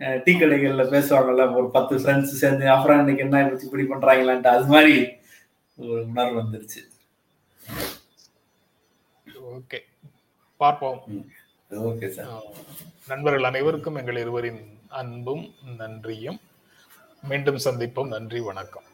டீ 0.00 0.32
கடைகள்ல 0.32 0.84
பேசுவாங்கல்ல 0.94 1.54
ஒரு 1.54 1.70
பத்து 1.70 1.96
ஃப்ரெண்ட்ஸ் 1.96 2.40
சேர்ந்து 2.42 2.68
அப்புறம் 2.68 2.98
இன்னைக்கு 2.98 3.24
என்ன 3.24 3.42
இப்படி 3.42 3.64
இப்படி 3.64 3.82
பண்றாங்களான்ட்டு 3.82 4.46
அது 4.46 4.64
மாதிரி 4.64 5.06
ஒரு 5.76 6.06
உணர்வு 6.06 6.42
வந்துருச்சு. 6.42 6.80
ஓகே. 9.58 9.78
பார்ப்போம். 10.56 11.26
Okay 11.70 12.08
sir. 12.08 12.42
நண்பர்கள் 13.08 13.42
அனைவருக்கும் 13.42 13.94
எங்கள் 13.94 14.16
இருவரின் 14.16 14.78
அன்பும் 14.88 15.54
நன்றியும். 15.76 16.40
மீண்டும் 17.22 17.56
சந்திப்போம். 17.56 18.06
நன்றி 18.06 18.40
வணக்கம். 18.40 18.84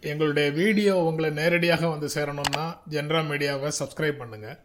எங்களுடைய 0.00 0.50
வீடியோ 0.50 0.96
உங்களை 0.96 1.30
நேரடியாக 1.30 1.88
வந்து 1.88 2.06
சேரணும்னா 2.06 2.64
ஜென்ரா 2.90 3.20
மீடியாவை 3.30 3.70
சப்ஸ்கிரைப் 3.78 4.18
பண்ணுங்க. 4.18 4.60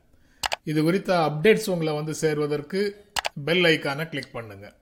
இது 0.64 0.84
குறித்த 0.84 1.18
அப்டேட்ஸ் 1.18 1.70
உங்களை 1.70 1.94
வந்து 1.94 2.14
சேர்வதற்கு 2.14 3.12
பெல் 3.46 3.64
ஐக்கானை 3.64 4.10
கிளிக் 4.10 4.34
பண்ணுங்க. 4.34 4.80